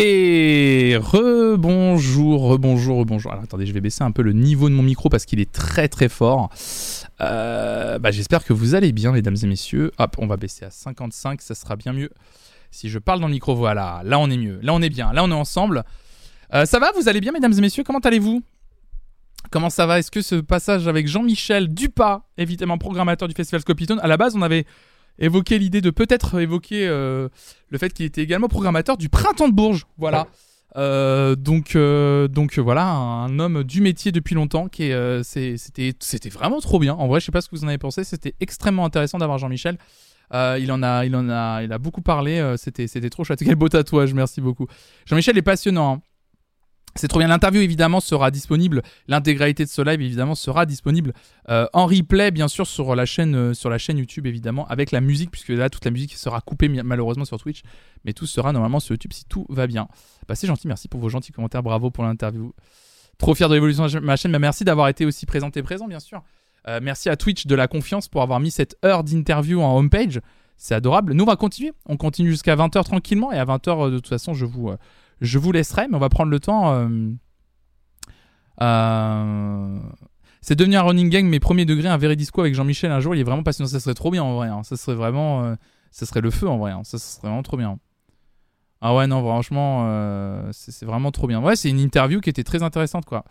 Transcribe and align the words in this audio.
Et 0.00 0.96
rebonjour, 0.96 2.42
rebonjour, 2.42 2.98
rebonjour. 2.98 3.32
Alors 3.32 3.42
attendez, 3.42 3.66
je 3.66 3.72
vais 3.72 3.80
baisser 3.80 4.04
un 4.04 4.12
peu 4.12 4.22
le 4.22 4.32
niveau 4.32 4.68
de 4.68 4.74
mon 4.74 4.84
micro 4.84 5.08
parce 5.08 5.24
qu'il 5.24 5.40
est 5.40 5.50
très 5.50 5.88
très 5.88 6.08
fort. 6.08 6.50
Euh, 7.20 7.98
bah, 7.98 8.12
J'espère 8.12 8.44
que 8.44 8.52
vous 8.52 8.76
allez 8.76 8.92
bien, 8.92 9.10
mesdames 9.10 9.34
et 9.42 9.46
messieurs. 9.48 9.90
Hop, 9.98 10.14
on 10.18 10.28
va 10.28 10.36
baisser 10.36 10.64
à 10.64 10.70
55, 10.70 11.42
ça 11.42 11.56
sera 11.56 11.74
bien 11.74 11.92
mieux. 11.92 12.10
Si 12.70 12.88
je 12.88 13.00
parle 13.00 13.18
dans 13.18 13.26
le 13.26 13.32
micro, 13.32 13.56
voilà, 13.56 14.02
là 14.04 14.20
on 14.20 14.30
est 14.30 14.36
mieux, 14.36 14.60
là 14.62 14.72
on 14.72 14.80
est 14.82 14.88
bien, 14.88 15.12
là 15.12 15.24
on 15.24 15.30
est 15.32 15.34
ensemble. 15.34 15.82
Euh, 16.54 16.64
ça 16.64 16.78
va, 16.78 16.92
vous 16.94 17.08
allez 17.08 17.20
bien, 17.20 17.32
mesdames 17.32 17.54
et 17.54 17.60
messieurs? 17.60 17.82
Comment 17.82 17.98
allez-vous? 17.98 18.40
Comment 19.50 19.68
ça 19.68 19.84
va? 19.86 19.98
Est-ce 19.98 20.12
que 20.12 20.22
ce 20.22 20.36
passage 20.36 20.86
avec 20.86 21.08
Jean-Michel 21.08 21.74
Dupas, 21.74 22.22
évidemment 22.36 22.78
programmateur 22.78 23.26
du 23.26 23.34
Festival 23.34 23.62
Scopitone, 23.62 23.98
à 24.00 24.06
la 24.06 24.16
base 24.16 24.36
on 24.36 24.42
avait 24.42 24.64
évoqué 25.18 25.58
l'idée 25.58 25.80
de 25.80 25.90
peut-être 25.90 26.40
évoquer 26.40 26.86
euh, 26.86 27.28
le 27.68 27.78
fait 27.78 27.92
qu'il 27.92 28.06
était 28.06 28.22
également 28.22 28.48
programmateur 28.48 28.96
du 28.96 29.08
Printemps 29.08 29.48
de 29.48 29.54
Bourges. 29.54 29.86
Voilà. 29.98 30.26
Euh, 30.76 31.34
donc, 31.34 31.74
euh, 31.76 32.28
donc 32.28 32.58
voilà, 32.58 32.86
un 32.86 33.38
homme 33.38 33.64
du 33.64 33.80
métier 33.80 34.12
depuis 34.12 34.34
longtemps 34.34 34.68
qui 34.68 34.84
est, 34.84 35.22
c'était, 35.24 35.94
c'était 35.98 36.28
vraiment 36.28 36.60
trop 36.60 36.78
bien. 36.78 36.94
En 36.94 37.08
vrai, 37.08 37.20
je 37.20 37.26
sais 37.26 37.32
pas 37.32 37.40
ce 37.40 37.48
que 37.48 37.56
vous 37.56 37.64
en 37.64 37.68
avez 37.68 37.78
pensé. 37.78 38.04
C'était 38.04 38.34
extrêmement 38.40 38.84
intéressant 38.84 39.18
d'avoir 39.18 39.38
Jean-Michel. 39.38 39.78
il 40.32 40.70
en 40.72 40.82
a, 40.82 41.04
il 41.04 41.16
en 41.16 41.28
a, 41.28 41.62
il 41.62 41.72
a 41.72 41.78
beaucoup 41.78 42.02
parlé. 42.02 42.54
c'était, 42.56 42.86
c'était 42.86 43.10
trop 43.10 43.24
chouette. 43.24 43.40
Quel 43.44 43.56
beau 43.56 43.68
tatouage, 43.68 44.14
merci 44.14 44.40
beaucoup. 44.40 44.66
Jean-Michel 45.06 45.36
est 45.38 45.42
passionnant. 45.42 45.94
Hein. 45.94 46.02
C'est 46.94 47.08
trop 47.08 47.20
bien. 47.20 47.28
L'interview 47.28 47.60
évidemment 47.60 48.00
sera 48.00 48.30
disponible. 48.30 48.82
L'intégralité 49.06 49.64
de 49.64 49.68
ce 49.68 49.82
live 49.82 50.00
évidemment 50.00 50.34
sera 50.34 50.66
disponible 50.66 51.12
euh, 51.48 51.66
en 51.72 51.86
replay 51.86 52.30
bien 52.30 52.48
sûr 52.48 52.66
sur 52.66 52.94
la 52.96 53.06
chaîne 53.06 53.34
euh, 53.36 53.54
sur 53.54 53.70
la 53.70 53.78
chaîne 53.78 53.98
YouTube 53.98 54.26
évidemment 54.26 54.66
avec 54.66 54.90
la 54.90 55.00
musique 55.00 55.30
puisque 55.30 55.50
là 55.50 55.70
toute 55.70 55.84
la 55.84 55.90
musique 55.90 56.14
sera 56.14 56.40
coupée 56.40 56.68
malheureusement 56.68 57.24
sur 57.24 57.38
Twitch, 57.38 57.62
mais 58.04 58.12
tout 58.12 58.26
sera 58.26 58.52
normalement 58.52 58.80
sur 58.80 58.94
YouTube 58.94 59.12
si 59.12 59.24
tout 59.26 59.46
va 59.48 59.66
bien. 59.66 59.88
Bah, 60.26 60.34
c'est 60.34 60.46
gentil, 60.46 60.66
merci 60.66 60.88
pour 60.88 61.00
vos 61.00 61.08
gentils 61.08 61.32
commentaires, 61.32 61.62
bravo 61.62 61.90
pour 61.90 62.04
l'interview. 62.04 62.52
Trop 63.18 63.34
fier 63.34 63.48
de 63.48 63.54
l'évolution 63.54 63.86
de 63.86 63.98
ma 64.00 64.16
chaîne, 64.16 64.30
mais 64.30 64.38
merci 64.38 64.64
d'avoir 64.64 64.88
été 64.88 65.04
aussi 65.04 65.26
présenté 65.26 65.62
présent 65.62 65.86
bien 65.86 66.00
sûr. 66.00 66.22
Euh, 66.66 66.80
merci 66.82 67.08
à 67.08 67.16
Twitch 67.16 67.46
de 67.46 67.54
la 67.54 67.68
confiance 67.68 68.08
pour 68.08 68.22
avoir 68.22 68.40
mis 68.40 68.50
cette 68.50 68.76
heure 68.84 69.04
d'interview 69.04 69.60
en 69.60 69.76
homepage. 69.78 70.20
C'est 70.56 70.74
adorable. 70.74 71.12
Nous 71.12 71.22
on 71.22 71.26
va 71.26 71.36
continuer. 71.36 71.72
On 71.86 71.96
continue 71.96 72.30
jusqu'à 72.30 72.56
20h 72.56 72.82
tranquillement 72.82 73.30
et 73.30 73.38
à 73.38 73.44
20h 73.44 73.90
de 73.90 73.96
toute 73.98 74.08
façon 74.08 74.34
je 74.34 74.44
vous 74.44 74.72
je 75.20 75.38
vous 75.38 75.52
laisserai, 75.52 75.88
mais 75.88 75.96
on 75.96 76.00
va 76.00 76.08
prendre 76.08 76.30
le 76.30 76.40
temps. 76.40 76.72
Euh, 76.74 76.88
euh, 78.60 79.78
c'est 80.40 80.54
devenu 80.54 80.76
un 80.76 80.82
running 80.82 81.10
gang, 81.10 81.24
mais 81.24 81.40
premier 81.40 81.64
degré, 81.64 81.88
un 81.88 81.96
vrai 81.96 82.16
disco 82.16 82.40
avec 82.40 82.54
Jean-Michel 82.54 82.90
un 82.90 83.00
jour. 83.00 83.14
Il 83.14 83.20
est 83.20 83.24
vraiment 83.24 83.42
passionnant. 83.42 83.68
Ça 83.68 83.80
serait 83.80 83.94
trop 83.94 84.10
bien 84.10 84.22
en 84.22 84.34
vrai. 84.34 84.48
Hein. 84.48 84.62
Ça 84.62 84.76
serait 84.76 84.96
vraiment. 84.96 85.44
Euh, 85.44 85.54
ça 85.90 86.06
serait 86.06 86.20
le 86.20 86.30
feu 86.30 86.48
en 86.48 86.58
vrai. 86.58 86.72
Hein. 86.72 86.82
Ça, 86.84 86.98
serait 86.98 87.28
vraiment 87.28 87.42
trop 87.42 87.56
bien. 87.56 87.78
Ah 88.80 88.94
ouais, 88.94 89.08
non, 89.08 89.20
franchement, 89.20 89.88
c'est 90.52 90.86
vraiment 90.86 91.10
trop 91.10 91.26
bien. 91.26 91.42
Ouais, 91.42 91.56
c'est 91.56 91.68
une 91.68 91.80
interview 91.80 92.20
qui 92.20 92.30
était 92.30 92.44
très 92.44 92.62
intéressante, 92.62 93.04
quoi. 93.06 93.24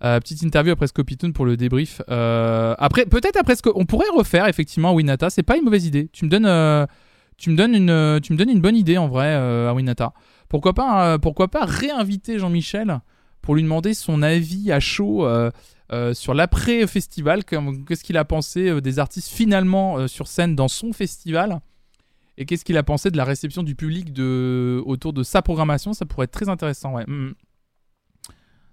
petite 0.00 0.42
interview 0.42 0.72
après 0.72 0.88
Scopitoon 0.88 1.30
pour 1.30 1.44
le 1.44 1.56
débrief. 1.56 2.00
après, 2.08 3.06
peut-être 3.06 3.36
après 3.36 3.54
ce 3.54 3.62
on 3.72 3.86
pourrait 3.86 4.08
refaire 4.16 4.48
effectivement 4.48 4.92
Winata. 4.92 5.30
C'est 5.30 5.44
pas 5.44 5.56
une 5.56 5.62
mauvaise 5.62 5.86
idée. 5.86 6.08
Tu 6.12 6.24
me 6.24 6.30
donnes, 6.30 6.88
tu 7.36 7.50
me 7.50 7.56
donnes 7.56 7.74
une, 7.76 8.20
tu 8.20 8.32
me 8.32 8.36
donnes 8.36 8.50
une 8.50 8.60
bonne 8.60 8.74
idée 8.74 8.98
en 8.98 9.06
vrai 9.06 9.32
à 9.32 9.72
Winata. 9.72 10.12
Pourquoi 10.48 10.74
pas, 10.74 11.14
euh, 11.14 11.18
pourquoi 11.18 11.48
pas 11.48 11.64
réinviter 11.64 12.38
Jean-Michel 12.38 13.00
pour 13.42 13.54
lui 13.54 13.62
demander 13.62 13.94
son 13.94 14.22
avis 14.22 14.72
à 14.72 14.80
chaud 14.80 15.26
euh, 15.26 15.50
euh, 15.92 16.14
sur 16.14 16.32
l'après-festival, 16.32 17.44
qu'est-ce 17.44 18.04
qu'il 18.04 18.16
a 18.16 18.24
pensé 18.24 18.80
des 18.80 18.98
artistes 18.98 19.28
finalement 19.28 20.08
sur 20.08 20.28
scène 20.28 20.56
dans 20.56 20.68
son 20.68 20.92
festival? 20.92 21.60
Et 22.36 22.46
qu'est-ce 22.46 22.64
qu'il 22.64 22.76
a 22.78 22.82
pensé 22.82 23.10
de 23.10 23.16
la 23.16 23.24
réception 23.24 23.62
du 23.62 23.74
public 23.74 24.08
autour 24.86 25.12
de 25.12 25.22
sa 25.22 25.42
programmation? 25.42 25.92
Ça 25.92 26.06
pourrait 26.06 26.24
être 26.24 26.32
très 26.32 26.48
intéressant, 26.48 26.94
ouais. 26.94 27.04
Mm, 27.06 27.28
mm. 27.28 27.34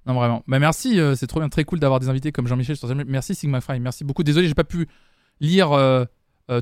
Non, 0.07 0.13
vraiment. 0.15 0.43
Bah, 0.47 0.57
merci, 0.57 0.99
c'est 1.15 1.27
trop 1.27 1.41
bien, 1.41 1.49
très 1.49 1.63
cool 1.63 1.79
d'avoir 1.79 1.99
des 1.99 2.09
invités 2.09 2.31
comme 2.31 2.47
Jean-Michel. 2.47 2.75
Merci 3.05 3.35
Sigma 3.35 3.61
Fry, 3.61 3.79
merci 3.79 4.03
beaucoup. 4.03 4.23
Désolé, 4.23 4.47
j'ai 4.47 4.55
pas 4.55 4.63
pu 4.63 4.87
lire 5.41 5.69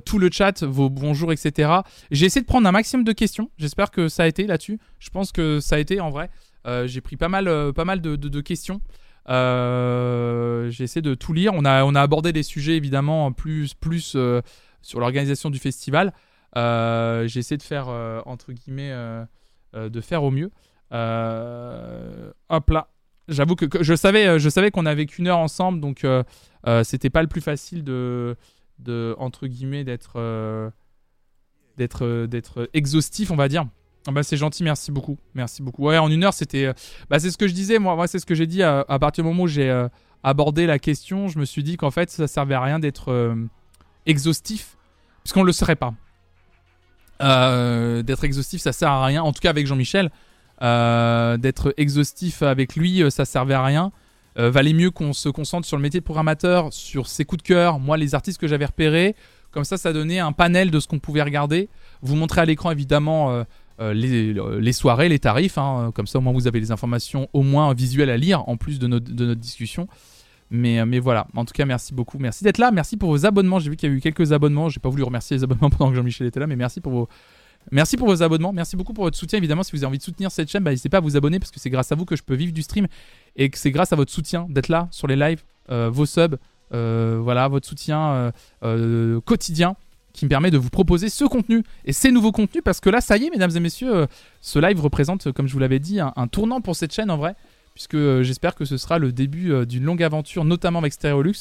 tout 0.05 0.19
le 0.19 0.29
chat, 0.31 0.63
vos 0.63 0.89
bonjours, 0.89 1.31
etc. 1.31 1.71
J'ai 2.11 2.27
essayé 2.27 2.41
de 2.41 2.47
prendre 2.47 2.67
un 2.67 2.71
maximum 2.71 3.03
de 3.03 3.11
questions. 3.11 3.49
J'espère 3.57 3.91
que 3.91 4.07
ça 4.07 4.23
a 4.23 4.27
été 4.27 4.45
là-dessus. 4.45 4.79
Je 4.99 5.09
pense 5.09 5.31
que 5.31 5.59
ça 5.59 5.75
a 5.75 5.79
été 5.79 5.99
en 5.99 6.09
vrai. 6.09 6.29
Euh, 6.67 6.87
j'ai 6.87 7.01
pris 7.01 7.17
pas 7.17 7.29
mal, 7.29 7.47
euh, 7.47 7.71
pas 7.71 7.85
mal 7.85 8.01
de, 8.01 8.41
questions. 8.41 8.81
J'ai 9.27 10.83
essayé 10.83 11.01
de 11.01 11.13
tout 11.15 11.33
lire. 11.33 11.53
On 11.55 11.65
a, 11.65 11.83
on 11.83 11.95
a 11.95 12.01
abordé 12.01 12.33
des 12.33 12.43
sujets 12.43 12.75
évidemment 12.75 13.31
plus, 13.31 13.73
plus 13.73 14.17
sur 14.81 14.99
l'organisation 14.99 15.49
du 15.49 15.59
festival. 15.59 16.13
J'ai 16.55 17.39
essayé 17.39 17.57
de 17.57 17.63
faire 17.63 17.87
entre 18.25 18.51
guillemets, 18.53 18.93
de 19.73 20.01
faire 20.01 20.23
au 20.23 20.31
mieux. 20.31 20.51
hop 20.91 22.69
là. 22.69 22.87
J'avoue 23.27 23.55
que, 23.55 23.65
que, 23.65 23.83
je 23.83 23.93
savais, 23.93 24.39
je 24.39 24.49
savais 24.49 24.71
qu'on 24.71 24.87
avait 24.87 25.05
qu'une 25.05 25.27
heure 25.27 25.37
ensemble, 25.37 25.79
donc 25.79 26.05
c'était 26.83 27.11
pas 27.11 27.21
le 27.21 27.27
plus 27.27 27.41
facile 27.41 27.83
de 27.83 28.35
de 28.79 29.15
entre 29.19 29.47
guillemets 29.47 29.83
d'être 29.83 30.13
euh, 30.15 30.69
d'être 31.77 32.05
euh, 32.05 32.27
d'être 32.27 32.69
exhaustif 32.73 33.31
on 33.31 33.35
va 33.35 33.47
dire. 33.47 33.65
Ah 34.07 34.11
bah 34.11 34.23
c'est 34.23 34.37
gentil 34.37 34.63
merci 34.63 34.91
beaucoup. 34.91 35.17
Merci 35.33 35.61
beaucoup. 35.61 35.83
Ouais 35.83 35.97
en 35.97 36.09
une 36.09 36.23
heure 36.23 36.33
c'était 36.33 36.65
euh, 36.65 36.73
bah 37.09 37.19
c'est 37.19 37.31
ce 37.31 37.37
que 37.37 37.47
je 37.47 37.53
disais 37.53 37.79
moi, 37.79 38.07
c'est 38.07 38.19
ce 38.19 38.25
que 38.25 38.35
j'ai 38.35 38.47
dit 38.47 38.63
à, 38.63 38.83
partir 38.99 39.23
du 39.23 39.29
moment 39.29 39.43
où 39.43 39.47
j'ai 39.47 39.87
abordé 40.23 40.65
la 40.65 40.79
question 40.79 41.27
je 41.27 41.39
me 41.39 41.45
suis 41.45 41.63
dit 41.63 41.77
qu'en 41.77 41.91
fait 41.91 42.09
ça 42.09 42.27
servait 42.27 42.55
à 42.55 42.61
rien 42.61 42.79
d'être 42.79 43.35
exhaustif 44.05 44.77
puisqu'on 45.23 45.43
le 45.43 45.51
serait 45.51 45.75
pas. 45.75 45.93
D'être 47.19 48.23
exhaustif 48.23 48.61
ça 48.61 48.71
sert 48.71 48.89
à 48.89 49.05
rien 49.05 49.21
en 49.21 49.33
tout 49.33 49.41
cas 49.41 49.49
avec 49.49 49.67
Jean-Michel. 49.67 50.09
D'être 50.61 51.73
exhaustif 51.77 52.41
avec 52.41 52.75
lui 52.75 53.03
ça 53.11 53.25
servait 53.25 53.53
à 53.53 53.63
rien 53.63 53.91
euh, 54.37 54.51
valait 54.51 54.73
mieux 54.73 54.91
qu'on 54.91 55.13
se 55.13 55.29
concentre 55.29 55.67
sur 55.67 55.77
le 55.77 55.83
métier 55.83 55.99
de 55.99 56.05
programmateur, 56.05 56.71
sur 56.71 57.07
ses 57.07 57.25
coups 57.25 57.43
de 57.43 57.47
cœur, 57.47 57.79
moi 57.79 57.97
les 57.97 58.15
artistes 58.15 58.39
que 58.39 58.47
j'avais 58.47 58.65
repérés. 58.65 59.15
Comme 59.51 59.63
ça, 59.63 59.77
ça 59.77 59.93
donnait 59.93 60.19
un 60.19 60.31
panel 60.31 60.69
de 60.69 60.79
ce 60.79 60.87
qu'on 60.87 60.99
pouvait 60.99 61.23
regarder. 61.23 61.69
Vous 62.01 62.15
montrez 62.15 62.41
à 62.41 62.45
l'écran 62.45 62.69
évidemment 62.69 63.31
euh, 63.31 63.43
euh, 63.81 63.93
les, 63.93 64.73
soirées, 64.73 65.09
les 65.09 65.17
tarifs. 65.17 65.57
Hein. 65.57 65.91
comme 65.95 66.05
ça, 66.05 66.19
au 66.19 66.21
moins 66.21 66.33
vous 66.33 66.47
avez 66.47 66.59
les 66.59 66.71
informations 66.71 67.27
au 67.33 67.41
moins 67.41 67.73
visuelles 67.73 68.11
à 68.11 68.17
lire 68.17 68.47
en 68.47 68.57
plus 68.57 68.77
de, 68.77 68.87
notre, 68.87 69.11
de 69.11 69.25
notre 69.25 69.41
discussion. 69.41 69.87
Mais, 70.51 70.83
mais 70.85 70.99
voilà, 70.99 71.27
en 71.35 71.45
tout 71.45 71.53
cas, 71.53 71.65
merci 71.65 71.93
beaucoup. 71.93 72.17
Merci 72.19 72.43
d'être 72.43 72.57
là. 72.57 72.71
Merci 72.71 72.97
pour 72.97 73.09
vos 73.09 73.25
abonnements. 73.25 73.59
J'ai 73.59 73.69
vu 73.69 73.75
qu'il 73.75 73.89
y 73.89 73.91
a 73.91 73.95
eu 73.95 74.01
quelques 74.01 74.31
abonnements. 74.31 74.69
J'ai 74.69 74.79
pas 74.79 74.89
voulu 74.89 75.03
remercier 75.03 75.37
les 75.37 75.43
abonnements 75.43 75.69
pendant 75.77 75.89
que 75.89 75.95
Jean-Michel 75.95 76.27
était 76.27 76.39
là, 76.39 76.47
mais 76.47 76.55
merci 76.55 76.81
pour 76.81 76.91
vos, 76.91 77.09
Merci 77.71 77.97
pour 77.97 78.07
vos 78.07 78.23
abonnements, 78.23 78.51
merci 78.51 78.75
beaucoup 78.75 78.93
pour 78.93 79.03
votre 79.03 79.17
soutien. 79.17 79.37
Évidemment, 79.37 79.63
si 79.63 79.71
vous 79.73 79.79
avez 79.79 79.87
envie 79.87 79.99
de 79.99 80.03
soutenir 80.03 80.31
cette 80.31 80.49
chaîne, 80.49 80.63
bah, 80.63 80.71
n'hésitez 80.71 80.89
pas 80.89 80.97
à 80.97 81.01
vous 81.01 81.15
abonner 81.15 81.39
parce 81.39 81.51
que 81.51 81.59
c'est 81.59 81.69
grâce 81.69 81.91
à 81.91 81.95
vous 81.95 82.05
que 82.05 82.15
je 82.15 82.23
peux 82.23 82.33
vivre 82.33 82.51
du 82.51 82.63
stream 82.63 82.87
et 83.35 83.49
que 83.49 83.57
c'est 83.57 83.71
grâce 83.71 83.93
à 83.93 83.95
votre 83.95 84.11
soutien 84.11 84.47
d'être 84.49 84.69
là 84.69 84.87
sur 84.91 85.07
les 85.07 85.15
lives, 85.15 85.43
euh, 85.69 85.89
vos 85.91 86.05
subs, 86.05 86.37
euh, 86.73 87.19
voilà, 87.21 87.47
votre 87.47 87.67
soutien 87.67 88.31
euh, 88.63 89.21
quotidien 89.21 89.75
qui 90.13 90.25
me 90.25 90.29
permet 90.29 90.49
de 90.49 90.57
vous 90.57 90.71
proposer 90.71 91.09
ce 91.09 91.25
contenu 91.25 91.63
et 91.85 91.93
ces 91.93 92.11
nouveaux 92.11 92.31
contenus 92.31 92.63
parce 92.63 92.79
que 92.79 92.89
là, 92.89 93.01
ça 93.01 93.17
y 93.17 93.25
est, 93.25 93.29
mesdames 93.29 93.55
et 93.55 93.59
messieurs, 93.59 94.07
ce 94.41 94.57
live 94.57 94.81
représente, 94.81 95.31
comme 95.31 95.47
je 95.47 95.53
vous 95.53 95.59
l'avais 95.59 95.79
dit, 95.79 95.99
un, 95.99 96.27
tournant 96.27 96.61
pour 96.61 96.75
cette 96.75 96.93
chaîne 96.93 97.11
en 97.11 97.17
vrai, 97.17 97.35
puisque 97.75 97.97
j'espère 98.23 98.55
que 98.55 98.65
ce 98.65 98.77
sera 98.77 98.97
le 98.97 99.11
début 99.11 99.65
d'une 99.67 99.83
longue 99.83 100.01
aventure, 100.01 100.43
notamment 100.43 100.79
avec 100.79 100.93
Stereolux. 100.93 101.35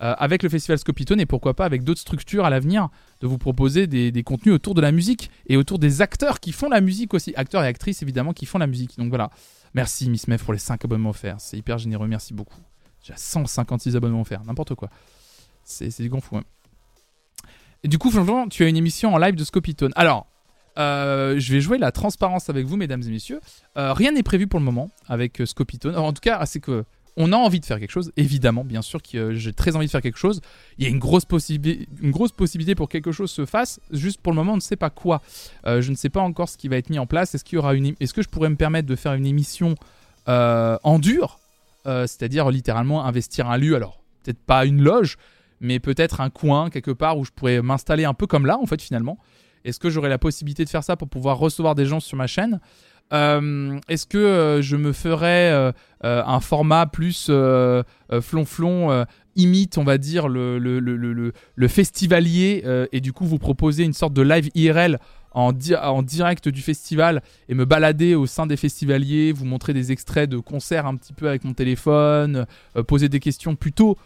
Euh, 0.00 0.14
avec 0.16 0.44
le 0.44 0.48
festival 0.48 0.78
Scopitone 0.78 1.18
et 1.18 1.26
pourquoi 1.26 1.54
pas 1.54 1.64
avec 1.64 1.82
d'autres 1.82 2.00
structures 2.00 2.44
à 2.44 2.50
l'avenir, 2.50 2.88
de 3.20 3.26
vous 3.26 3.36
proposer 3.36 3.88
des, 3.88 4.22
contenus 4.22 4.54
autour 4.54 4.74
de 4.74 4.80
la 4.80 4.92
musique 4.92 5.28
et 5.48 5.56
autour 5.56 5.80
des 5.80 6.02
acteurs 6.02 6.38
qui 6.38 6.52
font 6.52 6.68
la 6.68 6.80
musique 6.80 7.14
aussi. 7.14 7.32
Acteurs 7.34 7.64
et 7.64 7.66
actrices 7.66 8.00
évidemment 8.02 8.32
qui 8.32 8.46
font 8.46 8.58
la 8.58 8.68
musique. 8.68 8.96
Donc 8.96 9.08
voilà. 9.08 9.30
Merci 9.74 10.08
Miss 10.08 10.28
Mev 10.28 10.42
pour 10.44 10.52
les 10.52 10.60
5 10.60 10.84
abonnements 10.84 11.10
offerts. 11.10 11.36
C'est 11.40 11.56
hyper 11.56 11.78
généreux, 11.78 12.06
merci 12.06 12.32
beaucoup. 12.32 12.60
J'ai 13.02 13.12
156 13.16 13.96
abonnements 13.96 14.20
offerts, 14.20 14.44
n'importe 14.44 14.76
quoi. 14.76 14.88
C'est 15.64 16.00
du 16.00 16.08
grand 16.08 16.20
fou. 16.20 16.36
Hein. 16.36 16.44
Et 17.82 17.88
du 17.88 17.98
coup, 17.98 18.10
franchement, 18.10 18.48
tu 18.48 18.64
as 18.64 18.68
une 18.68 18.76
émission 18.76 19.14
en 19.14 19.18
live 19.18 19.34
de 19.34 19.44
Scopitone. 19.44 19.92
Alors, 19.96 20.28
euh, 20.78 21.40
je 21.40 21.52
vais 21.52 21.60
jouer 21.60 21.78
la 21.78 21.90
transparence 21.90 22.48
avec 22.48 22.66
vous, 22.66 22.76
mesdames 22.76 23.02
et 23.02 23.10
messieurs. 23.10 23.40
Euh, 23.76 23.92
rien 23.92 24.12
n'est 24.12 24.22
prévu 24.22 24.46
pour 24.46 24.60
le 24.60 24.64
moment 24.64 24.90
avec 25.08 25.42
Scopitone. 25.44 25.96
en 25.96 26.12
tout 26.12 26.20
cas, 26.20 26.44
c'est 26.46 26.60
que 26.60 26.84
on 27.18 27.32
a 27.32 27.36
envie 27.36 27.58
de 27.58 27.66
faire 27.66 27.80
quelque 27.80 27.90
chose, 27.90 28.12
évidemment, 28.16 28.64
bien 28.64 28.80
sûr 28.80 29.02
que 29.02 29.18
euh, 29.18 29.34
j'ai 29.34 29.52
très 29.52 29.74
envie 29.74 29.86
de 29.86 29.90
faire 29.90 30.00
quelque 30.00 30.18
chose. 30.18 30.40
Il 30.78 30.84
y 30.84 30.86
a 30.86 30.90
une 30.90 31.00
grosse, 31.00 31.24
possibilité 31.24 32.74
pour 32.76 32.88
que 32.88 32.92
quelque 32.92 33.10
chose 33.10 33.30
se 33.30 33.44
fasse. 33.44 33.80
Juste 33.90 34.20
pour 34.20 34.32
le 34.32 34.36
moment, 34.36 34.52
on 34.52 34.56
ne 34.56 34.60
sait 34.60 34.76
pas 34.76 34.88
quoi. 34.88 35.20
Euh, 35.66 35.82
je 35.82 35.90
ne 35.90 35.96
sais 35.96 36.10
pas 36.10 36.20
encore 36.20 36.48
ce 36.48 36.56
qui 36.56 36.68
va 36.68 36.76
être 36.76 36.90
mis 36.90 36.98
en 36.98 37.06
place. 37.06 37.34
Est-ce 37.34 37.44
que 37.44 38.22
je 38.22 38.28
pourrais 38.28 38.48
me 38.48 38.56
permettre 38.56 38.86
de 38.86 38.94
faire 38.94 39.14
une 39.14 39.26
émission 39.26 39.74
euh, 40.28 40.78
en 40.84 40.98
dur, 40.98 41.40
c'est-à-dire 41.84 42.50
littéralement 42.50 43.06
investir 43.06 43.48
un 43.48 43.56
lieu. 43.56 43.74
Alors 43.74 44.02
peut-être 44.22 44.38
pas 44.38 44.66
une 44.66 44.82
loge, 44.82 45.16
mais 45.60 45.80
peut-être 45.80 46.20
un 46.20 46.28
coin 46.28 46.68
quelque 46.68 46.90
part 46.90 47.18
où 47.18 47.24
je 47.24 47.30
pourrais 47.30 47.62
m'installer 47.62 48.04
un 48.04 48.14
peu 48.14 48.26
comme 48.26 48.46
là, 48.46 48.58
en 48.58 48.66
fait, 48.66 48.80
finalement. 48.80 49.18
Est-ce 49.64 49.80
que 49.80 49.90
j'aurai 49.90 50.08
la 50.08 50.18
possibilité 50.18 50.64
de 50.64 50.68
faire 50.68 50.84
ça 50.84 50.96
pour 50.96 51.08
pouvoir 51.08 51.38
recevoir 51.38 51.74
des 51.74 51.86
gens 51.86 51.98
sur 51.98 52.16
ma 52.16 52.26
chaîne? 52.26 52.60
Euh, 53.12 53.78
est-ce 53.88 54.06
que 54.06 54.18
euh, 54.18 54.62
je 54.62 54.76
me 54.76 54.92
ferais 54.92 55.50
euh, 55.50 55.72
un 56.02 56.40
format 56.40 56.86
plus 56.86 57.30
flonflon 58.20 59.04
imite, 59.36 59.78
on 59.78 59.84
va 59.84 59.98
dire, 59.98 60.28
le, 60.28 60.58
le, 60.58 60.80
le, 60.80 61.32
le 61.54 61.68
festivalier 61.68 62.64
et 62.92 63.00
du 63.00 63.12
coup 63.12 63.24
vous 63.24 63.38
proposer 63.38 63.84
une 63.84 63.92
sorte 63.92 64.12
de 64.12 64.22
live 64.22 64.50
IRL 64.54 64.98
en, 65.32 65.52
en, 65.82 66.02
direct 66.02 66.48
du 66.48 66.62
festival 66.62 67.22
et 67.48 67.54
me 67.54 67.64
balader 67.64 68.14
au 68.14 68.26
sein 68.26 68.46
des 68.46 68.56
festivaliers, 68.56 69.32
vous 69.32 69.44
montrer 69.44 69.74
des 69.74 69.92
extraits 69.92 70.28
de 70.28 70.38
concerts 70.38 70.86
un 70.86 70.96
petit 70.96 71.12
peu 71.12 71.28
avec 71.28 71.44
mon 71.44 71.52
téléphone, 71.52 72.46
poser 72.86 73.08
des 73.08 73.20
questions 73.20 73.54
plutôt 73.54 73.96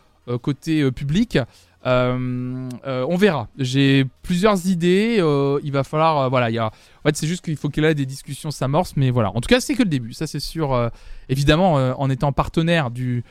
côté 0.40 0.90
public. 0.92 1.38
Euh, 1.84 2.68
euh, 2.86 3.06
on 3.08 3.16
verra. 3.16 3.48
J'ai 3.58 4.06
plusieurs 4.22 4.66
idées. 4.66 5.16
Euh, 5.18 5.58
il 5.64 5.72
va 5.72 5.84
falloir, 5.84 6.30
voilà, 6.30 6.50
il 6.50 6.54
y 6.54 6.58
a. 6.58 6.66
En 6.66 7.08
fait, 7.08 7.16
c'est 7.16 7.26
juste 7.26 7.44
qu'il 7.44 7.56
faut 7.56 7.68
qu'il 7.68 7.84
ait 7.84 7.94
des 7.94 8.06
discussions 8.06 8.50
s'amorcent, 8.50 8.96
mais 8.96 9.10
voilà. 9.10 9.30
En 9.30 9.40
tout 9.40 9.48
cas, 9.48 9.60
c'est 9.60 9.74
que 9.74 9.82
le 9.82 9.88
début. 9.88 10.12
Ça, 10.12 10.26
c'est 10.26 10.40
sûr. 10.40 10.90
évidemment, 11.28 11.74
en 11.74 12.10
étant 12.10 12.32
partenaire 12.32 12.90
du 12.90 13.24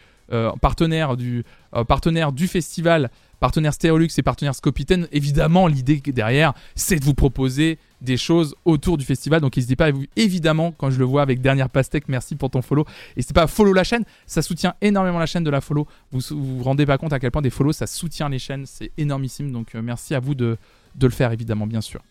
partenaire 0.62 1.18
du 1.18 1.44
partenaire 1.88 2.32
du 2.32 2.48
festival 2.48 3.10
partenaire 3.42 3.74
Stereolux 3.74 4.08
et 4.16 4.22
partenaire 4.22 4.56
Scopiten, 4.56 5.08
évidemment, 5.12 5.68
l'idée 5.68 6.00
derrière, 6.00 6.54
c'est 6.76 7.00
de 7.00 7.04
vous 7.04 7.16
proposer 7.16 7.80
des 8.00 8.16
choses 8.16 8.56
autour 8.66 8.98
du 8.98 9.04
festival. 9.04 9.42
Donc 9.42 9.58
n'hésitez 9.58 9.76
pas, 9.76 9.88
à 9.88 9.92
vous, 9.92 10.06
évidemment, 10.16 10.72
quand 10.72 10.92
je 10.92 11.00
le 11.00 11.06
vois 11.06 11.24
avec 11.24 11.42
Dernière 11.42 11.70
Pastèque, 11.70 12.08
merci 12.08 12.36
pour 12.36 12.52
ton 12.52 12.62
follow. 12.62 12.86
N'hésitez 13.18 13.34
pas 13.34 13.44
à 13.44 13.48
follow 13.48 13.74
la 13.74 13.84
chaîne, 13.84 14.06
ça 14.28 14.44
soutient 14.44 14.76
énormément 14.80 15.18
la 15.20 15.26
chaîne 15.26 15.44
de 15.44 15.50
la 15.50 15.60
follow. 15.60 15.88
Vous 16.12 16.22
vous, 16.30 16.64
rendez 16.64 16.86
pas 16.86 17.00
compte 17.00 17.14
à 17.14 17.20
quel 17.20 17.32
point 17.32 17.42
des 17.42 17.50
follow, 17.50 17.74
ça 17.74 17.88
soutient 17.88 18.30
les 18.30 18.40
chaînes, 18.40 18.66
c'est 18.68 18.92
énormissime. 18.98 19.52
Donc 19.52 19.74
euh, 19.74 19.82
merci 19.82 20.14
à 20.14 20.20
vous 20.20 20.36
de, 20.36 20.58
le 21.02 21.10
faire, 21.10 21.32
évidemment, 21.32 21.66
bien 21.66 21.82
sûr. 21.82 22.02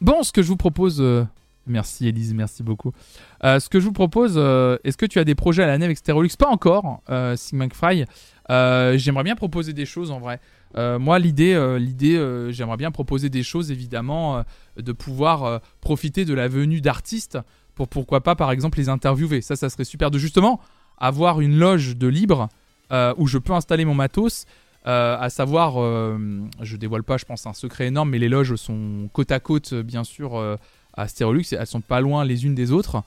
Bon, 0.00 0.22
ce 0.22 0.32
que 0.32 0.42
je 0.42 0.48
vous 0.48 0.56
propose... 0.56 1.00
Euh, 1.00 1.24
merci 1.66 2.08
Elise, 2.08 2.34
merci 2.34 2.62
beaucoup. 2.62 2.92
Euh, 3.44 3.60
ce 3.60 3.68
que 3.68 3.80
je 3.80 3.84
vous 3.86 3.92
propose, 3.92 4.36
est-ce 4.84 4.96
que 4.96 5.06
tu 5.06 5.18
as 5.18 5.24
des 5.24 5.34
projets 5.34 5.62
à 5.62 5.66
l'année 5.66 5.84
avec 5.84 5.98
Stereolux 5.98 6.36
Pas 6.38 6.48
encore, 6.48 7.02
Sigmund 7.36 7.72
Fry. 7.72 8.06
Euh, 8.50 8.98
j'aimerais 8.98 9.22
bien 9.22 9.36
proposer 9.36 9.72
des 9.72 9.86
choses 9.86 10.10
en 10.10 10.18
vrai. 10.18 10.40
Euh, 10.76 10.98
moi, 10.98 11.18
l'idée, 11.18 11.54
euh, 11.54 11.78
l'idée, 11.78 12.16
j'aimerais 12.50 12.76
bien 12.76 12.90
proposer 12.90 13.28
des 13.28 13.42
choses, 13.42 13.70
évidemment, 13.70 14.44
de 14.76 14.92
pouvoir 14.92 15.60
profiter 15.80 16.24
de 16.24 16.34
la 16.34 16.48
venue 16.48 16.80
d'artistes 16.80 17.38
pour 17.74 17.88
pourquoi 17.88 18.22
pas, 18.22 18.34
par 18.34 18.50
exemple, 18.50 18.78
les 18.78 18.88
interviewer. 18.88 19.40
Ça, 19.40 19.56
ça 19.56 19.70
serait 19.70 19.84
super 19.84 20.10
de 20.10 20.18
justement 20.18 20.60
avoir 20.98 21.40
une 21.40 21.58
loge 21.58 21.96
de 21.96 22.08
libre 22.08 22.48
où 23.16 23.26
je 23.26 23.38
peux 23.38 23.52
installer 23.52 23.84
mon 23.84 23.94
matos. 23.94 24.46
à 24.84 25.30
savoir, 25.30 25.74
je 26.60 26.76
dévoile 26.76 27.04
pas, 27.04 27.16
je 27.16 27.24
pense, 27.24 27.46
un 27.46 27.52
secret 27.52 27.86
énorme, 27.86 28.10
mais 28.10 28.18
les 28.18 28.28
loges 28.28 28.54
sont 28.56 29.08
côte 29.12 29.30
à 29.30 29.40
côte, 29.40 29.74
bien 29.74 30.04
sûr, 30.04 30.58
à 30.94 31.08
Stérolux. 31.08 31.44
Elles 31.52 31.66
sont 31.66 31.80
pas 31.80 32.00
loin 32.00 32.24
les 32.24 32.44
unes 32.44 32.54
des 32.54 32.72
autres. 32.72 33.02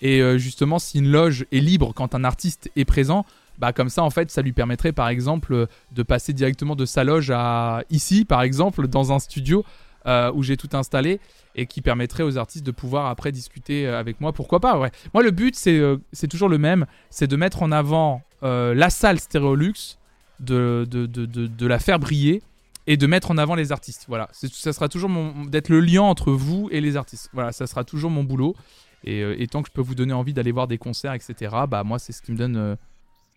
Et 0.00 0.20
justement, 0.36 0.80
si 0.80 0.98
une 0.98 1.12
loge 1.12 1.46
est 1.52 1.60
libre 1.60 1.92
quand 1.94 2.16
un 2.16 2.24
artiste 2.24 2.72
est 2.74 2.84
présent, 2.84 3.24
bah 3.58 3.72
comme 3.72 3.88
ça 3.88 4.02
en 4.02 4.10
fait 4.10 4.30
ça 4.30 4.42
lui 4.42 4.52
permettrait 4.52 4.92
par 4.92 5.08
exemple 5.08 5.66
de 5.92 6.02
passer 6.02 6.32
directement 6.32 6.76
de 6.76 6.84
sa 6.84 7.04
loge 7.04 7.30
à 7.30 7.82
ici 7.90 8.24
par 8.24 8.42
exemple 8.42 8.88
dans 8.88 9.12
un 9.12 9.18
studio 9.18 9.64
euh, 10.06 10.32
où 10.34 10.42
j'ai 10.42 10.56
tout 10.56 10.70
installé 10.72 11.20
et 11.54 11.66
qui 11.66 11.80
permettrait 11.80 12.22
aux 12.22 12.38
artistes 12.38 12.64
de 12.64 12.70
pouvoir 12.72 13.06
après 13.06 13.30
discuter 13.30 13.86
euh, 13.86 13.98
avec 13.98 14.20
moi 14.20 14.32
pourquoi 14.32 14.58
pas 14.58 14.78
ouais 14.78 14.90
moi 15.14 15.22
le 15.22 15.30
but 15.30 15.54
c'est 15.54 15.78
euh, 15.78 15.98
toujours 16.28 16.48
le 16.48 16.58
même 16.58 16.86
c'est 17.10 17.26
de 17.28 17.36
mettre 17.36 17.62
en 17.62 17.72
avant 17.72 18.22
la 18.42 18.90
salle 18.90 19.20
Stéréolux 19.20 19.96
de 20.40 20.84
de, 20.90 21.06
de, 21.06 21.26
de, 21.26 21.66
la 21.68 21.78
faire 21.78 22.00
briller 22.00 22.42
et 22.86 22.96
de 22.96 23.06
mettre 23.06 23.30
en 23.30 23.38
avant 23.38 23.54
les 23.54 23.72
artistes 23.72 24.06
voilà 24.08 24.28
ça 24.32 24.72
sera 24.72 24.88
toujours 24.88 25.08
mon 25.08 25.44
d'être 25.44 25.68
le 25.68 25.80
lien 25.80 26.02
entre 26.02 26.32
vous 26.32 26.68
et 26.72 26.80
les 26.80 26.96
artistes 26.96 27.28
voilà 27.32 27.52
ça 27.52 27.66
sera 27.66 27.84
toujours 27.84 28.10
mon 28.10 28.24
boulot 28.24 28.56
et, 29.04 29.20
et 29.20 29.46
tant 29.46 29.62
que 29.62 29.68
je 29.68 29.72
peux 29.72 29.80
vous 29.80 29.94
donner 29.94 30.12
envie 30.12 30.32
d'aller 30.32 30.52
voir 30.52 30.66
des 30.66 30.78
concerts 30.78 31.12
etc 31.12 31.54
bah 31.68 31.84
moi 31.84 31.98
c'est 31.98 32.12
ce 32.12 32.22
qui 32.22 32.32
me 32.32 32.36
donne 32.36 32.76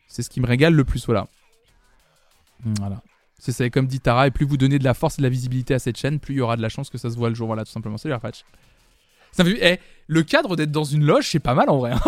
c'est 0.07 0.23
ce 0.23 0.29
qui 0.29 0.39
me 0.39 0.47
régale 0.47 0.73
le 0.73 0.83
plus, 0.83 1.05
voilà. 1.05 1.27
Voilà. 2.79 3.01
C'est 3.37 3.51
ça, 3.51 3.69
comme 3.69 3.87
dit 3.87 3.99
Tara, 3.99 4.27
et 4.27 4.31
plus 4.31 4.45
vous 4.45 4.57
donnez 4.57 4.79
de 4.79 4.83
la 4.83 4.93
force 4.93 5.15
et 5.15 5.17
de 5.17 5.23
la 5.23 5.29
visibilité 5.29 5.73
à 5.73 5.79
cette 5.79 5.97
chaîne, 5.97 6.19
plus 6.19 6.35
il 6.35 6.37
y 6.37 6.41
aura 6.41 6.55
de 6.55 6.61
la 6.61 6.69
chance 6.69 6.89
que 6.89 6.97
ça 6.97 7.09
se 7.09 7.17
voit 7.17 7.29
le 7.29 7.35
jour. 7.35 7.47
Voilà, 7.47 7.65
tout 7.65 7.71
simplement. 7.71 7.97
Salut 7.97 8.13
Arfatch. 8.13 8.43
Ça 9.31 9.43
fait, 9.43 9.57
eh, 9.61 9.79
le 10.07 10.23
cadre 10.23 10.55
d'être 10.55 10.71
dans 10.71 10.85
une 10.85 11.03
loge, 11.05 11.29
c'est 11.29 11.39
pas 11.39 11.53
mal 11.53 11.69
en 11.69 11.77
vrai. 11.77 11.91
Hein. 11.91 12.01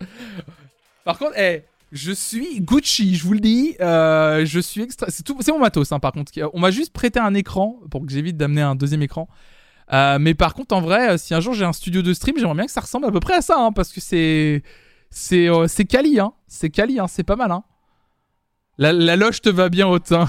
par 1.04 1.18
contre, 1.18 1.38
eh, 1.38 1.62
je 1.94 2.12
suis 2.12 2.60
Gucci, 2.60 3.14
je 3.14 3.24
vous 3.24 3.32
le 3.32 3.40
dis. 3.40 3.76
Euh, 3.80 4.44
je 4.44 4.60
suis 4.60 4.82
extra. 4.82 5.06
C'est 5.08 5.48
mon 5.48 5.58
matos, 5.58 5.92
hein, 5.92 6.00
par 6.00 6.12
contre. 6.12 6.32
On 6.52 6.60
m'a 6.60 6.70
juste 6.70 6.92
prêté 6.92 7.20
un 7.20 7.34
écran 7.34 7.78
pour 7.90 8.04
que 8.04 8.12
j'évite 8.12 8.36
d'amener 8.36 8.62
un 8.62 8.74
deuxième 8.74 9.02
écran. 9.02 9.28
Euh, 9.92 10.18
mais 10.18 10.34
par 10.34 10.54
contre, 10.54 10.74
en 10.74 10.80
vrai, 10.80 11.10
euh, 11.10 11.16
si 11.18 11.34
un 11.34 11.40
jour 11.40 11.54
j'ai 11.54 11.64
un 11.64 11.72
studio 11.72 12.02
de 12.02 12.12
stream, 12.14 12.36
j'aimerais 12.36 12.54
bien 12.54 12.66
que 12.66 12.72
ça 12.72 12.80
ressemble 12.80 13.06
à 13.06 13.12
peu 13.12 13.20
près 13.20 13.34
à 13.34 13.42
ça, 13.42 13.56
hein, 13.58 13.72
parce 13.72 13.92
que 13.92 14.00
c'est 14.00 14.62
c'est 15.10 15.48
euh, 15.48 15.68
c'est 15.68 15.84
quali, 15.84 16.18
hein. 16.18 16.32
C'est 16.46 16.70
quali, 16.70 16.98
hein. 16.98 17.06
C'est 17.06 17.22
pas 17.22 17.36
mal, 17.36 17.52
hein. 17.52 17.62
La, 18.76 18.92
loge 19.14 19.40
te 19.40 19.48
va 19.48 19.68
bien 19.68 19.86
au 19.86 20.00
teint. 20.00 20.28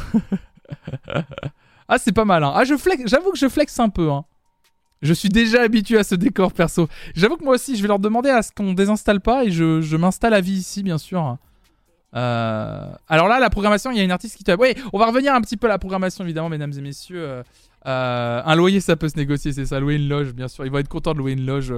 ah, 1.87 1.97
c'est 1.97 2.11
pas 2.11 2.25
mal, 2.25 2.43
hein. 2.43 2.53
Ah, 2.55 2.63
je 2.63 2.77
flex, 2.77 3.03
j'avoue 3.07 3.31
que 3.31 3.39
je 3.39 3.49
flex 3.49 3.79
un 3.79 3.89
peu, 3.89 4.11
hein. 4.11 4.25
Je 5.01 5.13
suis 5.13 5.29
déjà 5.29 5.61
habitué 5.61 5.97
à 5.97 6.03
ce 6.03 6.15
décor 6.15 6.53
perso. 6.53 6.87
J'avoue 7.15 7.37
que 7.37 7.43
moi 7.43 7.55
aussi, 7.55 7.75
je 7.75 7.81
vais 7.81 7.87
leur 7.87 7.99
demander 7.99 8.29
à 8.29 8.41
ce 8.41 8.51
qu'on 8.51 8.73
désinstalle 8.73 9.19
pas 9.19 9.45
et 9.45 9.51
je, 9.51 9.95
m'installe 9.95 10.33
à 10.33 10.41
vie 10.41 10.53
ici, 10.53 10.83
bien 10.83 10.97
sûr. 10.97 11.37
Euh, 12.15 12.87
alors 13.07 13.27
là, 13.27 13.39
la 13.39 13.49
programmation, 13.49 13.91
il 13.91 13.97
y 13.97 13.99
a 13.99 14.03
une 14.03 14.11
artiste 14.11 14.37
qui 14.37 14.43
te. 14.43 14.51
Oui, 14.57 14.73
on 14.93 14.99
va 14.99 15.07
revenir 15.07 15.33
un 15.33 15.41
petit 15.41 15.57
peu 15.57 15.67
à 15.67 15.69
la 15.69 15.79
programmation, 15.79 16.23
évidemment, 16.23 16.49
mesdames 16.49 16.73
et 16.77 16.81
messieurs. 16.81 17.43
Euh, 17.87 18.41
un 18.45 18.55
loyer, 18.55 18.79
ça 18.79 18.95
peut 18.95 19.09
se 19.09 19.17
négocier, 19.17 19.51
c'est 19.53 19.65
ça. 19.65 19.79
Louer 19.79 19.95
une 19.95 20.07
loge, 20.07 20.33
bien 20.33 20.47
sûr. 20.47 20.65
Ils 20.65 20.71
vont 20.71 20.79
être 20.79 20.87
contents 20.87 21.13
de 21.13 21.19
louer 21.19 21.33
une 21.33 21.45
loge. 21.45 21.73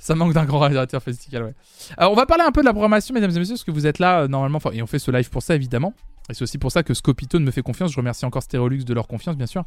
Ça 0.00 0.14
manque 0.14 0.32
d'un 0.32 0.44
grand 0.44 0.60
réalisateur 0.60 1.02
festival, 1.02 1.42
ouais. 1.42 1.54
Alors, 1.96 2.12
on 2.12 2.14
va 2.14 2.24
parler 2.24 2.44
un 2.44 2.52
peu 2.52 2.60
de 2.60 2.66
la 2.66 2.72
programmation, 2.72 3.12
mesdames 3.14 3.32
et 3.32 3.38
messieurs, 3.40 3.54
parce 3.54 3.64
que 3.64 3.72
vous 3.72 3.84
êtes 3.84 3.98
là, 3.98 4.20
euh, 4.20 4.28
normalement, 4.28 4.60
et 4.72 4.80
on 4.80 4.86
fait 4.86 5.00
ce 5.00 5.10
live 5.10 5.28
pour 5.28 5.42
ça, 5.42 5.56
évidemment. 5.56 5.92
Et 6.30 6.34
c'est 6.34 6.42
aussi 6.42 6.56
pour 6.56 6.70
ça 6.70 6.84
que 6.84 6.94
Scopitone 6.94 7.42
me 7.42 7.50
fait 7.50 7.62
confiance. 7.62 7.90
Je 7.90 7.96
remercie 7.96 8.24
encore 8.24 8.44
Stereolux 8.44 8.84
de 8.84 8.94
leur 8.94 9.08
confiance, 9.08 9.36
bien 9.36 9.46
sûr. 9.46 9.64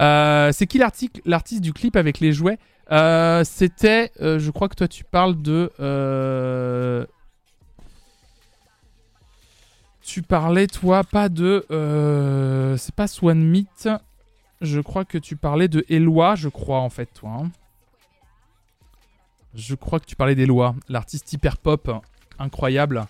Euh, 0.00 0.50
c'est 0.52 0.66
qui 0.66 0.78
l'artiste 0.78 1.60
du 1.60 1.72
clip 1.72 1.94
avec 1.94 2.18
les 2.18 2.32
jouets? 2.32 2.58
Euh, 2.90 3.44
C'était, 3.44 4.10
je 4.18 4.50
crois 4.50 4.68
que 4.68 4.74
toi, 4.74 4.88
tu 4.88 5.04
parles 5.04 5.40
de... 5.40 5.70
Tu 10.02 10.22
parlais, 10.22 10.66
toi, 10.66 11.04
pas 11.04 11.28
de... 11.28 11.64
c'est 12.78 12.94
pas 12.94 13.06
Swan 13.06 13.38
Meat. 13.42 13.88
Je 14.60 14.80
crois 14.80 15.04
que 15.04 15.18
tu 15.18 15.36
parlais 15.36 15.68
de 15.68 15.84
Eloi, 15.88 16.34
je 16.36 16.48
crois, 16.48 16.80
en 16.80 16.90
fait, 16.90 17.06
toi. 17.06 17.30
Hein. 17.30 17.50
Je 19.54 19.74
crois 19.74 20.00
que 20.00 20.06
tu 20.06 20.16
parlais 20.16 20.34
des 20.34 20.46
lois. 20.46 20.74
L'artiste 20.88 21.32
hyper 21.32 21.58
pop, 21.58 21.90
incroyable. 22.38 23.04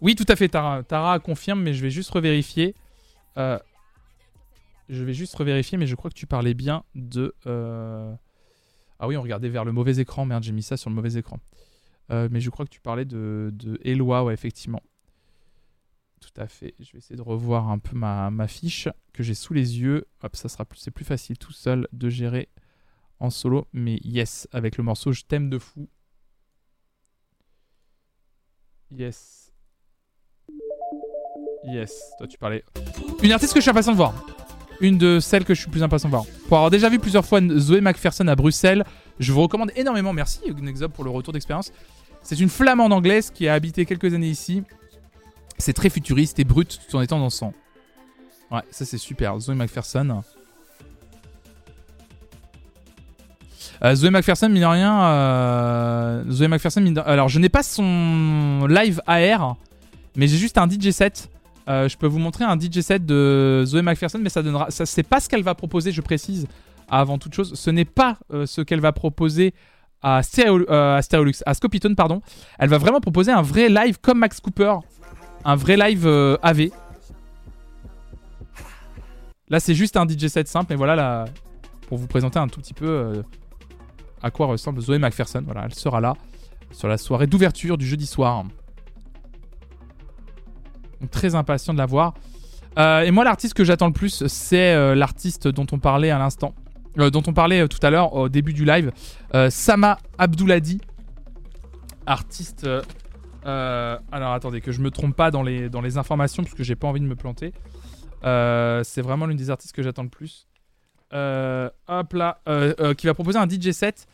Oui, 0.00 0.14
tout 0.14 0.24
à 0.28 0.36
fait, 0.36 0.48
Tara. 0.48 0.82
Tara 0.82 1.18
confirme, 1.18 1.62
mais 1.62 1.72
je 1.72 1.82
vais 1.82 1.90
juste 1.90 2.10
revérifier. 2.10 2.74
Euh, 3.38 3.58
je 4.88 5.04
vais 5.04 5.14
juste 5.14 5.34
revérifier, 5.34 5.78
mais 5.78 5.86
je 5.86 5.94
crois 5.94 6.10
que 6.10 6.16
tu 6.16 6.26
parlais 6.26 6.54
bien 6.54 6.84
de. 6.94 7.34
Euh, 7.46 8.12
ah 8.98 9.08
oui, 9.08 9.16
on 9.16 9.22
regardait 9.22 9.48
vers 9.48 9.64
le 9.64 9.72
mauvais 9.72 9.98
écran. 9.98 10.24
Merde, 10.24 10.42
j'ai 10.42 10.52
mis 10.52 10.62
ça 10.62 10.76
sur 10.76 10.90
le 10.90 10.96
mauvais 10.96 11.14
écran. 11.14 11.38
Euh, 12.10 12.28
mais 12.30 12.40
je 12.40 12.50
crois 12.50 12.64
que 12.64 12.70
tu 12.70 12.80
parlais 12.80 13.04
de, 13.04 13.50
de 13.52 13.80
Eloi, 13.84 14.24
ouais, 14.24 14.34
effectivement. 14.34 14.82
Tout 16.26 16.40
à 16.40 16.48
fait. 16.48 16.74
Je 16.80 16.92
vais 16.92 16.98
essayer 16.98 17.16
de 17.16 17.22
revoir 17.22 17.70
un 17.70 17.78
peu 17.78 17.96
ma, 17.96 18.30
ma 18.30 18.48
fiche 18.48 18.88
que 19.12 19.22
j'ai 19.22 19.34
sous 19.34 19.54
les 19.54 19.78
yeux. 19.78 20.06
Hop, 20.22 20.34
ça 20.34 20.48
sera 20.48 20.64
plus, 20.64 20.78
c'est 20.78 20.90
plus 20.90 21.04
facile 21.04 21.38
tout 21.38 21.52
seul 21.52 21.86
de 21.92 22.08
gérer 22.08 22.48
en 23.20 23.30
solo, 23.30 23.66
mais 23.72 24.00
yes, 24.02 24.48
avec 24.52 24.76
le 24.76 24.82
morceau 24.82 25.12
Je 25.12 25.22
t'aime 25.22 25.48
de 25.48 25.58
fou. 25.58 25.88
Yes. 28.90 29.52
Yes, 31.64 32.12
toi 32.18 32.26
tu 32.26 32.38
parlais. 32.38 32.64
Une 33.22 33.32
artiste 33.32 33.54
que 33.54 33.60
je 33.60 33.62
suis 33.62 33.70
impatient 33.70 33.92
de 33.92 33.96
voir. 33.96 34.14
Une 34.80 34.98
de 34.98 35.20
celles 35.20 35.44
que 35.44 35.54
je 35.54 35.60
suis 35.60 35.70
plus 35.70 35.82
impatient 35.82 36.08
de 36.08 36.14
voir. 36.14 36.24
Pour 36.48 36.56
avoir 36.56 36.70
déjà 36.70 36.88
vu 36.88 36.98
plusieurs 36.98 37.24
fois 37.24 37.40
Zoé 37.56 37.80
McPherson 37.80 38.26
à 38.26 38.34
Bruxelles, 38.34 38.84
je 39.20 39.32
vous 39.32 39.42
recommande 39.42 39.70
énormément. 39.76 40.12
Merci 40.12 40.40
Nexob 40.52 40.92
pour 40.92 41.04
le 41.04 41.10
retour 41.10 41.32
d'expérience. 41.32 41.72
C'est 42.22 42.40
une 42.40 42.48
flamande 42.48 42.92
anglaise 42.92 43.30
qui 43.30 43.46
a 43.46 43.54
habité 43.54 43.86
quelques 43.86 44.12
années 44.12 44.28
ici. 44.28 44.64
C'est 45.58 45.72
très 45.72 45.90
futuriste 45.90 46.38
et 46.38 46.44
brut 46.44 46.80
tout 46.88 46.96
en 46.96 47.00
étant 47.00 47.18
dansant. 47.18 47.52
Ouais, 48.50 48.62
ça 48.70 48.84
c'est 48.84 48.98
super. 48.98 49.38
Zoé 49.40 49.54
McPherson. 49.54 50.22
Euh, 53.84 53.94
Zoé 53.94 54.10
McPherson, 54.10 54.48
mine 54.48 54.62
de 54.62 54.66
rien. 54.66 55.02
Euh, 55.02 56.24
Zoé 56.30 56.48
McPherson, 56.48 56.80
mine 56.80 57.02
Alors, 57.04 57.28
je 57.28 57.38
n'ai 57.38 57.48
pas 57.48 57.62
son 57.62 58.66
live 58.68 59.00
AR, 59.06 59.56
mais 60.16 60.28
j'ai 60.28 60.36
juste 60.36 60.58
un 60.58 60.68
DJ 60.68 60.90
set. 60.90 61.30
Euh, 61.68 61.88
je 61.88 61.96
peux 61.96 62.06
vous 62.06 62.20
montrer 62.20 62.44
un 62.44 62.58
DJ 62.58 62.80
set 62.80 63.04
de 63.04 63.64
Zoé 63.66 63.82
McPherson, 63.82 64.20
mais 64.22 64.28
ça 64.28 64.42
donnera. 64.42 64.70
Ça, 64.70 64.86
c'est 64.86 65.02
pas 65.02 65.20
ce 65.20 65.28
qu'elle 65.28 65.42
va 65.42 65.54
proposer, 65.54 65.92
je 65.92 66.00
précise, 66.00 66.46
avant 66.88 67.18
toute 67.18 67.34
chose. 67.34 67.54
Ce 67.54 67.70
n'est 67.70 67.84
pas 67.84 68.18
ce 68.30 68.60
qu'elle 68.62 68.80
va 68.80 68.92
proposer 68.92 69.52
à, 70.02 70.22
Stereolux, 70.22 71.42
à 71.44 71.54
Scopitone, 71.54 71.96
pardon. 71.96 72.22
Elle 72.58 72.68
va 72.68 72.78
vraiment 72.78 73.00
proposer 73.00 73.32
un 73.32 73.42
vrai 73.42 73.68
live 73.68 73.98
comme 74.00 74.18
Max 74.18 74.40
Cooper. 74.40 74.74
Un 75.46 75.54
vrai 75.54 75.76
live 75.76 76.06
AV. 76.42 76.70
Là, 79.48 79.60
c'est 79.60 79.74
juste 79.74 79.96
un 79.96 80.06
DJ 80.06 80.26
set 80.26 80.48
simple, 80.48 80.66
mais 80.70 80.76
voilà, 80.76 80.96
là, 80.96 81.24
pour 81.88 81.98
vous 81.98 82.08
présenter 82.08 82.38
un 82.38 82.48
tout 82.48 82.60
petit 82.60 82.74
peu 82.74 83.22
à 84.22 84.30
quoi 84.30 84.46
ressemble 84.46 84.80
Zoé 84.80 84.98
McPherson. 84.98 85.42
Voilà, 85.44 85.62
elle 85.64 85.74
sera 85.74 86.00
là 86.00 86.14
sur 86.72 86.88
la 86.88 86.98
soirée 86.98 87.26
d'ouverture 87.26 87.78
du 87.78 87.86
jeudi 87.86 88.06
soir. 88.06 88.44
très 91.10 91.34
impatient 91.34 91.72
de 91.72 91.78
la 91.78 91.86
voir. 91.86 92.14
Euh, 92.78 93.02
et 93.02 93.10
moi, 93.10 93.24
l'artiste 93.24 93.54
que 93.54 93.64
j'attends 93.64 93.86
le 93.86 93.92
plus, 93.92 94.26
c'est 94.26 94.74
euh, 94.74 94.94
l'artiste 94.94 95.48
dont 95.48 95.66
on 95.72 95.78
parlait 95.78 96.10
à 96.10 96.18
l'instant, 96.18 96.54
euh, 96.98 97.10
dont 97.10 97.22
on 97.26 97.32
parlait 97.32 97.66
tout 97.68 97.78
à 97.82 97.90
l'heure 97.90 98.14
au 98.14 98.28
début 98.28 98.52
du 98.52 98.64
live, 98.64 98.92
Sama 99.50 99.98
Abdouladi, 100.18 100.80
artiste. 102.06 102.68
Alors 103.46 104.32
attendez, 104.32 104.60
que 104.60 104.72
je 104.72 104.80
me 104.80 104.90
trompe 104.90 105.14
pas 105.14 105.30
dans 105.30 105.42
les, 105.42 105.68
dans 105.68 105.80
les 105.80 105.98
informations, 105.98 106.42
parce 106.42 106.54
que 106.54 106.64
j'ai 106.64 106.76
pas 106.76 106.88
envie 106.88 107.00
de 107.00 107.06
me 107.06 107.16
planter. 107.16 107.52
c'est 108.22 109.02
vraiment 109.02 109.26
l'une 109.26 109.36
des 109.36 109.50
artistes 109.50 109.74
que 109.74 109.82
j'attends 109.82 110.02
le 110.02 110.08
plus. 110.08 110.48
hop 111.12 112.12
là, 112.12 112.40
qui 112.96 113.06
va 113.06 113.14
proposer 113.14 113.38
un 113.38 113.48
DJ 113.48 113.70
set, 113.70 114.06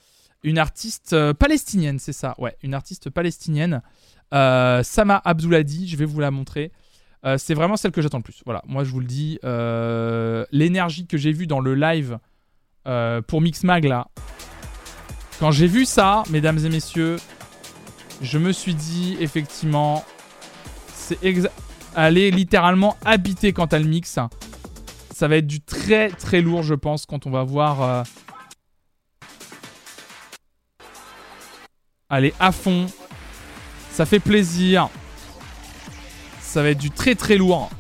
une 0.43 0.59
artiste 0.59 1.33
palestinienne, 1.35 1.99
c'est 1.99 2.13
ça, 2.13 2.35
ouais, 2.39 2.57
une 2.63 2.75
artiste 2.75 3.11
palestinienne, 3.11 3.83
Sama 4.31 5.21
Abdouladi, 5.25 5.89
je 5.89 5.97
vais 5.97 6.05
vous 6.07 6.21
la 6.21 6.31
montrer. 6.31 6.73
Euh, 7.25 7.39
c'est 7.39 7.55
vraiment 7.55 7.77
celle 7.77 7.93
que 7.93 8.03
j'attends 8.03 8.19
le 8.19 8.23
plus. 8.23 8.43
Voilà, 8.45 8.63
moi 8.67 8.85
je 8.85 8.91
vous 8.91 9.01
le 9.01 9.07
dis, 9.07 9.39
euh, 9.45 10.45
l'énergie 10.51 11.07
que 11.07 11.17
j'ai 11.17 11.33
vue 11.33 11.47
dans 11.47 11.61
le 11.61 11.75
live 11.75 12.19
euh, 12.89 13.23
pour 13.23 13.41
Mixmag 13.41 13.85
là, 13.85 14.09
quand 15.39 15.53
j'ai 15.53 15.69
vu 15.69 15.85
ça, 15.85 16.25
mesdames 16.31 16.59
et 16.59 16.69
messieurs, 16.69 17.17
je 18.21 18.39
me 18.39 18.53
suis 18.53 18.75
dit 18.75 19.17
effectivement, 19.21 20.05
c'est 20.95 21.19
elle 21.95 22.19
est 22.19 22.31
littéralement 22.31 22.97
habitée 23.05 23.53
quand 23.53 23.73
elle 23.73 23.87
mixe. 23.87 24.19
Ça 25.15 25.29
va 25.29 25.37
être 25.37 25.47
du 25.47 25.61
très 25.61 26.09
très 26.11 26.41
lourd, 26.41 26.63
je 26.63 26.75
pense, 26.75 27.07
quand 27.07 27.27
on 27.27 27.31
va 27.31 27.45
voir. 27.45 28.05
Allez, 32.09 32.35
à 32.39 32.53
fond. 32.53 32.87
Ça 33.91 34.07
fait 34.07 34.21
plaisir. 34.21 34.89
Ça 36.41 36.63
va 36.63 36.71
être 36.71 36.79
du 36.79 36.91
très 36.91 37.15
très 37.15 37.37
lourd. 37.37 37.71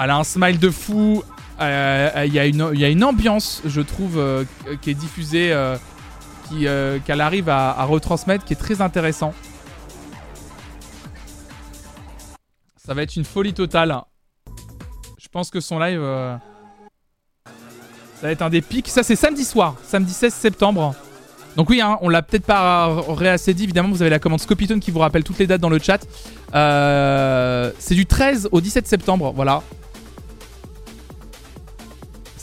Elle 0.00 0.10
a 0.10 0.16
un 0.16 0.24
smile 0.24 0.58
de 0.58 0.70
fou. 0.70 1.22
Euh, 1.60 2.24
il 2.26 2.32
y, 2.32 2.38
a 2.38 2.46
une 2.88 3.04
ambiance, 3.04 3.62
je 3.64 3.80
trouve, 3.80 4.18
euh, 4.18 4.44
qui 4.80 4.90
est 4.90 4.94
diffusée, 4.94 5.52
euh, 5.52 6.98
qu'elle 7.04 7.20
arrive 7.20 7.48
à, 7.48 7.84
retransmettre, 7.84 8.44
qui 8.44 8.52
est 8.54 8.56
très 8.56 8.80
intéressant. 8.80 9.32
Ça 12.76 12.92
va 12.92 13.02
être 13.02 13.16
une 13.16 13.24
folie 13.24 13.54
totale. 13.54 13.96
Je 15.18 15.28
pense 15.28 15.50
que 15.50 15.60
son 15.60 15.78
live, 15.78 16.00
ça 17.44 18.26
va 18.26 18.30
être 18.30 18.42
un 18.42 18.50
des 18.50 18.60
pics. 18.60 18.88
Ça, 18.88 19.02
c'est 19.02 19.16
samedi 19.16 19.44
soir, 19.44 19.76
samedi 19.82 20.12
16 20.12 20.34
septembre. 20.34 20.94
Donc 21.56 21.70
oui, 21.70 21.80
hein, 21.80 21.98
on 22.00 22.08
l'a 22.08 22.22
peut-être 22.22 22.46
pas 22.46 22.88
réassé 23.08 23.54
dit, 23.54 23.64
évidemment, 23.64 23.90
vous 23.90 24.02
avez 24.02 24.10
la 24.10 24.18
commande 24.18 24.40
Scopitone 24.40 24.80
qui 24.80 24.90
vous 24.90 24.98
rappelle 24.98 25.22
toutes 25.22 25.38
les 25.38 25.46
dates 25.46 25.60
dans 25.60 25.68
le 25.68 25.78
chat. 25.78 26.04
Euh, 26.54 27.70
c'est 27.78 27.94
du 27.94 28.06
13 28.06 28.48
au 28.52 28.60
17 28.60 28.86
septembre, 28.86 29.32
voilà. 29.34 29.62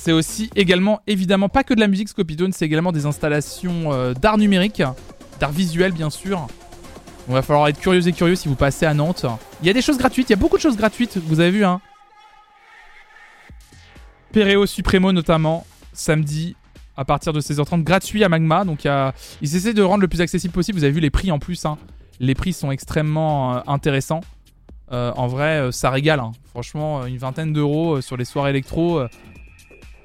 C'est 0.03 0.13
aussi 0.13 0.50
également, 0.55 1.00
évidemment, 1.05 1.48
pas 1.48 1.63
que 1.63 1.75
de 1.75 1.79
la 1.79 1.88
musique 1.88 2.10
Scopitone, 2.10 2.51
c'est 2.53 2.65
également 2.65 2.91
des 2.91 3.05
installations 3.05 3.93
euh, 3.93 4.15
d'art 4.15 4.39
numérique, 4.39 4.81
d'art 5.39 5.51
visuel 5.51 5.91
bien 5.91 6.10
sûr. 6.10 6.48
Il 7.27 7.36
va 7.36 7.43
falloir 7.43 7.67
être 7.67 7.79
curieux 7.79 8.08
et 8.08 8.12
curieux 8.12 8.34
si 8.34 8.48
vous 8.48 8.55
passez 8.55 8.88
à 8.88 8.96
Nantes. 8.96 9.27
Il 9.62 9.67
y 9.67 9.70
a 9.70 9.74
des 9.74 9.81
choses 9.84 10.00
gratuites, 10.00 10.27
il 10.29 10.31
y 10.31 10.34
a 10.34 10.38
beaucoup 10.38 10.58
de 10.58 10.62
choses 10.63 10.75
gratuites, 10.75 11.20
vous 11.20 11.39
avez 11.39 11.51
vu, 11.51 11.63
hein. 11.63 11.81
Péréo 14.34 14.65
Supremo 14.65 15.12
notamment, 15.12 15.67
samedi 15.93 16.55
à 16.98 17.05
partir 17.05 17.31
de 17.31 17.39
16h30 17.39 17.84
gratuit 17.84 18.24
à 18.24 18.29
Magma. 18.29 18.65
Donc 18.65 18.86
ils 18.86 19.55
essaient 19.55 19.75
de 19.75 19.84
rendre 19.84 20.01
le 20.01 20.08
plus 20.08 20.22
accessible 20.22 20.51
possible. 20.51 20.79
Vous 20.79 20.84
avez 20.84 20.93
vu 20.93 21.00
les 21.00 21.12
prix 21.12 21.31
en 21.31 21.38
plus. 21.38 21.63
Hein. 21.63 21.77
Les 22.20 22.34
prix 22.34 22.53
sont 22.53 22.72
extrêmement 22.72 23.53
euh, 23.53 23.60
intéressants. 23.67 24.22
Euh, 24.91 25.13
en 25.15 25.27
vrai, 25.27 25.72
ça 25.72 25.91
régale. 25.91 26.22
Hein. 26.22 26.31
Franchement, 26.50 27.05
une 27.05 27.20
vingtaine 27.20 27.53
d'euros 27.53 28.01
sur 28.01 28.17
les 28.17 28.25
soirées 28.25 28.50
électro. 28.50 29.00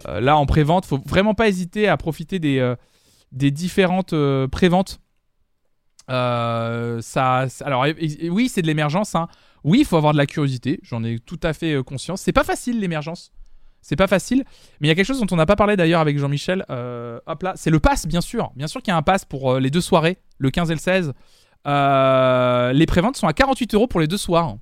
Là, 0.07 0.37
en 0.37 0.47
pré-vente, 0.47 0.87
faut 0.87 1.01
vraiment 1.07 1.35
pas 1.35 1.49
hésiter 1.49 1.89
à 1.89 1.97
profiter 1.97 2.39
des, 2.39 2.75
des 3.33 3.51
différentes 3.51 4.15
pré-ventes. 4.51 5.01
ça, 6.09 7.47
alors, 7.65 7.87
oui, 8.31 8.49
c'est 8.49 8.63
de 8.63 8.67
l'émergence. 8.67 9.15
Hein. 9.15 9.29
Oui, 9.65 9.81
il 9.81 9.85
faut 9.85 9.97
avoir 9.97 10.13
de 10.13 10.19
la 10.19 10.27
curiosité. 10.27 10.81
J'en 10.83 11.03
ai 11.05 11.19
tout 11.19 11.41
à 11.43 11.53
fait 11.53 11.83
conscience. 11.85 12.21
C'est 12.21 12.33
pas 12.33 12.45
facile 12.45 12.81
l'émergence. 12.81 13.33
C'est 13.87 13.95
pas 13.95 14.09
facile, 14.09 14.43
mais 14.81 14.89
il 14.89 14.91
y 14.91 14.91
a 14.91 14.97
quelque 14.97 15.07
chose 15.07 15.21
dont 15.21 15.29
on 15.31 15.37
n'a 15.37 15.47
pas 15.47 15.55
parlé 15.55 15.77
d'ailleurs 15.77 16.01
avec 16.01 16.19
Jean-Michel. 16.19 16.65
Euh, 16.71 17.21
hop 17.29 17.47
c'est 17.55 17.71
le 17.71 17.79
pass, 17.79 18.09
bien 18.09 18.21
sûr. 18.21 18.51
Bien 18.57 18.67
sûr 18.67 18.83
qu'il 18.83 18.91
y 18.91 18.95
a 18.95 18.97
un 18.97 19.03
pass 19.03 19.25
pour 19.25 19.53
euh, 19.53 19.61
les 19.61 19.71
deux 19.71 19.81
soirées, 19.81 20.19
le 20.39 20.51
15 20.51 20.73
et 20.73 20.75
le 20.75 20.81
16. 20.81 21.13
Euh, 21.69 22.73
les 22.73 22.87
préventes 22.87 23.17
sont 23.17 23.29
à 23.29 23.33
48 23.33 23.75
euros 23.75 23.87
pour 23.87 24.01
les 24.01 24.09
deux 24.09 24.17
soirs. 24.17 24.57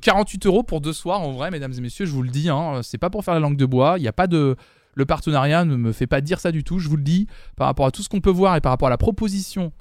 48 0.00 0.46
euros 0.46 0.62
pour 0.62 0.80
deux 0.80 0.92
soirs, 0.92 1.20
en 1.20 1.32
vrai, 1.32 1.50
mesdames 1.50 1.72
et 1.76 1.80
messieurs, 1.80 2.06
je 2.06 2.12
vous 2.12 2.22
le 2.22 2.30
dis, 2.30 2.48
hein, 2.48 2.80
c'est 2.82 2.98
pas 2.98 3.10
pour 3.10 3.24
faire 3.24 3.34
la 3.34 3.40
langue 3.40 3.56
de 3.56 3.66
bois. 3.66 3.94
Il 3.98 4.02
n'y 4.02 4.08
a 4.08 4.12
pas 4.12 4.26
de. 4.26 4.56
Le 4.96 5.06
partenariat 5.06 5.64
ne 5.64 5.76
me 5.76 5.92
fait 5.92 6.06
pas 6.06 6.20
dire 6.20 6.38
ça 6.38 6.52
du 6.52 6.62
tout, 6.62 6.78
je 6.78 6.88
vous 6.88 6.96
le 6.96 7.02
dis, 7.02 7.26
par 7.56 7.66
rapport 7.66 7.86
à 7.86 7.90
tout 7.90 8.02
ce 8.02 8.08
qu'on 8.08 8.20
peut 8.20 8.30
voir 8.30 8.54
et 8.54 8.60
par 8.60 8.70
rapport 8.70 8.86
à 8.86 8.90
la 8.90 8.96
proposition 8.96 9.72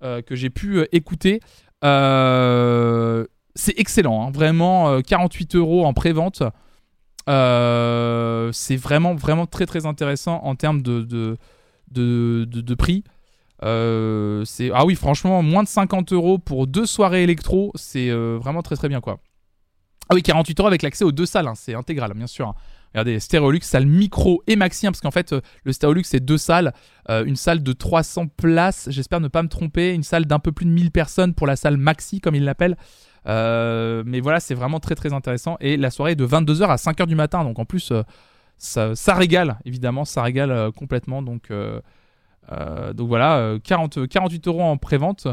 que 0.00 0.36
j'ai 0.36 0.50
pu 0.50 0.86
écouter. 0.92 1.40
c'est 1.82 3.78
excellent, 3.78 4.26
hein. 4.26 4.30
vraiment 4.30 5.00
48 5.00 5.56
euros 5.56 5.86
en 5.86 5.94
prévente. 5.94 6.42
Euh, 7.28 8.50
c'est 8.52 8.76
vraiment, 8.76 9.14
vraiment 9.14 9.46
très, 9.46 9.66
très 9.66 9.86
intéressant 9.86 10.40
en 10.44 10.54
termes 10.54 10.80
de, 10.80 11.02
de, 11.02 11.36
de, 11.90 12.74
prix. 12.74 13.04
Euh, 13.64 14.44
ah 14.72 14.86
oui, 14.86 14.94
franchement, 14.94 15.42
moins 15.42 15.62
de 15.62 15.68
50 15.68 16.12
euros 16.12 16.38
pour 16.38 16.66
deux 16.66 16.86
soirées 16.86 17.22
électro, 17.22 17.72
c'est 17.74 18.08
euh, 18.08 18.38
vraiment 18.40 18.62
très, 18.62 18.76
très 18.76 18.88
bien, 18.88 19.00
quoi. 19.00 19.18
Ah 20.08 20.14
oui, 20.14 20.22
48 20.22 20.60
euros 20.60 20.68
avec 20.68 20.82
l'accès 20.82 21.04
aux 21.04 21.12
deux 21.12 21.26
salles, 21.26 21.48
hein, 21.48 21.54
c'est 21.54 21.74
intégral, 21.74 22.12
bien 22.14 22.26
sûr. 22.26 22.54
Regardez, 22.94 23.20
Stereolux, 23.20 23.60
salle 23.60 23.86
micro 23.86 24.42
et 24.46 24.56
maxi, 24.56 24.86
hein, 24.86 24.90
parce 24.90 25.02
qu'en 25.02 25.10
fait, 25.10 25.34
le 25.64 25.72
Stereolux, 25.72 26.04
c'est 26.04 26.20
deux 26.20 26.38
salles. 26.38 26.72
une 27.08 27.36
salle 27.36 27.62
de 27.62 27.72
300 27.72 28.28
places, 28.28 28.88
j'espère 28.90 29.20
ne 29.20 29.28
pas 29.28 29.42
me 29.42 29.48
tromper. 29.48 29.92
Une 29.92 30.02
salle 30.02 30.24
d'un 30.24 30.38
peu 30.38 30.52
plus 30.52 30.64
de 30.64 30.70
1000 30.70 30.90
personnes 30.90 31.34
pour 31.34 31.46
la 31.46 31.56
salle 31.56 31.76
maxi, 31.76 32.20
comme 32.20 32.34
il 32.34 32.44
l'appelle. 32.44 32.76
Euh, 33.26 34.02
mais 34.06 34.20
voilà, 34.20 34.40
c'est 34.40 34.54
vraiment 34.54 34.80
très 34.80 34.94
très 34.94 35.12
intéressant. 35.12 35.56
Et 35.60 35.76
la 35.76 35.90
soirée 35.90 36.12
est 36.12 36.16
de 36.16 36.26
22h 36.26 36.66
à 36.66 36.76
5h 36.76 37.06
du 37.06 37.14
matin. 37.14 37.44
Donc 37.44 37.58
en 37.58 37.64
plus, 37.64 37.92
euh, 37.92 38.02
ça, 38.56 39.14
régale, 39.14 39.58
évidemment, 39.64 40.04
ça 40.04 40.22
régale 40.22 40.50
euh, 40.50 40.70
complètement. 40.70 41.22
Donc, 41.22 41.52
voilà, 42.98 43.58
40, 43.62 44.08
48 44.08 44.48
euros 44.48 44.62
en 44.62 44.76
pré-vente. 44.76 45.28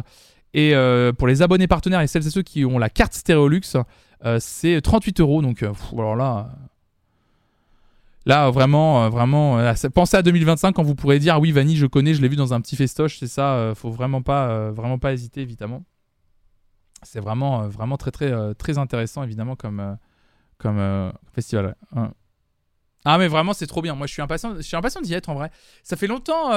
Et 0.53 0.73
pour 1.17 1.27
les 1.27 1.41
abonnés 1.41 1.67
partenaires 1.67 2.01
et 2.01 2.07
celles 2.07 2.27
et 2.27 2.29
ceux 2.29 2.43
qui 2.43 2.65
ont 2.65 2.77
la 2.79 2.89
carte 2.89 3.13
Stéréolux, 4.25 4.39
c'est 4.39 4.81
38 4.81 5.19
euros. 5.19 5.41
Donc 5.41 5.63
alors 5.93 6.15
là. 6.15 6.49
Là, 8.27 8.49
vraiment, 8.49 9.07
vraiment, 9.11 9.59
pensez 9.93 10.17
à 10.17 10.23
2025 10.23 10.73
quand 10.73 10.81
vous 10.81 10.95
pourrez 10.95 11.19
dire 11.19 11.39
oui, 11.39 11.51
Vanny, 11.51 11.75
je 11.75 11.85
connais, 11.85 12.15
je 12.15 12.23
l'ai 12.23 12.27
vu 12.27 12.35
dans 12.35 12.55
un 12.55 12.61
petit 12.61 12.75
festoche, 12.75 13.19
c'est 13.19 13.27
ça. 13.27 13.73
faut 13.75 13.91
vraiment 13.91 14.23
pas, 14.23 14.71
vraiment 14.71 14.97
pas 14.97 15.13
hésiter, 15.13 15.41
évidemment 15.41 15.83
c'est 17.05 17.19
vraiment, 17.19 17.63
euh, 17.63 17.67
vraiment 17.67 17.97
très, 17.97 18.11
très, 18.11 18.31
euh, 18.31 18.53
très 18.53 18.77
intéressant, 18.77 19.23
évidemment, 19.23 19.55
comme, 19.55 19.79
euh, 19.79 19.93
comme 20.57 21.11
festival. 21.33 21.75
Ah, 23.03 23.17
mais 23.17 23.27
vraiment, 23.27 23.53
c'est 23.53 23.67
trop 23.67 23.81
bien. 23.81 23.93
Moi, 23.93 24.07
je 24.07 24.13
suis 24.13 24.21
impatient, 24.21 24.55
je 24.55 24.61
suis 24.61 24.75
impatient 24.75 25.01
d'y 25.01 25.13
être 25.13 25.29
en 25.29 25.35
vrai. 25.35 25.51
Ça 25.83 25.95
fait 25.95 26.07
longtemps, 26.07 26.51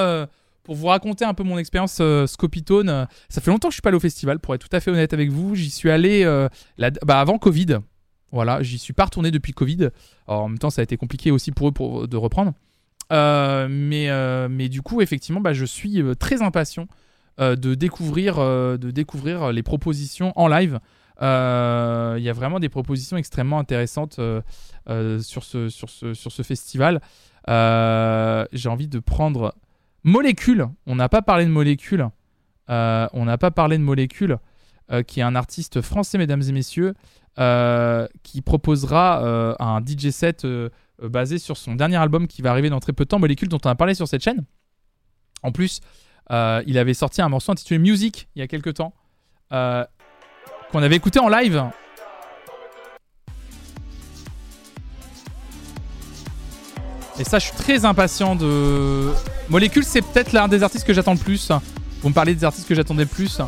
pour 0.69 0.77
vous 0.77 0.89
raconter 0.89 1.25
un 1.25 1.33
peu 1.33 1.45
mon 1.45 1.57
expérience 1.57 2.03
Scopitone, 2.27 3.09
ça 3.31 3.41
fait 3.41 3.51
longtemps 3.51 3.69
que 3.69 3.73
je 3.73 3.77
suis 3.77 3.83
pas 3.83 3.89
allé 3.89 3.97
au 3.97 4.01
festival, 4.01 4.39
pour 4.39 4.55
être 4.55 4.69
tout 4.69 4.77
à 4.77 4.81
fait 4.81 4.91
honnête 4.91 5.15
avec 5.15 5.31
vous. 5.31 5.55
J'y 5.55 5.71
suis 5.71 5.91
allé 5.91 6.27
bah, 6.77 7.21
avant 7.21 7.39
Covid. 7.39 7.79
Voilà, 8.33 8.63
j'y 8.63 8.79
suis 8.79 8.93
pas 8.93 9.07
retourné 9.07 9.31
depuis 9.31 9.55
Covid. 9.55 9.89
en 10.27 10.51
même 10.51 10.59
temps, 10.59 10.69
ça 10.69 10.83
a 10.83 10.85
été 10.85 10.99
compliqué 10.99 11.31
aussi 11.31 11.53
pour 11.53 11.71
eux 11.71 12.07
de 12.07 12.17
reprendre. 12.19 12.53
mais, 13.11 14.11
mais 14.51 14.69
du 14.69 14.83
coup, 14.83 15.01
effectivement, 15.01 15.41
bah, 15.41 15.55
je 15.55 15.65
suis 15.65 16.03
très 16.19 16.43
impatient 16.43 16.87
euh, 17.41 17.55
de, 17.55 17.77
découvrir, 17.77 18.41
euh, 18.41 18.77
de 18.79 18.91
découvrir 18.91 19.53
les 19.53 19.63
propositions 19.63 20.33
en 20.35 20.49
live. 20.49 20.81
Euh, 21.23 22.17
il 22.19 22.25
y 22.25 22.29
a 22.29 22.33
vraiment 22.33 22.59
des 22.59 22.69
propositions 22.69 23.17
extrêmement 23.17 23.61
intéressantes 23.61 24.19
sur, 25.21 25.45
ce, 25.45 25.69
sur, 25.69 25.89
ce, 25.89 26.15
sur 26.15 26.33
ce 26.33 26.43
festival. 26.43 27.01
J'ai 27.47 28.69
envie 28.69 28.89
de 28.89 28.99
prendre 28.99 29.55
Molécule. 30.05 30.69
On 30.87 30.97
n'a 30.97 31.09
pas 31.09 31.23
parlé 31.23 31.45
de 31.45 31.51
Molécule. 31.51 32.09
on 32.69 33.25
n'a 33.25 33.39
pas 33.39 33.51
parlé 33.51 33.79
de 33.79 33.83
Molécule, 33.83 34.39
qui 35.07 35.21
est 35.21 35.25
un 35.25 35.35
artiste 35.35 35.81
français, 35.81 36.19
mesdames 36.19 36.43
et 36.43 36.53
messieurs, 36.53 36.95
qui 38.23 38.43
proposera 38.43 39.57
un 39.59 39.81
DJ 39.85 40.11
set 40.11 40.47
basé 41.03 41.39
sur 41.39 41.57
son 41.57 41.75
dernier 41.75 41.97
album 41.97 42.27
qui 42.27 42.43
va 42.43 42.51
arriver 42.51 42.71
dans 42.71 42.81
très 42.81 42.93
peu 42.93 43.05
de 43.05 43.09
temps, 43.09 43.19
Molécule, 43.19 43.49
dont 43.49 43.61
on 43.65 43.71
a 43.71 43.75
parlé 43.75 43.95
sur 43.95 44.09
cette 44.09 44.23
chaîne. 44.23 44.45
En 45.43 45.53
plus, 45.53 45.81
euh, 46.31 46.63
il 46.67 46.79
avait 46.79 46.95
sorti 46.95 47.23
un 47.23 47.29
morceau 47.29 47.53
intitulé 47.53 47.79
Music 47.79 48.29
il 48.35 48.41
y 48.41 48.43
a 48.43 48.47
quelques 48.47 48.75
temps, 48.75 48.93
euh, 49.53 49.85
qu'on 50.71 50.83
avait 50.83 50.97
écouté 50.97 51.19
en 51.19 51.29
live. 51.29 51.65
Et 57.21 57.25
ça, 57.25 57.39
je 57.39 57.47
suis 57.47 57.57
très 57.57 57.85
impatient 57.85 58.37
de. 58.37 59.11
Molécule, 59.49 59.85
c'est 59.85 60.03
peut-être 60.03 60.33
l'un 60.33 60.49
des 60.49 60.63
artistes 60.63 60.87
que 60.87 60.95
j'attends 60.95 61.15
le 61.15 61.19
plus. 61.19 61.51
Vous 62.03 62.09
me 62.11 62.15
parlez 62.15 62.35
des 62.35 62.45
artistes 62.45 62.69
que 62.69 62.75
j'attendais 62.75 63.03
le 63.03 63.09
plus. 63.09 63.41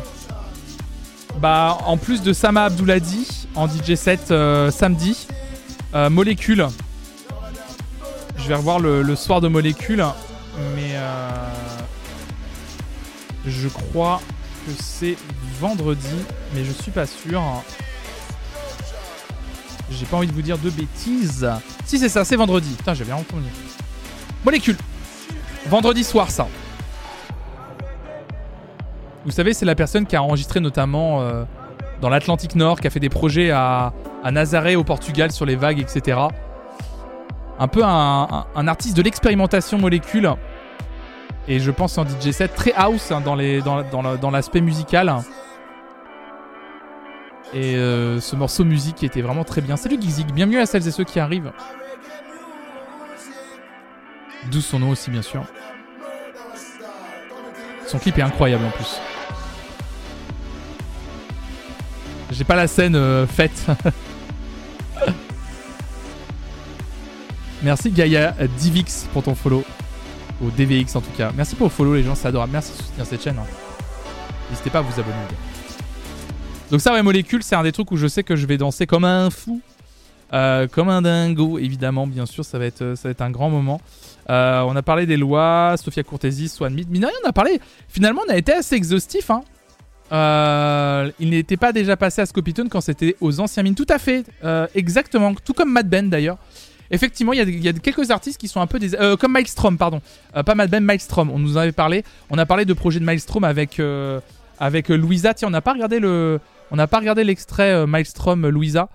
Bah, 1.39 1.77
en 1.85 1.97
plus 1.97 2.21
de 2.21 2.33
Sama 2.33 2.65
Abdouladi 2.65 3.47
en 3.55 3.67
DJ 3.67 3.95
set 3.95 4.31
euh, 4.31 4.71
samedi, 4.71 5.27
euh, 5.95 6.09
Molécule. 6.09 6.67
Je 8.37 8.47
vais 8.47 8.55
revoir 8.55 8.79
le, 8.79 9.15
soir 9.15 9.39
de 9.39 9.47
Molécule, 9.47 10.03
mais 10.75 10.91
euh, 10.95 11.29
je 13.45 13.67
crois 13.67 14.21
que 14.65 14.71
c'est 14.81 15.15
vendredi, 15.59 16.07
mais 16.53 16.63
je 16.65 16.71
suis 16.71 16.91
pas 16.91 17.05
sûr. 17.05 17.41
J'ai 19.91 20.05
pas 20.05 20.17
envie 20.17 20.27
de 20.27 20.33
vous 20.33 20.41
dire 20.41 20.57
de 20.57 20.69
bêtises. 20.69 21.47
Si 21.85 21.99
c'est 21.99 22.09
ça, 22.09 22.25
c'est 22.25 22.35
vendredi. 22.35 22.73
Putain, 22.75 22.93
j'ai 22.93 23.03
bien 23.03 23.15
entendu. 23.15 23.47
Molécule. 24.43 24.77
Vendredi 25.67 26.03
soir, 26.03 26.31
ça. 26.31 26.47
Vous 29.25 29.31
savez, 29.31 29.53
c'est 29.53 29.65
la 29.65 29.75
personne 29.75 30.05
qui 30.05 30.15
a 30.15 30.23
enregistré 30.23 30.59
notamment 30.59 31.21
euh, 31.21 31.43
dans 32.01 32.09
l'Atlantique 32.09 32.55
Nord, 32.55 32.79
qui 32.79 32.87
a 32.87 32.89
fait 32.89 32.99
des 32.99 33.09
projets 33.09 33.51
à, 33.51 33.93
à 34.23 34.31
Nazaré 34.31 34.75
au 34.75 34.83
Portugal 34.83 35.31
sur 35.31 35.45
les 35.45 35.55
vagues, 35.55 35.79
etc. 35.79 36.17
Un 37.59 37.67
peu 37.67 37.83
un, 37.83 38.67
artiste 38.67 38.97
de 38.97 39.01
l'expérimentation 39.01 39.77
molécule. 39.77 40.33
Et 41.47 41.59
je 41.59 41.71
pense 41.71 41.97
en 41.97 42.05
DJ 42.05 42.31
set 42.31 42.55
très 42.55 42.73
house 42.73 43.11
hein, 43.11 43.21
dans, 43.21 44.31
l'aspect 44.31 44.61
musical. 44.61 45.15
Et 47.53 47.75
euh, 47.75 48.21
ce 48.21 48.35
morceau 48.35 48.63
musique 48.63 49.03
était 49.03 49.21
vraiment 49.21 49.43
très 49.43 49.59
bien. 49.61 49.75
Salut 49.75 50.01
Gizig, 50.01 50.31
bienvenue 50.31 50.59
à 50.59 50.65
celles 50.65 50.87
et 50.87 50.91
ceux 50.91 51.03
qui 51.03 51.19
arrivent. 51.19 51.51
D'où 54.49 54.61
son 54.61 54.79
nom 54.79 54.89
aussi, 54.89 55.11
bien 55.11 55.21
sûr. 55.21 55.43
Son 57.85 57.99
clip 57.99 58.17
est 58.17 58.21
incroyable 58.21 58.63
en 58.65 58.71
plus. 58.71 59.01
J'ai 62.31 62.45
pas 62.45 62.55
la 62.55 62.67
scène 62.67 62.95
euh, 62.95 63.27
faite. 63.27 63.67
Merci 67.63 67.91
Gaia 67.91 68.33
Divix 68.57 69.07
pour 69.11 69.23
ton 69.23 69.35
follow. 69.35 69.65
Au 70.41 70.49
DVX 70.49 70.95
en 70.95 71.01
tout 71.01 71.11
cas. 71.17 71.31
Merci 71.35 71.55
pour 71.55 71.67
le 71.67 71.71
follow 71.71 71.95
les 71.95 72.03
gens, 72.03 72.15
c'est 72.15 72.29
adorable. 72.29 72.53
Merci 72.53 72.71
de 72.71 72.77
soutenir 72.81 73.05
cette 73.05 73.21
chaîne. 73.21 73.37
Hein. 73.37 73.45
N'hésitez 74.49 74.69
pas 74.69 74.79
à 74.79 74.81
vous 74.81 74.99
abonner. 74.99 75.15
Donc 76.71 76.81
ça 76.81 76.93
ouais 76.93 77.03
molécule 77.03 77.43
c'est 77.43 77.55
un 77.55 77.63
des 77.63 77.71
trucs 77.71 77.91
où 77.91 77.97
je 77.97 78.07
sais 78.07 78.23
que 78.23 78.35
je 78.35 78.47
vais 78.47 78.57
danser 78.57 78.87
comme 78.87 79.05
un 79.05 79.29
fou. 79.29 79.61
Euh, 80.33 80.65
comme 80.67 80.87
un 80.87 81.01
dingo 81.01 81.59
évidemment 81.59 82.07
bien 82.07 82.25
sûr 82.25 82.45
ça 82.45 82.57
va 82.57 82.65
être, 82.65 82.95
ça 82.95 83.09
va 83.09 83.11
être 83.11 83.21
un 83.21 83.31
grand 83.31 83.49
moment. 83.49 83.81
Euh, 84.29 84.61
on 84.61 84.75
a 84.75 84.81
parlé 84.81 85.05
des 85.05 85.17
lois, 85.17 85.75
Sofia 85.77 86.03
Courtesi, 86.03 86.47
Swan 86.47 86.73
Mead. 86.73 86.87
Rien, 86.91 87.09
on 87.23 87.29
a 87.29 87.33
parlé. 87.33 87.59
Finalement, 87.87 88.21
on 88.27 88.31
a 88.31 88.37
été 88.37 88.53
assez 88.53 88.75
exhaustif. 88.75 89.29
Hein. 89.29 89.43
Euh, 90.11 91.09
il 91.19 91.29
n'était 91.29 91.57
pas 91.57 91.71
déjà 91.71 91.95
passé 91.97 92.21
à 92.21 92.25
Scopitone 92.25 92.69
quand 92.69 92.81
c'était 92.81 93.15
aux 93.21 93.39
anciens 93.39 93.63
mines. 93.63 93.75
Tout 93.75 93.87
à 93.89 93.97
fait, 93.97 94.25
euh, 94.43 94.67
exactement. 94.75 95.33
Tout 95.33 95.53
comme 95.53 95.71
Mad 95.71 95.89
Ben 95.89 96.09
d'ailleurs. 96.09 96.37
Effectivement, 96.93 97.31
il 97.31 97.63
y, 97.63 97.69
a, 97.69 97.73
quelques 97.73 98.11
artistes 98.11 98.37
qui 98.37 98.49
sont 98.49 98.59
un 98.59 98.67
peu 98.67 98.77
des. 98.77 98.91
comme 99.17 99.31
Maelstrom, 99.31 99.77
pardon. 99.77 100.01
pas 100.45 100.55
Mad 100.55 100.69
Ben, 100.69 100.83
Maelstrom. 100.83 101.29
On 101.29 101.39
nous 101.39 101.55
en 101.55 101.61
avait 101.61 101.71
parlé. 101.71 102.03
On 102.29 102.37
a 102.37 102.45
parlé 102.45 102.65
de 102.65 102.73
projet 102.73 102.99
de 102.99 103.05
Maelstrom 103.05 103.45
avec, 103.45 103.81
avec 104.59 104.89
Louisa. 104.89 105.33
Tiens, 105.33 105.47
on 105.47 105.51
n'a 105.51 105.61
pas 105.61 105.73
regardé 105.73 105.99
le. 105.99 106.39
On 106.71 106.75
n'a 106.77 106.87
pas 106.87 106.99
regardé 106.99 107.23
l'extrait 107.23 107.85
Maelstrom 107.85 108.47
Louisa. 108.47 108.89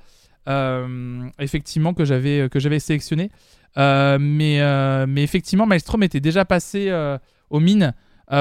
effectivement, 1.38 1.94
que 1.94 2.04
j'avais 2.04 2.48
j'avais 2.54 2.80
sélectionné. 2.80 3.30
Euh, 3.78 4.18
mais, 4.20 4.60
euh, 4.60 5.06
effectivement, 5.16 5.66
Maelstrom 5.66 6.02
était 6.02 6.20
déjà 6.20 6.44
passé 6.44 6.88
euh, 6.88 7.18
aux 7.50 7.60
mines. 7.60 7.94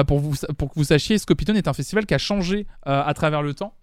pour 0.06 0.20
que 0.20 0.74
vous 0.74 0.84
sachiez, 0.84 1.18
Scopitone 1.18 1.56
est 1.56 1.68
un 1.68 1.72
festival 1.72 2.06
qui 2.06 2.14
a 2.14 2.18
changé 2.18 2.66
à 2.84 3.12
travers 3.14 3.42
le 3.42 3.54
temps. 3.54 3.74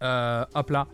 hop 0.00 0.70
là. 0.70 0.86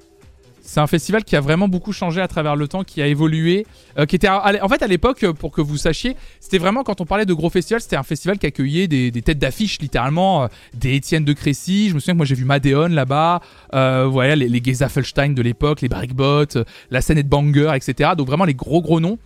C'est 0.69 0.81
un 0.81 0.87
festival 0.87 1.25
qui 1.25 1.35
a 1.35 1.41
vraiment 1.41 1.67
beaucoup 1.67 1.95
changé 1.95 2.21
à 2.21 2.29
travers 2.29 2.55
le 2.55 2.69
temps, 2.69 2.85
qui 2.85 3.01
a 3.01 3.07
évolué, 3.07 3.67
qui 4.07 4.17
était 4.17 4.29
en 4.29 4.69
fait 4.69 4.83
à 4.83 4.87
l'époque, 4.87 5.25
pour 5.33 5.51
que 5.51 5.63
vous 5.63 5.79
sachiez, 5.79 6.15
c'était 6.41 6.59
vraiment 6.59 6.85
quand 6.85 7.01
on 7.01 7.07
parlait 7.07 7.25
de 7.25 7.33
gros 7.33 7.49
festivals, 7.49 7.81
c'était 7.81 7.97
un 7.97 8.03
festival 8.03 8.39
qui 8.39 8.45
accueillait 8.45 8.87
des, 8.87 9.11
têtes 9.23 9.39
d'affiche 9.39 9.79
littéralement, 9.81 10.47
des 10.75 10.95
Étienne 10.97 11.25
de 11.25 11.33
Crécy. 11.33 11.89
Je 11.89 11.95
me 11.95 12.01
souviens 12.01 12.13
que 12.13 12.19
moi 12.19 12.27
j'ai 12.27 12.35
vu 12.35 12.45
Madeon 12.45 12.89
là-bas, 12.89 13.41
voilà 13.73 14.37
les, 14.37 14.47
les 14.47 14.63
Geza 14.63 14.91
Felstein 14.91 15.31
de 15.31 15.41
l'époque, 15.41 15.81
les 15.81 15.89
Brickbot, 15.89 16.63
la 16.91 17.01
scène 17.01 17.23
de 17.23 17.27
Banger, 17.27 17.73
etc. 17.75 18.11
Donc 18.15 18.27
vraiment 18.27 18.45
les 18.45 18.55
gros 18.55 18.83
gros 18.83 19.01
noms. 19.01 19.19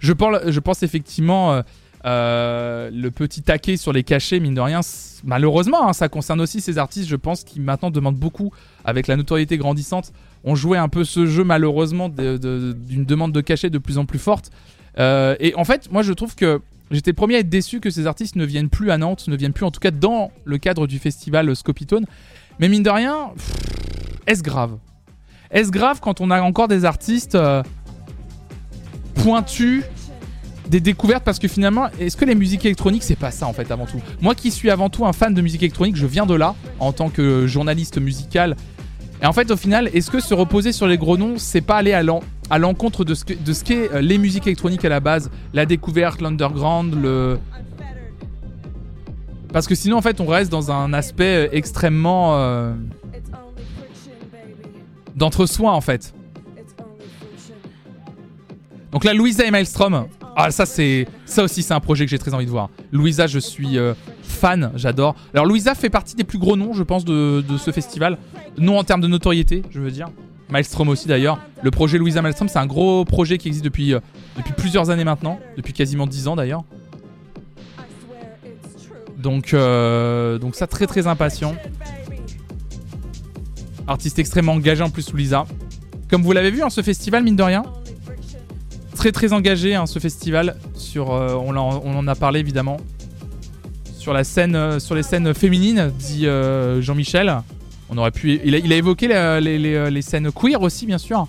Je 0.00 0.12
pense, 0.12 0.82
effectivement 0.82 1.52
euh, 1.52 1.62
euh, 2.04 2.90
le 2.92 3.10
petit 3.10 3.42
taquet 3.42 3.76
sur 3.76 3.92
les 3.92 4.04
cachets, 4.04 4.40
mine 4.40 4.54
de 4.54 4.60
rien, 4.60 4.80
malheureusement, 5.24 5.88
hein, 5.88 5.92
ça 5.92 6.08
concerne 6.08 6.40
aussi 6.40 6.60
ces 6.60 6.78
artistes, 6.78 7.08
je 7.08 7.16
pense, 7.16 7.44
qui 7.44 7.60
maintenant 7.60 7.90
demandent 7.90 8.16
beaucoup, 8.16 8.52
avec 8.84 9.06
la 9.08 9.16
notoriété 9.16 9.58
grandissante, 9.58 10.12
ont 10.44 10.54
joué 10.54 10.78
un 10.78 10.88
peu 10.88 11.04
ce 11.04 11.26
jeu, 11.26 11.44
malheureusement, 11.44 12.08
d'une 12.08 13.04
demande 13.04 13.32
de 13.32 13.40
cachet 13.40 13.70
de 13.70 13.78
plus 13.78 13.98
en 13.98 14.06
plus 14.06 14.18
forte. 14.18 14.50
Euh, 14.98 15.36
et 15.40 15.54
en 15.54 15.64
fait, 15.64 15.90
moi, 15.92 16.02
je 16.02 16.12
trouve 16.12 16.34
que 16.34 16.60
j'étais 16.90 17.12
premier 17.12 17.36
à 17.36 17.38
être 17.40 17.48
déçu 17.48 17.80
que 17.80 17.90
ces 17.90 18.06
artistes 18.06 18.36
ne 18.36 18.44
viennent 18.44 18.70
plus 18.70 18.90
à 18.90 18.98
Nantes, 18.98 19.28
ne 19.28 19.36
viennent 19.36 19.52
plus, 19.52 19.64
en 19.64 19.70
tout 19.70 19.80
cas, 19.80 19.90
dans 19.90 20.30
le 20.44 20.58
cadre 20.58 20.86
du 20.86 20.98
festival 20.98 21.54
Scopitone. 21.54 22.06
Mais 22.58 22.68
mine 22.68 22.82
de 22.82 22.90
rien, 22.90 23.30
est-ce 24.26 24.42
grave? 24.42 24.78
Est-ce 25.50 25.70
grave 25.70 26.00
quand 26.00 26.20
on 26.20 26.30
a 26.30 26.40
encore 26.42 26.68
des 26.68 26.84
artistes 26.84 27.38
pointu 29.14 29.82
des 30.68 30.80
découvertes? 30.80 31.24
Parce 31.24 31.38
que 31.38 31.48
finalement, 31.48 31.88
est-ce 31.98 32.16
que 32.16 32.24
les 32.24 32.34
musiques 32.34 32.64
électroniques, 32.64 33.02
c'est 33.02 33.16
pas 33.16 33.30
ça 33.30 33.46
en 33.46 33.52
fait 33.52 33.70
avant 33.70 33.86
tout? 33.86 34.00
Moi 34.20 34.34
qui 34.34 34.50
suis 34.50 34.70
avant 34.70 34.90
tout 34.90 35.06
un 35.06 35.12
fan 35.12 35.32
de 35.32 35.40
musique 35.40 35.62
électronique, 35.62 35.96
je 35.96 36.06
viens 36.06 36.26
de 36.26 36.34
là 36.34 36.54
en 36.80 36.92
tant 36.92 37.08
que 37.08 37.46
journaliste 37.46 37.98
musical. 37.98 38.56
Et 39.22 39.26
en 39.26 39.32
fait, 39.32 39.50
au 39.50 39.56
final, 39.56 39.90
est-ce 39.92 40.10
que 40.10 40.20
se 40.20 40.32
reposer 40.32 40.72
sur 40.72 40.86
les 40.86 40.96
gros 40.96 41.16
noms, 41.16 41.38
c'est 41.38 41.60
pas 41.60 41.76
aller 41.76 41.92
à 41.92 42.58
l'encontre 42.58 43.04
de 43.04 43.14
ce 43.14 43.64
qu'est 43.64 43.92
euh, 43.92 44.00
les 44.00 44.18
musiques 44.18 44.46
électroniques 44.46 44.84
à 44.84 44.88
la 44.88 45.00
base, 45.00 45.30
la 45.52 45.66
découverte, 45.66 46.20
l'underground, 46.20 46.94
le. 46.94 47.38
Parce 49.52 49.66
que 49.66 49.74
sinon, 49.74 49.96
en 49.96 50.02
fait, 50.02 50.20
on 50.20 50.26
reste 50.26 50.52
dans 50.52 50.70
un 50.70 50.92
aspect 50.92 51.46
euh, 51.46 51.48
extrêmement. 51.52 52.38
Euh, 52.38 52.74
d'entre-soi 55.16 55.72
en 55.72 55.80
fait. 55.80 56.14
Donc 58.92 59.02
là, 59.02 59.14
Louisa 59.14 59.44
et 59.44 59.50
Maelstrom. 59.50 60.06
Ah, 60.36 60.52
ça, 60.52 60.64
c'est. 60.64 61.08
Ça 61.26 61.42
aussi, 61.42 61.64
c'est 61.64 61.74
un 61.74 61.80
projet 61.80 62.04
que 62.04 62.10
j'ai 62.10 62.20
très 62.20 62.32
envie 62.34 62.46
de 62.46 62.50
voir. 62.50 62.70
Louisa, 62.92 63.26
je 63.26 63.40
suis 63.40 63.78
fan, 64.38 64.70
j'adore. 64.76 65.14
Alors, 65.34 65.46
Louisa 65.46 65.74
fait 65.74 65.90
partie 65.90 66.14
des 66.14 66.24
plus 66.24 66.38
gros 66.38 66.56
noms, 66.56 66.72
je 66.72 66.82
pense, 66.82 67.04
de, 67.04 67.42
ce 67.58 67.70
festival. 67.70 68.16
Non 68.56 68.78
en 68.78 68.84
termes 68.84 69.00
de 69.00 69.08
notoriété, 69.08 69.62
je 69.70 69.80
veux 69.80 69.90
dire. 69.90 70.08
Maelstrom 70.50 70.88
aussi, 70.88 71.08
d'ailleurs. 71.08 71.38
Le 71.62 71.70
projet 71.70 71.98
Louisa 71.98 72.22
Maelstrom, 72.22 72.48
c'est 72.48 72.58
un 72.58 72.66
gros 72.66 73.04
projet 73.04 73.36
qui 73.36 73.48
existe 73.48 73.64
depuis, 73.64 73.92
euh, 73.92 74.00
plusieurs 74.56 74.90
années 74.90 75.04
maintenant. 75.04 75.38
Depuis 75.56 75.72
quasiment 75.72 76.06
10 76.06 76.28
ans, 76.28 76.36
d'ailleurs. 76.36 76.64
Donc, 79.18 79.52
euh, 79.52 80.38
donc, 80.38 80.54
ça, 80.54 80.66
très 80.66 80.86
très 80.86 81.06
impatient. 81.06 81.54
Artiste 83.86 84.18
extrêmement 84.18 84.52
engagé 84.52 84.82
en 84.82 84.90
plus, 84.90 85.12
Louisa. 85.12 85.46
Comme 86.08 86.22
vous 86.22 86.32
l'avez 86.32 86.50
vu, 86.50 86.62
hein, 86.62 86.70
ce 86.70 86.82
festival, 86.82 87.24
mine 87.24 87.36
de 87.36 87.42
rien, 87.42 87.64
très 88.98 89.12
très 89.12 89.32
engagé 89.32 89.74
hein, 89.76 89.86
ce 89.86 89.98
festival. 89.98 90.56
Sur, 90.74 91.12
euh, 91.12 91.34
on, 91.34 91.56
en, 91.56 92.08
a 92.08 92.14
parlé 92.14 92.40
évidemment 92.40 92.78
sur 94.08 94.14
la 94.14 94.24
scène, 94.24 94.56
euh, 94.56 94.78
sur 94.78 94.94
les 94.94 95.02
scènes 95.02 95.34
féminines, 95.34 95.92
dit 95.98 96.26
euh, 96.26 96.80
Jean-Michel. 96.80 97.42
On 97.90 97.98
aurait 97.98 98.10
pu, 98.10 98.40
il 98.42 98.72
a, 98.72 98.76
évoqué 98.76 99.06
les, 99.06 100.00
scènes 100.02 100.32
queer 100.32 100.62
aussi, 100.62 100.86
bien 100.86 100.96
sûr. 100.96 101.28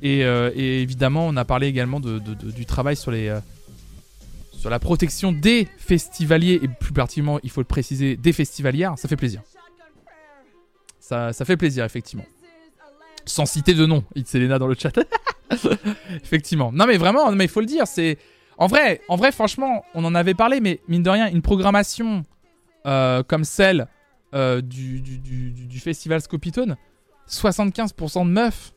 Et, 0.00 0.20
évidemment, 0.22 1.26
on 1.26 1.36
a 1.36 1.44
parlé 1.44 1.66
également 1.66 2.00
du 2.00 2.64
travail 2.64 2.96
sur 2.96 3.10
la 3.10 4.78
protection 4.78 5.30
des 5.30 5.68
festivaliers 5.76 6.58
et 6.62 6.68
plus 6.68 6.94
particulièrement, 6.94 7.38
il 7.42 7.50
faut 7.50 7.60
le 7.60 7.66
préciser, 7.66 8.16
des 8.16 8.32
festivalières. 8.32 8.94
Ça 8.96 9.08
fait 9.08 9.16
plaisir. 9.16 9.42
Ça, 11.00 11.34
fait 11.44 11.58
plaisir, 11.58 11.84
effectivement. 11.84 12.24
Sans 13.26 13.44
citer 13.44 13.74
de 13.74 13.84
nom, 13.84 14.04
It's 14.16 14.30
Selena 14.30 14.58
dans 14.58 14.68
le 14.68 14.74
chat. 14.74 14.98
Effectivement. 16.14 16.72
Non 16.72 16.86
mais 16.86 16.96
vraiment, 16.96 17.30
mais 17.32 17.44
il 17.44 17.50
faut 17.50 17.60
le 17.60 17.66
dire, 17.66 17.86
c'est 17.86 18.16
en 18.62 18.68
vrai, 18.68 19.00
en 19.08 19.16
vrai, 19.16 19.32
franchement, 19.32 19.84
on 19.92 20.04
en 20.04 20.14
avait 20.14 20.34
parlé, 20.34 20.60
mais 20.60 20.80
mine 20.86 21.02
de 21.02 21.10
rien, 21.10 21.28
une 21.28 21.42
programmation 21.42 22.22
euh, 22.86 23.24
comme 23.24 23.42
celle 23.42 23.88
euh, 24.34 24.60
du, 24.60 25.80
festival 25.80 26.20
Scopitone, 26.20 26.76
75% 27.28 28.24
de 28.24 28.30
meufs. 28.30 28.72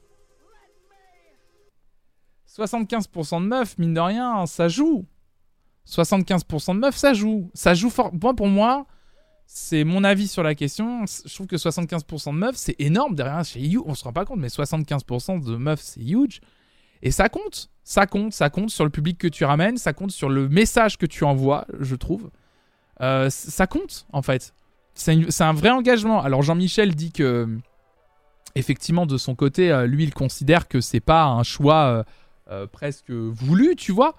75% 2.50 3.44
de 3.44 3.46
meufs, 3.46 3.78
mine 3.78 3.94
de 3.94 4.00
rien, 4.00 4.48
ça 4.48 4.70
joue. 4.70 5.06
75% 5.88 6.74
de 6.74 6.80
meufs, 6.80 6.98
ça 6.98 7.14
joue. 7.14 7.52
Ça 7.54 7.76
joue 7.76 7.92
fort. 7.92 8.12
Moi, 8.20 8.34
pour 8.34 8.48
moi, 8.48 8.88
c'est 9.46 9.84
mon 9.84 10.04
avis 10.04 10.28
sur 10.28 10.42
la 10.42 10.56
question. 10.56 11.06
Je 11.06 11.32
trouve 11.32 11.46
que 11.46 11.58
75% 11.58 12.34
de 12.34 12.40
meufs, 12.40 12.56
c'est 12.56 12.76
énorme 12.80 13.14
derrière. 13.14 13.44
On 13.86 13.94
se 13.94 14.04
rend 14.04 14.14
pas 14.14 14.26
compte, 14.26 14.40
mais 14.40 14.48
75% 14.48 15.46
de 15.46 15.56
meufs, 15.58 15.82
c'est 15.82 16.02
huge. 16.02 16.42
Et 17.06 17.12
ça 17.12 17.30
compte. 17.30 17.70
Ça 17.86 18.08
compte. 18.08 18.34
Ça 18.34 18.50
compte 18.50 18.72
sur 18.72 18.84
le 18.84 18.90
public 18.90 19.18
que 19.20 19.28
tu 19.28 19.46
ramènes. 19.46 19.78
Ça 19.78 19.94
compte 19.94 20.12
sur 20.12 20.28
le 20.28 20.50
message 20.50 20.98
que 20.98 21.06
tu 21.06 21.24
envoies, 21.24 21.66
je 21.80 21.96
trouve. 21.96 22.30
euh, 23.00 23.30
ça 23.30 23.68
compte 23.68 24.06
en 24.12 24.22
fait. 24.22 24.54
C'est 24.96 25.42
un 25.42 25.54
vrai 25.54 25.70
engagement. 25.70 26.22
Alors 26.22 26.42
Jean-Michel 26.42 26.96
dit 26.96 27.12
que 27.12 27.48
effectivement 28.56 29.06
de 29.06 29.18
son 29.18 29.36
côté, 29.36 29.72
euh, 29.72 29.86
lui 29.86 30.04
il 30.04 30.14
considère 30.14 30.68
que 30.68 30.82
c'est 30.82 31.00
pas 31.00 31.26
un 31.26 31.44
choix 31.44 32.04
presque 32.72 33.12
voulu, 33.12 33.76
tu 33.76 33.92
vois. 33.92 34.16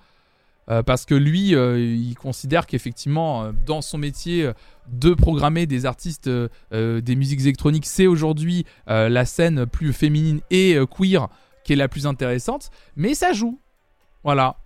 parce 0.85 1.05
que 1.05 1.15
lui, 1.15 1.51
il 1.51 2.15
considère 2.15 2.67
qu'effectivement, 2.67 3.53
dans 3.65 3.81
son 3.81 3.99
métier 3.99 4.51
de 4.89 5.15
programmer 5.15 5.67
des 5.67 5.87
artistes 5.87 6.29
des 6.73 7.17
musiques 7.17 7.41
électroniques, 7.41 7.87
c'est 7.87 8.07
aujourd'hui 8.09 8.67
la 8.87 9.25
scène 9.25 9.67
plus 9.67 9.93
féminine 9.93 10.41
et 10.51 10.77
queer 10.91 11.29
qui 11.67 11.73
est 11.73 11.77
la 11.77 11.89
plus 11.89 12.07
intéressante. 12.07 12.71
Mais 12.95 13.15
ça 13.15 13.33
joue. 13.33 13.61
Voilà. 14.23 14.57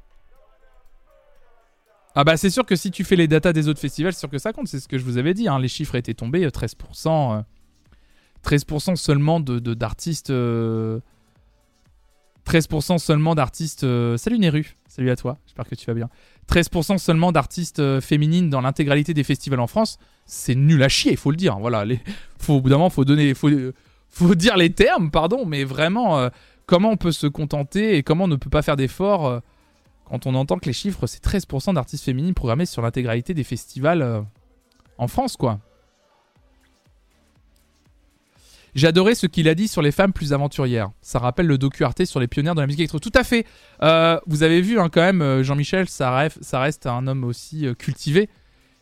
Ah 2.15 2.25
bah 2.25 2.37
c'est 2.37 2.51
sûr 2.51 2.67
que 2.67 2.77
si 2.77 2.91
tu 2.91 3.05
fais 3.05 3.17
les 3.17 3.29
datas 3.29 3.53
des 3.53 3.69
autres 3.69 3.81
festivals, 3.81 4.13
c'est 4.13 4.21
sûr 4.21 4.31
que 4.31 4.39
ça 4.39 4.53
compte, 4.53 4.69
c'est 4.69 4.81
ce 4.81 4.89
que 4.89 4.99
je 4.99 5.05
vous 5.05 5.17
avais 5.17 5.33
dit, 5.33 5.49
hein. 5.49 5.61
les 5.61 5.69
chiffres 5.69 5.95
étaient 5.95 6.15
tombés, 6.15 6.47
13%, 6.47 7.45
13% 8.45 8.93
euh, 8.93 8.97
seulement 8.97 9.39
de, 9.39 9.59
d'artistes... 9.75 10.31
13% 10.31 10.33
euh, 10.33 11.01
seulement 12.99 13.37
d'artistes... 13.37 13.85
Euh, 13.85 14.17
salut 14.17 14.41
Neru, 14.41 14.75
salut 14.89 15.11
à 15.11 15.17
toi, 15.17 15.39
j'espère 15.47 15.69
que 15.69 15.77
tu 15.77 15.87
vas 15.87 15.95
bien. 15.95 16.09
13% 16.51 16.99
seulement 16.99 17.31
d'artistes 17.31 18.01
féminines 18.01 18.51
dans 18.51 18.61
l'intégralité 18.61 19.15
des 19.15 19.23
festivals 19.23 19.61
en 19.61 19.69
France, 19.69 19.99
c'est 20.27 20.57
nul 20.57 20.83
à 20.83 20.89
chier, 20.89 21.13
il 21.13 21.17
faut 21.17 21.31
le 21.31 21.37
dire. 21.37 21.61
Voilà, 21.61 21.85
les... 21.85 22.01
faut, 22.39 22.55
au 22.55 22.61
bout 22.61 22.71
d'un 22.71 22.79
moment, 22.79 22.91
faut 22.91 23.05
donner... 23.05 23.35
Faut, 23.35 23.51
faut 24.09 24.35
dire 24.35 24.57
les 24.57 24.73
termes, 24.73 25.13
pardon, 25.13 25.47
mais 25.47 25.63
vraiment, 25.63 26.29
comment 26.71 26.91
on 26.91 26.97
peut 26.97 27.13
se 27.13 27.27
contenter 27.27 27.97
et 27.97 28.03
comment 28.05 28.25
on 28.25 28.29
ne 28.29 28.37
peut 28.37 28.49
pas 28.49 28.63
faire 28.63 28.77
d'efforts 28.77 29.43
quand 30.11 30.27
on 30.27 30.35
entend 30.35 30.59
que 30.59 30.67
les 30.67 30.73
chiffres, 30.73 31.07
c'est 31.07 31.25
13% 31.25 31.75
d'artistes 31.75 32.05
féminines 32.05 32.35
programmés 32.35 32.67
sur 32.67 32.83
l'intégralité 32.83 33.33
des 33.33 33.45
festivals 33.45 34.03
euh, 34.03 34.21
en 34.99 35.07
France, 35.07 35.37
quoi. 35.37 35.61
Adoré 38.83 39.15
ce 39.15 39.27
qu'il 39.27 39.49
a 39.49 39.55
dit 39.55 39.69
sur 39.69 39.83
les 39.83 39.93
femmes 39.93 40.13
plus 40.13 40.33
aventurières. 40.33 40.91
Ça 41.01 41.21
rappelle 41.21 41.47
le 41.47 41.59
docu 41.59 41.85
Arte 41.85 42.05
sur 42.05 42.19
les 42.19 42.27
pionnières 42.27 42.57
de 42.57 42.61
la 42.61 42.67
musique 42.67 42.81
électronique. 42.81 43.05
Tout 43.05 43.19
à 43.19 43.23
fait. 43.23 43.47
Euh, 43.83 44.19
vous 44.27 44.43
avez 44.43 44.61
vu 44.61 44.81
hein, 44.81 44.89
quand 44.93 45.01
même, 45.01 45.23
euh, 45.23 45.45
Jean-Michel, 45.45 45.89
ça, 45.89 46.29
reste 46.53 46.87
un 46.87 47.07
homme 47.07 47.23
aussi 47.23 47.67
cultivé 47.79 48.29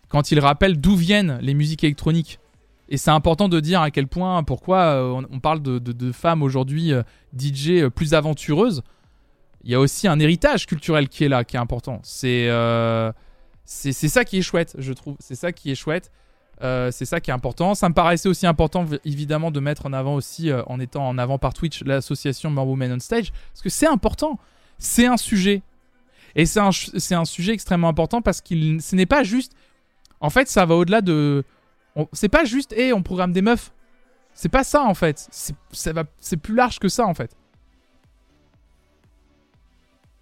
quand 0.09 0.31
il 0.31 0.41
rappelle 0.41 0.81
d'où 0.81 0.97
viennent 0.97 1.39
les 1.43 1.53
musiques 1.53 1.85
électroniques. 1.85 2.39
Et 2.89 2.97
c'est 2.97 3.11
important 3.11 3.49
de 3.49 3.61
dire 3.61 3.81
à 3.81 3.91
quel 3.91 4.07
point, 4.07 4.43
pourquoi 4.43 5.03
on, 5.31 5.41
parle 5.41 5.61
de, 5.63 6.13
femmes 6.13 6.43
aujourd'hui 6.43 6.93
DJ 7.37 7.89
plus 7.95 8.15
aventureuses 8.15 8.83
il 9.65 9.73
y 9.73 9.75
a 9.75 9.81
aussi 9.81 10.09
un 10.09 10.19
héritage 10.19 10.67
culturel 10.67 11.09
qui 11.09 11.25
est 11.25 11.29
là, 11.29 11.45
qui 11.45 11.57
est 11.57 11.59
important. 11.59 12.01
C'est 12.03 12.49
euh, 12.49 13.13
ça 13.65 14.25
qui 14.25 14.39
est 14.39 14.43
chouette, 14.43 14.75
je 14.79 14.93
trouve. 14.93 15.17
C'est 15.19 15.35
ça 15.35 15.53
qui 15.53 15.71
est 15.71 15.75
chouette. 15.75 16.11
Euh, 16.63 16.91
c'est 16.91 17.05
ça 17.05 17.21
qui 17.21 17.31
est 17.31 17.35
important. 17.35 17.75
Ça 17.75 17.89
me 17.89 17.95
paraissait 17.95 18.29
aussi 18.29 18.47
important, 18.47 18.87
évidemment, 19.05 19.51
de 19.51 19.61
mettre 19.61 19.87
en 19.87 19.93
avant 19.93 20.15
aussi, 20.15 20.51
euh, 20.51 20.63
en 20.67 20.81
étant 20.81 21.07
en 21.07 21.19
avant 21.19 21.39
par 21.39 21.55
Twitch, 21.55 21.85
l'association 21.85 22.51
More 22.51 22.67
Women 22.67 22.95
on 22.95 22.99
Stage, 22.99 23.31
parce 23.53 23.63
que 23.63 23.69
c'est 23.69 23.87
important. 23.87 24.39
C'est 24.79 25.07
un 25.07 25.17
sujet. 25.17 25.63
Et 26.35 26.47
c'est 26.47 26.61
un, 26.61 26.71
un, 26.71 27.25
sujet 27.25 27.53
extrêmement 27.53 27.89
important 27.89 28.23
parce 28.23 28.41
que 28.41 28.55
ce 28.81 28.97
n'est 28.97 29.07
pas 29.07 29.23
juste. 29.23 29.53
En 30.21 30.31
fait, 30.31 30.49
ça 30.49 30.65
va 30.67 30.77
au-delà 30.77 31.01
de. 31.01 31.45
C'est 32.13 32.29
pas 32.29 32.45
juste, 32.45 32.73
hé, 32.73 32.93
on 32.93 33.03
programme 33.03 33.33
des 33.33 33.43
meufs. 33.43 33.73
C'est 34.35 34.49
pas 34.49 34.65
ça, 34.65 34.85
en 34.85 34.95
fait. 34.95 35.29
C'est 35.31 36.37
plus 36.37 36.55
large 36.55 36.79
que 36.79 36.89
ça, 36.89 37.07
en 37.07 37.15
fait. 37.15 37.37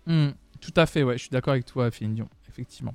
Hmm, 0.07 0.31
tout 0.61 0.73
à 0.77 0.87
fait, 0.87 1.03
ouais, 1.03 1.19
je 1.19 1.23
suis 1.23 1.31
d'accord 1.31 1.53
avec 1.53 1.67
toi, 1.67 1.91
Dion, 1.91 2.29
effectivement. 2.49 2.95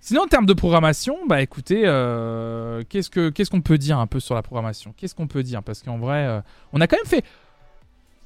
Sinon, 0.00 0.22
en 0.22 0.26
termes 0.26 0.46
de 0.46 0.52
programmation, 0.52 1.18
bah 1.26 1.42
écoutez, 1.42 1.82
euh, 1.84 2.82
qu'est-ce 2.88 3.10
qu'on 3.10 3.32
ce 3.36 3.50
qu'on 3.50 3.60
peut 3.60 3.78
dire 3.78 3.98
un 3.98 4.06
peu 4.06 4.20
sur 4.20 4.34
la 4.34 4.42
programmation? 4.42 4.94
Qu'est-ce 4.96 5.14
qu'on 5.14 5.26
peut 5.26 5.42
dire? 5.42 5.62
Parce 5.62 5.82
qu'en 5.82 5.98
vrai, 5.98 6.26
euh, 6.26 6.40
on 6.72 6.80
a 6.80 6.86
quand 6.86 6.96
même 6.96 7.06
fait. 7.06 7.24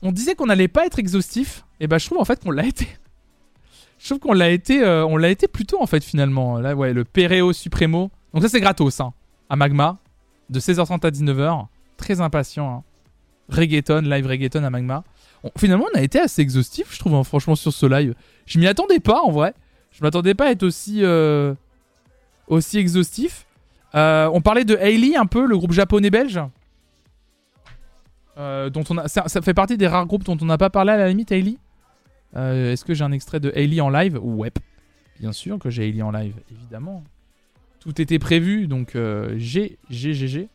On 0.03 0.13
disait 0.13 0.35
qu'on 0.35 0.47
n'allait 0.47 0.69
pas 0.69 0.87
être 0.87 0.99
exhaustif, 0.99 1.65
et 1.79 1.87
bah 1.87 1.99
je 1.99 2.07
trouve 2.07 2.19
en 2.19 2.25
fait 2.25 2.43
qu'on 2.43 2.51
l'a 2.51 2.67
été. 2.67 2.87
je 3.99 4.07
trouve 4.07 4.19
qu'on 4.19 4.33
l'a 4.33 4.51
été, 4.51 4.83
euh, 4.83 5.07
on 5.07 5.17
l'a 5.17 5.31
été 5.31 5.49
plutôt 5.49 5.81
en 5.81 5.87
fait 5.87 6.05
finalement. 6.05 6.59
Là, 6.59 6.75
ouais, 6.75 6.93
le 6.93 7.05
Pereo 7.05 7.53
Supremo. 7.53 8.11
Donc 8.35 8.43
ça 8.43 8.49
c'est 8.49 8.61
gratos, 8.61 9.01
hein, 9.01 9.13
à 9.51 9.57
Magma, 9.57 9.99
de 10.49 10.59
16h30 10.59 11.07
à 11.07 11.11
19h. 11.11 11.67
Très 11.99 12.23
impatient. 12.23 12.77
Hein. 12.77 12.83
Reggaeton, 13.51 14.01
live 14.01 14.27
reggaeton 14.27 14.65
à 14.65 14.71
Magma 14.71 15.05
finalement, 15.57 15.87
on 15.95 15.99
a 15.99 16.03
été 16.03 16.21
assez 16.21 16.43
exhaustif, 16.43 16.89
je 16.93 16.99
trouve, 16.99 17.15
hein, 17.15 17.25
franchement, 17.25 17.55
sur 17.55 17.73
ce 17.73 17.87
live. 17.87 18.15
Je 18.47 18.59
m'y 18.59 18.67
attendais 18.67 19.01
pas, 19.01 19.21
en 19.21 19.31
vrai. 19.31 19.55
Je 19.91 20.03
m'attendais 20.03 20.35
pas 20.35 20.47
à 20.47 20.51
être 20.51 20.63
aussi, 20.63 21.03
euh, 21.03 21.55
aussi 22.47 22.79
exhaustif. 22.79 23.47
Euh, 23.95 24.31
on 24.33 24.41
parlait 24.41 24.65
de 24.65 24.77
Hailey 24.77 25.17
un 25.17 25.27
peu, 25.27 25.47
le 25.47 25.57
groupe 25.57 25.73
japonais-belge. 25.73 26.41
Euh, 28.39 28.71
dont 28.71 28.85
on 28.89 28.99
a, 28.99 29.09
ça, 29.09 29.25
fait 29.43 29.55
partie 29.55 29.77
des 29.77 29.87
rares 29.87 30.07
groupes 30.07 30.25
dont 30.25 30.39
on 30.41 30.47
n'a 30.47 30.59
pas 30.59 30.71
parlé 30.71 30.93
à 30.93 30.97
la 30.97 31.09
limite, 31.09 31.33
Hailey. 31.33 31.57
Est-ce 32.35 32.85
que 32.85 32.95
j'ai 32.95 33.05
un 33.05 33.13
extrait 33.13 33.41
de 33.41 33.51
Hailey 33.55 33.81
en 33.81 33.91
live? 33.91 34.19
Ouais, 34.23 34.53
bien 35.19 35.33
sûr 35.33 35.59
que 35.59 35.69
j'ai 35.69 35.89
Hailey 35.89 36.03
en 36.03 36.13
live, 36.13 36.35
évidemment. 36.51 37.03
Tout 37.81 38.01
était 38.01 38.19
prévu, 38.19 38.67
donc 38.67 38.97
j'ai, 39.37 39.79
j'ai, 39.89 40.15
j'ai, 40.15 40.29
j'ai. 40.29 40.49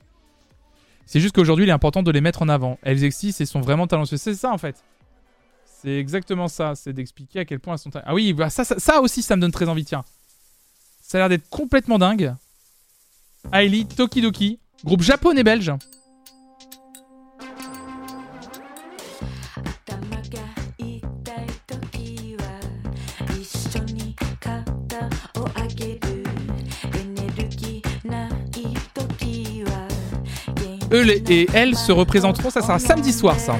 C'est 1.05 1.19
juste 1.19 1.35
qu'aujourd'hui, 1.35 1.65
il 1.65 1.69
est 1.69 1.73
important 1.73 2.03
de 2.03 2.11
les 2.11 2.21
mettre 2.21 2.41
en 2.41 2.49
avant. 2.49 2.79
Elles 2.81 3.03
existent 3.03 3.43
et 3.43 3.45
sont 3.45 3.61
vraiment 3.61 3.87
talentueuses. 3.87 4.21
C'est 4.21 4.33
ça, 4.33 4.51
en 4.51 4.57
fait. 4.57 4.83
C'est 5.81 5.97
exactement 5.99 6.47
ça. 6.47 6.73
C'est 6.75 6.93
d'expliquer 6.93 7.39
à 7.39 7.45
quel 7.45 7.59
point 7.59 7.75
elles 7.75 7.79
sont 7.79 7.91
Ah 7.93 8.13
oui, 8.13 8.33
bah, 8.33 8.49
ça, 8.49 8.63
ça, 8.63 9.01
aussi, 9.01 9.21
ça 9.21 9.35
me 9.35 9.41
donne 9.41 9.51
très 9.51 9.69
envie, 9.69 9.85
tiens. 9.85 10.03
Ça 11.01 11.17
a 11.17 11.21
l'air 11.21 11.29
d'être 11.29 11.47
complètement 11.49 11.99
dingue. 11.99 12.33
Ailey, 13.53 13.85
Tokidoki, 13.85 14.59
groupe 14.83 15.03
japonais-belge. 15.03 15.71
Eux 30.95 31.05
et 31.29 31.45
elles 31.53 31.75
se 31.75 31.91
représenteront, 31.91 32.49
ça 32.49 32.61
sera 32.61 32.79
samedi 32.79 33.11
soir 33.11 33.37
ça. 33.37 33.57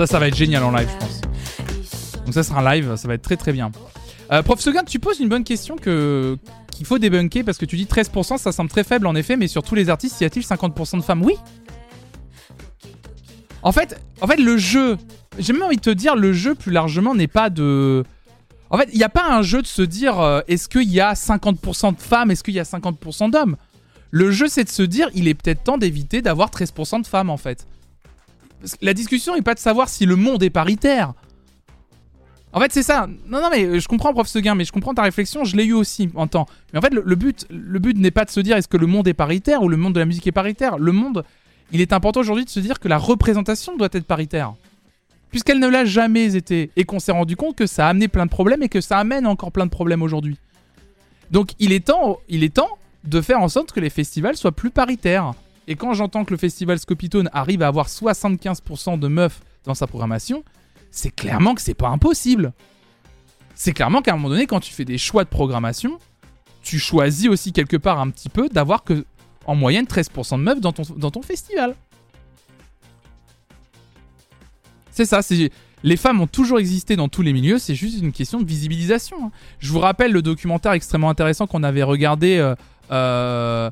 Ça, 0.00 0.06
ça 0.06 0.18
va 0.18 0.28
être 0.28 0.34
génial 0.34 0.64
en 0.64 0.70
live, 0.70 0.88
je 0.90 0.96
pense. 0.96 1.20
Donc 2.24 2.32
ça 2.32 2.42
sera 2.42 2.60
un 2.60 2.74
live, 2.74 2.96
ça 2.96 3.06
va 3.06 3.12
être 3.12 3.22
très 3.22 3.36
très 3.36 3.52
bien. 3.52 3.70
Euh, 4.32 4.42
Prof 4.42 4.58
Seguin, 4.58 4.82
tu 4.82 4.98
poses 4.98 5.20
une 5.20 5.28
bonne 5.28 5.44
question 5.44 5.76
que 5.76 6.38
qu'il 6.72 6.86
faut 6.86 6.98
débunker 6.98 7.44
parce 7.44 7.58
que 7.58 7.66
tu 7.66 7.76
dis 7.76 7.84
13%, 7.84 8.38
ça 8.38 8.50
semble 8.50 8.70
très 8.70 8.82
faible 8.82 9.06
en 9.06 9.14
effet, 9.14 9.36
mais 9.36 9.46
sur 9.46 9.62
tous 9.62 9.74
les 9.74 9.90
artistes, 9.90 10.18
y 10.22 10.24
a-t-il 10.24 10.42
50% 10.42 10.96
de 10.96 11.02
femmes? 11.02 11.22
Oui. 11.22 11.34
En 13.62 13.72
fait, 13.72 14.00
en 14.22 14.26
fait, 14.26 14.38
le 14.38 14.56
jeu, 14.56 14.96
j'ai 15.38 15.52
même 15.52 15.64
envie 15.64 15.76
de 15.76 15.82
te 15.82 15.90
dire, 15.90 16.16
le 16.16 16.32
jeu 16.32 16.54
plus 16.54 16.72
largement 16.72 17.14
n'est 17.14 17.28
pas 17.28 17.50
de. 17.50 18.02
En 18.70 18.78
fait, 18.78 18.88
il 18.94 18.96
n'y 18.96 19.04
a 19.04 19.10
pas 19.10 19.30
un 19.30 19.42
jeu 19.42 19.60
de 19.60 19.66
se 19.66 19.82
dire 19.82 20.18
euh, 20.18 20.40
est-ce 20.48 20.70
qu'il 20.70 20.90
y 20.90 21.02
a 21.02 21.12
50% 21.12 21.94
de 21.94 22.00
femmes, 22.00 22.30
est-ce 22.30 22.42
qu'il 22.42 22.54
y 22.54 22.60
a 22.60 22.62
50% 22.62 23.32
d'hommes? 23.32 23.58
Le 24.10 24.30
jeu, 24.30 24.48
c'est 24.48 24.64
de 24.64 24.70
se 24.70 24.82
dire 24.82 25.10
il 25.14 25.28
est 25.28 25.34
peut-être 25.34 25.62
temps 25.62 25.76
d'éviter 25.76 26.22
d'avoir 26.22 26.48
13% 26.48 27.02
de 27.02 27.06
femmes 27.06 27.28
en 27.28 27.36
fait 27.36 27.66
la 28.80 28.94
discussion 28.94 29.34
n'est 29.34 29.42
pas 29.42 29.54
de 29.54 29.58
savoir 29.58 29.88
si 29.88 30.06
le 30.06 30.16
monde 30.16 30.42
est 30.42 30.50
paritaire. 30.50 31.14
En 32.52 32.60
fait, 32.60 32.72
c'est 32.72 32.82
ça. 32.82 33.06
Non, 33.26 33.40
non, 33.40 33.48
mais 33.50 33.64
euh, 33.64 33.78
je 33.78 33.86
comprends, 33.86 34.12
prof 34.12 34.26
Seguin, 34.26 34.54
mais 34.54 34.64
je 34.64 34.72
comprends 34.72 34.94
ta 34.94 35.02
réflexion. 35.02 35.44
Je 35.44 35.56
l'ai 35.56 35.64
eu 35.64 35.72
aussi 35.72 36.10
en 36.16 36.26
temps. 36.26 36.46
Mais 36.72 36.78
en 36.80 36.82
fait, 36.82 36.92
le, 36.92 37.14
but, 37.14 37.46
le 37.48 37.78
but 37.78 37.96
n'est 37.96 38.10
pas 38.10 38.24
de 38.24 38.30
se 38.30 38.40
dire 38.40 38.56
est-ce 38.56 38.68
que 38.68 38.76
le 38.76 38.88
monde 38.88 39.06
est 39.06 39.14
paritaire 39.14 39.62
ou 39.62 39.68
le 39.68 39.76
monde 39.76 39.94
de 39.94 40.00
la 40.00 40.06
musique 40.06 40.26
est 40.26 40.32
paritaire? 40.32 40.78
Le 40.78 40.92
monde, 40.92 41.24
il 41.70 41.80
est 41.80 41.92
important 41.92 42.20
aujourd'hui 42.20 42.44
de 42.44 42.50
se 42.50 42.58
dire 42.58 42.80
que 42.80 42.88
la 42.88 42.98
représentation 42.98 43.76
doit 43.76 43.88
être 43.92 44.04
paritaire. 44.04 44.54
Puisqu'elle 45.30 45.60
ne 45.60 45.68
l'a 45.68 45.84
jamais 45.84 46.34
été. 46.34 46.70
Et 46.74 46.82
qu'on 46.82 46.98
s'est 46.98 47.12
rendu 47.12 47.36
compte 47.36 47.54
que 47.54 47.66
ça 47.66 47.86
a 47.86 47.90
amené 47.90 48.08
plein 48.08 48.26
de 48.26 48.30
problèmes 48.30 48.64
et 48.64 48.68
que 48.68 48.80
ça 48.80 48.98
amène 48.98 49.28
encore 49.28 49.52
plein 49.52 49.66
de 49.66 49.70
problèmes 49.70 50.02
aujourd'hui. 50.02 50.36
Donc, 51.30 51.50
il 51.60 51.70
est, 51.72 51.86
temps, 51.86 52.18
il 52.28 52.42
est 52.42 52.54
temps 52.54 52.78
de 53.04 53.20
faire 53.20 53.40
en 53.40 53.48
sorte 53.48 53.70
que 53.70 53.78
les 53.78 53.90
festivals 53.90 54.36
soient 54.36 54.50
plus 54.50 54.70
paritaires. 54.70 55.34
Et 55.68 55.76
quand 55.76 55.94
j'entends 55.94 56.24
que 56.24 56.32
le 56.32 56.36
festival 56.36 56.78
Scopitone 56.78 57.30
arrive 57.32 57.62
à 57.62 57.68
avoir 57.68 57.88
75% 57.88 58.98
de 58.98 59.08
meufs 59.08 59.40
dans 59.64 59.74
sa 59.74 59.86
programmation, 59.86 60.44
c'est 60.90 61.14
clairement 61.14 61.54
que 61.54 61.62
c'est 61.62 61.74
pas 61.74 61.88
impossible. 61.88 62.52
C'est 63.54 63.72
clairement 63.72 64.02
qu'à 64.02 64.12
un 64.12 64.16
moment 64.16 64.30
donné, 64.30 64.46
quand 64.46 64.60
tu 64.60 64.72
fais 64.72 64.84
des 64.84 64.98
choix 64.98 65.22
de 65.24 65.28
programmation, 65.28 65.98
tu 66.62 66.78
choisis 66.78 67.28
aussi 67.28 67.52
quelque 67.52 67.76
part 67.76 68.00
un 68.00 68.10
petit 68.10 68.28
peu 68.28 68.48
d'avoir 68.48 68.84
que 68.84 69.04
en 69.46 69.54
moyenne 69.54 69.84
13% 69.86 70.38
de 70.38 70.42
meufs 70.42 70.60
dans 70.60 70.72
ton, 70.72 70.82
dans 70.96 71.10
ton 71.10 71.22
festival. 71.22 71.74
C'est 74.90 75.04
ça, 75.04 75.20
les 75.82 75.96
femmes 75.96 76.20
ont 76.20 76.26
toujours 76.26 76.58
existé 76.58 76.96
dans 76.96 77.08
tous 77.08 77.22
les 77.22 77.32
milieux, 77.32 77.58
c'est 77.58 77.74
juste 77.74 78.00
une 78.02 78.12
question 78.12 78.40
de 78.40 78.46
visibilisation. 78.46 79.16
hein. 79.26 79.30
Je 79.58 79.72
vous 79.72 79.78
rappelle 79.78 80.12
le 80.12 80.20
documentaire 80.20 80.72
extrêmement 80.72 81.08
intéressant 81.08 81.46
qu'on 81.46 81.62
avait 81.62 81.82
regardé 81.82 82.36
euh, 82.36 82.54
euh, 82.90 83.70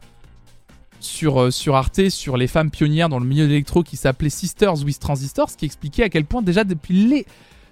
sur, 1.00 1.40
euh, 1.40 1.50
sur 1.50 1.76
Arte 1.76 2.08
sur 2.08 2.37
les 2.37 2.46
femmes 2.46 2.70
pionnières 2.70 3.08
dans 3.08 3.18
le 3.18 3.26
milieu 3.26 3.48
de 3.48 3.82
qui 3.82 3.96
s'appelait 3.96 4.30
Sisters 4.30 4.82
with 4.84 4.98
Transistors, 4.98 5.56
qui 5.56 5.64
expliquait 5.64 6.04
à 6.04 6.08
quel 6.08 6.24
point 6.24 6.42
déjà 6.42 6.64
depuis 6.64 7.06
les, 7.06 7.26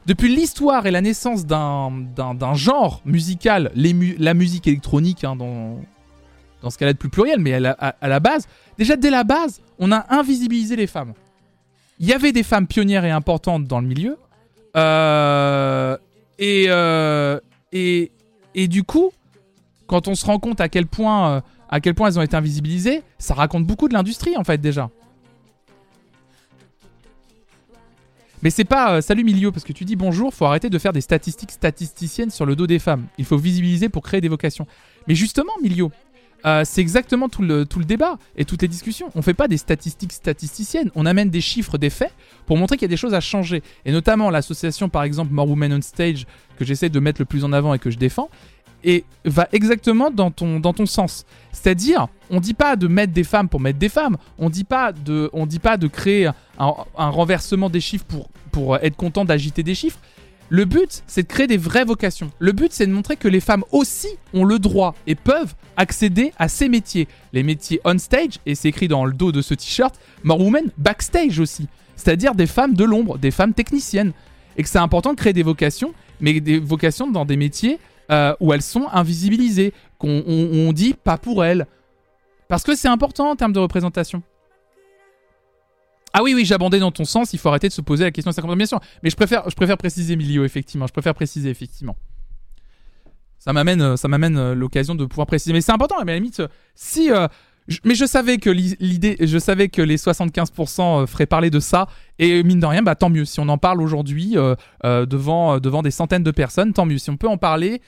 depuis 0.06 0.34
l'histoire 0.34 0.86
et 0.86 0.90
la 0.90 1.00
naissance 1.00 1.46
d'un, 1.46 2.54
genre 2.54 3.02
musical, 3.04 3.72
la 3.74 4.34
musique 4.34 4.68
électronique, 4.68 5.24
hein, 5.24 5.36
dans, 5.36 5.80
dans 6.62 6.70
ce 6.70 6.78
cas-là 6.78 6.92
de 6.92 6.98
plus 6.98 7.08
pluriel, 7.08 7.40
mais 7.40 7.54
à 7.54 8.08
la, 8.08 8.20
base, 8.20 8.46
déjà 8.78 8.96
dès 8.96 9.10
la 9.10 9.24
base, 9.24 9.60
on 9.78 9.92
a 9.92 10.06
invisibilisé 10.14 10.76
les 10.76 10.86
femmes. 10.86 11.12
Il 11.98 12.06
y 12.06 12.12
avait 12.12 12.32
des 12.32 12.42
femmes 12.42 12.66
pionnières 12.66 13.04
et 13.04 13.10
importantes 13.10 13.64
dans 13.64 13.80
le 13.80 13.86
milieu, 13.86 14.16
euh, 14.76 15.96
et, 16.38 16.66
euh, 16.68 17.40
et, 17.72 18.12
et 18.54 18.68
du 18.68 18.84
coup, 18.84 19.10
quand 19.86 20.06
on 20.08 20.14
se 20.14 20.24
rend 20.26 20.38
compte 20.38 20.60
à 20.60 20.68
quel 20.68 20.86
point, 20.86 21.42
à 21.68 21.81
quel 21.81 21.94
point 21.94 22.09
elles 22.09 22.18
ont 22.18 22.22
été 22.22 22.37
invisibilisées, 22.37 23.02
ça 23.18 23.35
raconte 23.35 23.66
beaucoup 23.66 23.88
de 23.88 23.94
l'industrie 23.94 24.37
en 24.37 24.44
fait 24.44 24.61
déjà. 24.61 24.90
Mais 28.42 28.50
c'est 28.50 28.64
pas 28.64 28.96
euh, 28.96 29.00
salut 29.00 29.24
milieu 29.24 29.50
parce 29.50 29.64
que 29.64 29.72
tu 29.72 29.85
dis 29.85 29.96
bonjour, 29.96 30.33
faut 30.33 30.44
arrêter 30.44 30.70
de 30.70 30.79
faire 30.79 30.92
des 30.92 31.00
statistiques 31.00 31.52
statisticiennes 31.52 32.31
sur 32.31 32.46
le 32.46 32.55
dos 32.55 32.66
des 32.66 32.79
femmes. 32.79 33.07
Il 33.18 33.24
faut 33.24 33.38
visibiliser 33.38 33.88
pour 33.88 34.02
créer 34.02 34.20
des 34.20 34.29
vocations. 34.29 34.66
Mais 35.09 35.14
justement, 35.14 35.52
milieu, 35.62 35.88
euh, 36.44 36.62
c'est 36.64 36.81
exactement 36.81 37.29
tout 37.29 37.42
le, 37.42 37.64
débat 37.85 38.18
et 38.37 38.44
toutes 38.44 38.62
les 38.62 38.68
discussions. 38.68 39.11
On 39.14 39.22
fait 39.22 39.35
pas 39.35 39.48
des 39.48 39.57
statistiques 39.57 40.12
statisticiennes, 40.12 40.90
on 40.94 41.07
amène 41.07 41.31
des 41.31 41.40
chiffres, 41.40 41.79
des 41.79 41.90
faits 41.90 42.12
pour 42.46 42.57
montrer 42.57 42.76
qu'il 42.76 42.85
y 42.85 42.90
a 42.90 42.94
des 42.94 42.96
choses 42.96 43.14
à 43.14 43.20
changer. 43.20 43.62
Et 43.85 43.92
notamment 43.92 44.31
l'association, 44.31 44.88
par 44.88 45.02
exemple, 45.02 45.33
More 45.33 45.48
Women 45.48 45.72
on 45.72 45.83
Stage, 45.83 46.26
que 46.57 46.64
j'essaie 46.64 46.88
de 46.88 47.00
mettre 47.00 47.20
le 47.20 47.24
plus 47.24 47.42
en 47.42 47.52
avant 47.52 47.74
et 47.74 47.79
que 47.79 47.90
je 47.90 47.98
défends, 47.98 48.31
et 48.87 49.05
va 49.25 49.49
exactement 49.53 50.11
dans 50.11 50.31
ton, 50.31 50.61
dans 50.61 50.75
sens. 50.87 51.27
C'est-à-dire, 51.53 52.07
on 52.31 52.40
dit 52.40 52.55
pas 52.55 52.77
de 52.77 52.87
mettre 52.87 53.12
des 53.12 53.25
femmes 53.25 53.49
pour 53.49 53.61
mettre 53.61 53.79
des 53.79 53.88
femmes, 53.90 54.16
on 54.38 54.49
dit 54.49 54.64
dit 54.64 55.59
pas 55.59 55.77
de 55.77 55.87
créer 55.88 56.27
un, 56.27 56.35
un 56.96 57.11
renversement 57.11 57.68
des 57.68 57.81
chiffres 57.81 58.05
pour, 58.07 58.31
pour 58.53 58.77
être 58.77 58.96
content 58.96 59.25
d'agiter 59.25 59.62
des 59.62 59.75
chiffres. 59.75 59.99
Le 60.49 60.64
but, 60.64 61.03
c'est 61.09 61.22
de 61.22 61.27
créer 61.27 61.49
des 61.49 61.57
vraies 61.57 61.85
vocations. 61.85 62.31
Le 62.38 62.53
but, 62.53 62.72
c'est 62.72 62.87
de 62.87 62.92
montrer 62.92 63.16
que 63.16 63.27
les 63.27 63.40
femmes 63.40 63.64
aussi 63.72 64.09
ont 64.33 64.44
le 64.44 64.61
droit 64.61 64.94
et 65.09 65.16
peuvent 65.16 65.57
accéder 65.77 66.33
à 66.38 66.49
ces 66.49 66.68
métiers. 66.68 67.09
Les 67.33 67.42
métiers 67.42 67.81
on 67.85 67.99
stage, 67.99 68.38
et 68.46 68.55
c'est 68.55 68.68
écrit 68.68 68.87
dans 68.87 69.05
le 69.05 69.12
dos 69.12 69.33
de 69.33 69.42
ce 69.42 69.55
t-shirt, 69.55 69.99
More 70.22 70.40
Women 70.40 70.70
backstage 70.79 71.40
aussi. 71.40 71.66
C'est-à-dire 71.96 72.37
des 72.37 72.46
femmes 72.46 72.75
de 72.75 72.85
l'ombre, 72.85 73.18
des 73.18 73.33
femmes 73.33 73.55
techniciennes. 73.55 74.12
Et 74.57 74.62
que 74.62 74.68
c'est 74.68 74.79
important 74.79 75.11
de 75.11 75.18
créer 75.18 75.33
des 75.33 75.42
vocations, 75.42 75.92
mais 76.20 76.40
des 76.40 76.61
vocations 76.61 77.11
dans 77.11 77.25
des 77.25 77.37
métiers 77.37 77.81
euh, 78.11 78.35
où 78.40 78.53
elles 78.53 78.62
sont 78.62 78.87
invisibilisées, 78.92 79.73
qu'on 79.99 80.23
on- 80.27 80.73
dit 80.73 80.95
pas 80.95 81.19
pour 81.19 81.45
elles. 81.45 81.66
Parce 82.49 82.62
que 82.62 82.75
c'est 82.77 82.88
important 82.88 83.31
en 83.31 83.37
termes 83.37 83.53
de 83.53 83.59
représentation. 83.59 84.23
Ah 86.12 86.23
oui, 86.23 86.33
oui, 86.35 86.45
j'abondais 86.45 86.79
dans 86.79 86.92
ton 86.92 87.05
sens, 87.05 87.33
il 87.33 87.38
faut 87.38 87.49
arrêter 87.49 87.69
de 87.69 87.73
se 87.73 87.81
poser 87.83 88.05
la 88.05 88.11
question 88.11 88.31
de 88.31 88.35
50 88.35 88.57
bien 88.57 88.66
sûr. 88.66 88.81
Mais 89.03 89.11
je 89.11 89.16
préfère, 89.16 89.49
je 89.51 89.55
préfère 89.55 89.77
préciser, 89.77 90.16
Milio, 90.16 90.45
effectivement. 90.45 90.87
Je 90.87 90.92
préfère 90.92 91.14
préciser, 91.14 91.51
effectivement. 91.51 91.97
Ça 93.38 93.53
m'amène, 93.53 93.83
euh, 93.83 93.97
ça 93.97 94.09
m'amène 94.09 94.37
euh, 94.38 94.55
l'occasion 94.55 94.95
de 94.95 95.05
pouvoir 95.05 95.27
préciser. 95.27 95.53
Mais 95.53 95.61
c'est 95.61 95.73
important, 95.73 95.97
mais 96.05 96.12
à 96.12 96.14
la 96.14 96.21
limite, 96.21 96.40
euh, 96.40 96.49
si. 96.75 97.11
Mais 97.85 97.94
je 97.94 98.05
savais 98.07 98.38
que 98.38 98.48
l'i- 98.50 98.76
l'idée, 98.81 99.16
je 99.20 99.38
savais 99.38 99.68
que 99.68 99.83
les 99.83 99.96
75% 99.96 101.02
euh, 101.02 101.07
feraient 101.07 101.26
parler 101.26 101.50
de 101.50 101.59
ça. 101.61 101.88
Et 102.18 102.42
mine 102.42 102.61
de 102.61 102.66
rien, 102.66 102.83
bah 102.83 102.94
tant 102.94 103.11
mieux. 103.11 103.24
Si 103.24 103.40
on 103.40 103.48
en 103.48 103.59
parle 103.59 103.83
aujourd'hui 103.83 104.38
euh, 104.38 104.55
euh, 104.85 105.05
devant, 105.05 105.59
devant 105.59 105.83
des 105.83 105.90
centaines 105.90 106.22
de 106.22 106.31
personnes, 106.31 106.72
tant 106.72 106.87
mieux. 106.87 106.98
Si 106.98 107.11
on 107.11 107.16
peut 107.16 107.29
en 107.29 107.37
parler, 107.38 107.83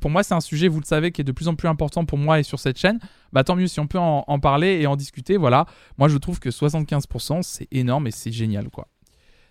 pour 0.00 0.10
moi, 0.10 0.22
c'est 0.22 0.34
un 0.34 0.40
sujet, 0.40 0.68
vous 0.68 0.80
le 0.80 0.84
savez, 0.84 1.10
qui 1.10 1.22
est 1.22 1.24
de 1.24 1.32
plus 1.32 1.48
en 1.48 1.54
plus 1.54 1.68
important 1.68 2.04
pour 2.04 2.18
moi 2.18 2.38
et 2.38 2.42
sur 2.42 2.58
cette 2.60 2.78
chaîne. 2.78 2.98
Bah 3.32 3.44
tant 3.44 3.56
mieux 3.56 3.66
si 3.66 3.80
on 3.80 3.86
peut 3.86 3.98
en, 3.98 4.38
parler 4.40 4.80
et 4.80 4.86
en 4.86 4.94
discuter. 4.96 5.36
Voilà. 5.36 5.66
Moi, 5.98 6.08
je 6.08 6.18
trouve 6.18 6.38
que 6.38 6.50
75%, 6.50 7.42
c'est 7.42 7.66
énorme 7.72 8.06
et 8.06 8.10
c'est 8.10 8.32
génial, 8.32 8.68
quoi. 8.70 8.88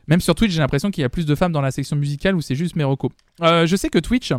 Même 0.08 0.22
sur 0.22 0.36
Twitch, 0.36 0.52
j'ai 0.54 0.62
l'impression 0.62 0.90
qu'il 0.90 1.02
y 1.02 1.06
a 1.06 1.10
plus 1.10 1.26
de 1.26 1.36
femmes 1.36 1.52
dans 1.52 1.60
la 1.62 1.72
section 1.72 1.98
musicale 1.98 2.36
où 2.36 2.42
c'est 2.42 2.56
juste 2.56 2.76
mes 2.78 2.86
recos. 2.86 3.12
Je 3.42 3.76
sais 3.76 3.90
que 3.90 4.00
Twitch, 4.00 4.32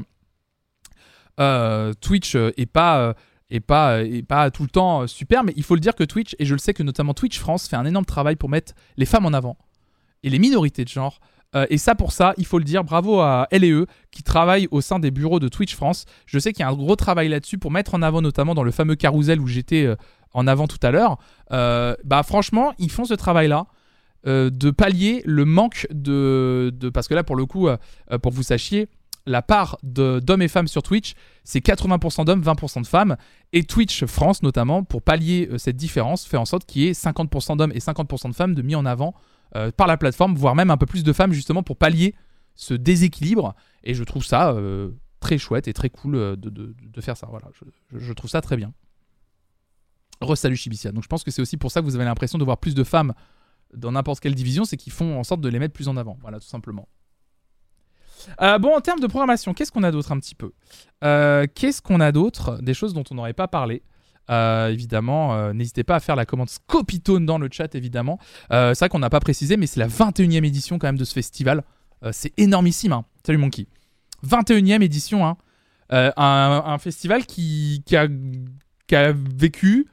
Twitch 2.00 2.34
est 2.34 2.66
pas, 2.72 3.14
est 3.50 3.60
pas, 3.60 4.02
est 4.02 4.22
pas 4.22 4.50
tout 4.50 4.62
le 4.62 4.68
temps 4.68 5.02
euh, 5.02 5.06
super, 5.06 5.42
mais 5.44 5.52
il 5.56 5.62
faut 5.62 5.74
le 5.74 5.80
dire 5.80 5.94
que 5.94 6.04
Twitch, 6.04 6.34
et 6.38 6.44
je 6.44 6.54
le 6.54 6.58
sais 6.58 6.74
que 6.74 6.82
notamment 6.82 7.14
Twitch 7.14 7.38
France 7.38 7.66
fait 7.68 7.76
un 7.76 7.84
énorme 7.86 8.04
travail 8.04 8.36
pour 8.36 8.48
mettre 8.48 8.72
les 8.96 9.06
femmes 9.06 9.24
en 9.26 9.32
avant 9.32 9.56
et 10.22 10.30
les 10.30 10.38
minorités 10.38 10.84
de 10.84 10.88
genre. 10.88 11.20
Euh, 11.54 11.64
et 11.70 11.78
ça, 11.78 11.94
pour 11.94 12.12
ça, 12.12 12.34
il 12.36 12.44
faut 12.44 12.58
le 12.58 12.64
dire, 12.64 12.84
bravo 12.84 13.20
à 13.20 13.48
LE 13.52 13.86
qui 14.10 14.22
travaille 14.22 14.68
au 14.70 14.82
sein 14.82 14.98
des 14.98 15.10
bureaux 15.10 15.40
de 15.40 15.48
Twitch 15.48 15.74
France. 15.74 16.04
Je 16.26 16.38
sais 16.38 16.52
qu'il 16.52 16.60
y 16.60 16.64
a 16.64 16.68
un 16.68 16.74
gros 16.74 16.94
travail 16.96 17.28
là-dessus 17.28 17.56
pour 17.56 17.70
mettre 17.70 17.94
en 17.94 18.02
avant, 18.02 18.20
notamment 18.20 18.54
dans 18.54 18.64
le 18.64 18.70
fameux 18.70 18.96
carousel 18.96 19.40
où 19.40 19.46
j'étais 19.46 19.86
euh, 19.86 19.96
en 20.34 20.46
avant 20.46 20.66
tout 20.66 20.76
à 20.82 20.90
l'heure. 20.90 21.16
Euh, 21.52 21.94
bah, 22.04 22.22
franchement, 22.22 22.74
ils 22.78 22.90
font 22.90 23.06
ce 23.06 23.14
travail-là. 23.14 23.66
euh, 24.26 24.50
de 24.50 24.70
pallier 24.70 25.22
le 25.24 25.44
manque 25.46 25.86
de, 25.90 26.70
de- 26.74 26.90
Parce 26.90 27.08
que 27.08 27.14
là, 27.14 27.22
pour 27.24 27.36
le 27.36 27.46
coup, 27.46 27.68
euh, 27.68 27.78
euh, 28.12 28.18
pour 28.18 28.32
que 28.32 28.36
vous 28.36 28.42
sachiez, 28.42 28.88
la 29.28 29.42
part 29.42 29.78
d'hommes 29.82 30.42
et 30.42 30.48
femmes 30.48 30.68
sur 30.68 30.82
Twitch, 30.82 31.14
c'est 31.44 31.64
80% 31.64 32.24
d'hommes, 32.24 32.42
20% 32.42 32.82
de 32.82 32.86
femmes. 32.86 33.16
Et 33.52 33.62
Twitch 33.62 34.04
France, 34.06 34.42
notamment, 34.42 34.82
pour 34.84 35.02
pallier 35.02 35.48
euh, 35.50 35.58
cette 35.58 35.76
différence, 35.76 36.26
fait 36.26 36.36
en 36.36 36.44
sorte 36.44 36.64
qu'il 36.64 36.82
y 36.82 36.86
ait 36.86 36.92
50% 36.92 37.56
d'hommes 37.56 37.72
et 37.72 37.78
50% 37.78 38.30
de 38.30 38.34
femmes 38.34 38.54
de 38.54 38.62
mis 38.62 38.74
en 38.74 38.86
avant 38.86 39.14
euh, 39.56 39.70
par 39.70 39.86
la 39.86 39.96
plateforme, 39.96 40.34
voire 40.34 40.54
même 40.54 40.70
un 40.70 40.76
peu 40.76 40.86
plus 40.86 41.04
de 41.04 41.12
femmes, 41.12 41.32
justement, 41.32 41.62
pour 41.62 41.76
pallier 41.76 42.14
ce 42.54 42.74
déséquilibre. 42.74 43.54
Et 43.84 43.94
je 43.94 44.02
trouve 44.02 44.24
ça 44.24 44.50
euh, 44.50 44.90
très 45.20 45.38
chouette 45.38 45.68
et 45.68 45.72
très 45.72 45.90
cool 45.90 46.36
de, 46.36 47.00
faire 47.00 47.16
ça. 47.16 47.28
Voilà, 47.30 47.48
je, 47.94 48.12
trouve 48.12 48.30
ça 48.30 48.40
très 48.40 48.56
bien. 48.56 48.72
Re-salut. 50.20 50.58
Donc 50.92 51.02
je 51.02 51.08
pense 51.08 51.22
que 51.22 51.30
c'est 51.30 51.42
aussi 51.42 51.56
pour 51.56 51.70
ça 51.70 51.80
que 51.80 51.86
vous 51.86 51.94
avez 51.94 52.04
l'impression 52.04 52.38
de 52.38 52.44
voir 52.44 52.58
plus 52.58 52.74
de 52.74 52.82
femmes 52.82 53.14
dans 53.74 53.92
n'importe 53.92 54.20
quelle 54.20 54.34
division, 54.34 54.64
c'est 54.64 54.76
qu'ils 54.76 54.92
font 54.92 55.18
en 55.18 55.24
sorte 55.24 55.40
de 55.40 55.48
les 55.48 55.58
mettre 55.58 55.74
plus 55.74 55.88
en 55.88 55.96
avant. 55.96 56.18
Voilà, 56.22 56.40
tout 56.40 56.46
simplement. 56.46 56.88
Euh, 58.40 58.58
bon, 58.58 58.74
en 58.76 58.80
termes 58.80 59.00
de 59.00 59.06
programmation, 59.06 59.54
qu'est-ce 59.54 59.72
qu'on 59.72 59.82
a 59.82 59.90
d'autre 59.90 60.12
un 60.12 60.18
petit 60.18 60.34
peu 60.34 60.52
Euh, 61.04 61.46
Qu'est-ce 61.54 61.80
qu'on 61.82 62.00
a 62.00 62.12
d'autre 62.12 62.58
Des 62.62 62.74
choses 62.74 62.94
dont 62.94 63.04
on 63.10 63.14
n'aurait 63.14 63.32
pas 63.32 63.48
parlé. 63.48 63.82
Euh, 64.30 64.68
évidemment, 64.68 65.52
n'hésitez 65.54 65.84
pas 65.84 65.96
à 65.96 66.00
faire 66.00 66.16
la 66.16 66.26
commande 66.26 66.50
Scopitone 66.50 67.24
dans 67.24 67.38
le 67.38 67.48
chat, 67.50 67.74
évidemment. 67.74 68.18
C'est 68.50 68.78
vrai 68.78 68.88
qu'on 68.88 68.98
n'a 68.98 69.10
pas 69.10 69.20
précisé, 69.20 69.56
mais 69.56 69.66
c'est 69.66 69.80
la 69.80 69.88
21e 69.88 70.44
édition 70.44 70.78
quand 70.78 70.88
même 70.88 70.98
de 70.98 71.04
ce 71.04 71.12
festival. 71.14 71.62
C'est 72.12 72.32
énormissime. 72.38 72.92
hein. 72.92 73.04
Salut 73.24 73.38
Monkey. 73.38 73.66
21e 74.26 74.82
édition. 74.82 75.26
hein. 75.26 75.36
Un, 75.90 76.76
festival 76.78 77.24
qui, 77.24 77.82
a, 77.94 78.06
vécu, 79.12 79.86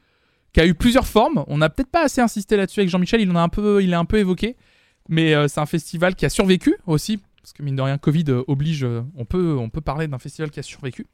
qui 0.52 0.60
a 0.60 0.66
eu 0.66 0.74
plusieurs 0.74 1.06
formes. 1.06 1.44
On 1.48 1.58
n'a 1.58 1.70
peut-être 1.70 1.90
pas 1.90 2.04
assez 2.04 2.20
insisté 2.20 2.56
là-dessus 2.56 2.80
avec 2.80 2.90
Jean-Michel, 2.90 3.20
il 3.22 3.30
en 3.30 3.36
a 3.36 3.40
un 3.40 3.48
peu, 3.48 3.82
il 3.82 3.94
un 3.94 4.04
peu 4.04 4.18
évoqué. 4.18 4.56
Mais 5.08 5.48
c'est 5.48 5.60
un 5.60 5.66
festival 5.66 6.14
qui 6.16 6.26
a 6.26 6.28
survécu 6.28 6.76
aussi, 6.86 7.20
parce 7.46 7.52
que 7.52 7.62
mine 7.62 7.76
de 7.76 7.82
rien, 7.82 7.96
Covid 7.96 8.24
euh, 8.30 8.42
oblige, 8.48 8.82
euh, 8.82 9.04
on, 9.14 9.24
peut, 9.24 9.80
parler 9.80 10.08
d'un 10.08 10.18
festival 10.18 10.50
qui 10.50 10.58
a 10.58 10.64
survécu. 10.64 11.06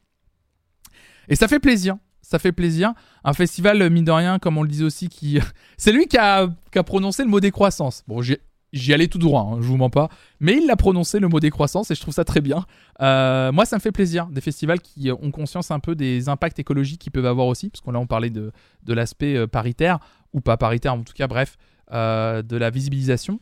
Et 1.29 1.37
ça 1.37 1.47
fait 1.47 1.61
plaisir, 1.61 1.99
ça 2.23 2.38
fait 2.38 2.53
plaisir. 2.53 2.95
Un 3.23 3.35
festival, 3.35 3.83
euh, 3.83 3.90
mine 3.90 4.07
de 4.07 4.12
rien, 4.12 4.38
comme 4.38 4.57
on 4.57 4.62
le 4.62 4.68
disait 4.71 4.85
aussi, 4.85 5.11
qui... 5.11 5.38
c'est 5.77 5.92
lui 5.92 6.07
qui 6.07 6.16
a, 6.16 6.49
qui 6.73 6.83
prononcé 6.85 7.23
le 7.23 7.29
mot 7.29 7.38
décroissance. 7.38 8.03
Bon, 8.09 8.23
j'y 8.23 8.95
allais 8.95 9.09
tout 9.09 9.18
droit, 9.18 9.42
hein, 9.42 9.59
je 9.61 9.66
vous 9.66 9.77
mens 9.77 9.90
pas. 9.90 10.09
Mais 10.40 10.57
il 10.57 10.66
l'a 10.66 10.77
prononcé, 10.77 11.21
le 11.21 11.29
mot 11.29 11.38
décroissance, 11.38 11.90
et 11.90 11.95
je 11.95 12.01
trouve 12.01 12.14
ça 12.14 12.25
très 12.25 12.40
bien. 12.40 12.64
Moi, 12.99 13.66
ça 13.66 13.77
me 13.77 13.81
fait 13.83 13.92
plaisir, 13.92 14.27
des 14.29 14.40
festivals 14.40 14.81
qui 14.81 15.11
ont 15.11 15.31
conscience 15.33 15.71
un 15.71 15.81
peu 15.81 15.95
des 15.95 16.31
impacts 16.31 16.59
écologiques 16.59 17.03
qu'ils 17.03 17.12
peuvent 17.12 17.27
avoir 17.27 17.47
aussi, 17.47 17.68
parce 17.68 17.83
qu'on 17.83 17.92
là, 17.92 17.99
on 17.99 18.07
parlait 18.07 18.31
de, 18.31 18.53
l'aspect 18.87 19.47
paritaire, 19.49 19.99
ou 20.33 20.40
pas 20.40 20.57
paritaire, 20.57 20.95
en 20.95 21.03
tout 21.03 21.12
cas, 21.12 21.27
bref, 21.27 21.59
de 21.92 22.57
la 22.57 22.70
visibilisation. 22.70 23.40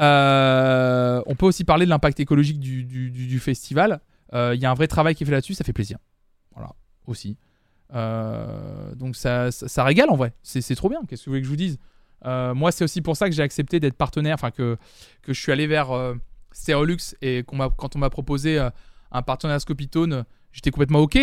Euh, 0.00 1.22
on 1.26 1.34
peut 1.34 1.46
aussi 1.46 1.64
parler 1.64 1.84
de 1.84 1.90
l'impact 1.90 2.20
écologique 2.20 2.60
du, 2.60 3.40
festival. 3.40 4.00
Euh, 4.34 4.52
Il 4.54 4.60
y 4.60 4.66
a 4.66 4.70
un 4.70 4.74
vrai 4.74 4.86
travail 4.86 5.14
qui 5.14 5.24
est 5.24 5.26
fait 5.26 5.32
là-dessus, 5.32 5.54
ça 5.54 5.64
fait 5.64 5.72
plaisir. 5.72 5.98
Voilà, 6.54 6.72
aussi. 7.06 7.36
Euh, 7.94 8.94
donc 8.94 9.16
ça, 9.16 9.50
ça, 9.50 9.84
régale 9.84 10.10
en 10.10 10.16
vrai, 10.16 10.32
c'est 10.42 10.74
trop 10.74 10.88
bien, 10.88 11.00
qu'est-ce 11.08 11.22
que 11.22 11.30
vous 11.30 11.32
voulez 11.32 11.40
que 11.40 11.46
je 11.46 11.50
vous 11.50 11.56
dise? 11.56 11.78
Euh, 12.26 12.54
Moi, 12.54 12.70
c'est 12.72 12.84
aussi 12.84 13.00
pour 13.00 13.16
ça 13.16 13.28
que 13.28 13.34
j'ai 13.34 13.42
accepté 13.42 13.80
d'être 13.80 13.96
partenaire, 13.96 14.34
enfin 14.34 14.50
que, 14.50 14.76
que 15.22 15.32
je 15.32 15.40
suis 15.40 15.52
allé 15.52 15.66
vers 15.66 15.90
euh, 15.92 16.14
et 17.22 17.44
m'a- 17.52 17.70
quand 17.70 17.96
on 17.96 17.98
m'a 17.98 18.10
proposé 18.10 18.58
euh, 18.58 18.70
un 19.12 19.22
partenariat 19.22 19.60
Scopitone, 19.60 20.24
j'étais 20.52 20.70
complètement 20.70 20.98
OK, 21.00 21.18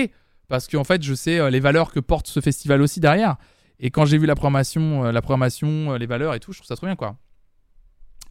parce 0.47 0.67
qu'en 0.67 0.83
fait, 0.83 1.03
je 1.03 1.13
sais 1.13 1.39
euh, 1.39 1.49
les 1.49 1.59
valeurs 1.59 1.91
que 1.91 1.99
porte 1.99 2.27
ce 2.27 2.39
festival 2.39 2.81
aussi 2.81 2.99
derrière. 2.99 3.35
Et 3.79 3.91
quand 3.91 4.05
j'ai 4.05 4.17
vu 4.17 4.25
la 4.25 4.35
programmation, 4.35 5.05
euh, 5.05 5.11
la 5.11 5.21
programmation 5.21 5.93
euh, 5.93 5.97
les 5.97 6.05
valeurs 6.05 6.33
et 6.33 6.39
tout, 6.39 6.51
je 6.51 6.59
trouve 6.59 6.67
ça 6.67 6.75
trop 6.75 6.85
bien, 6.85 6.95
quoi. 6.95 7.15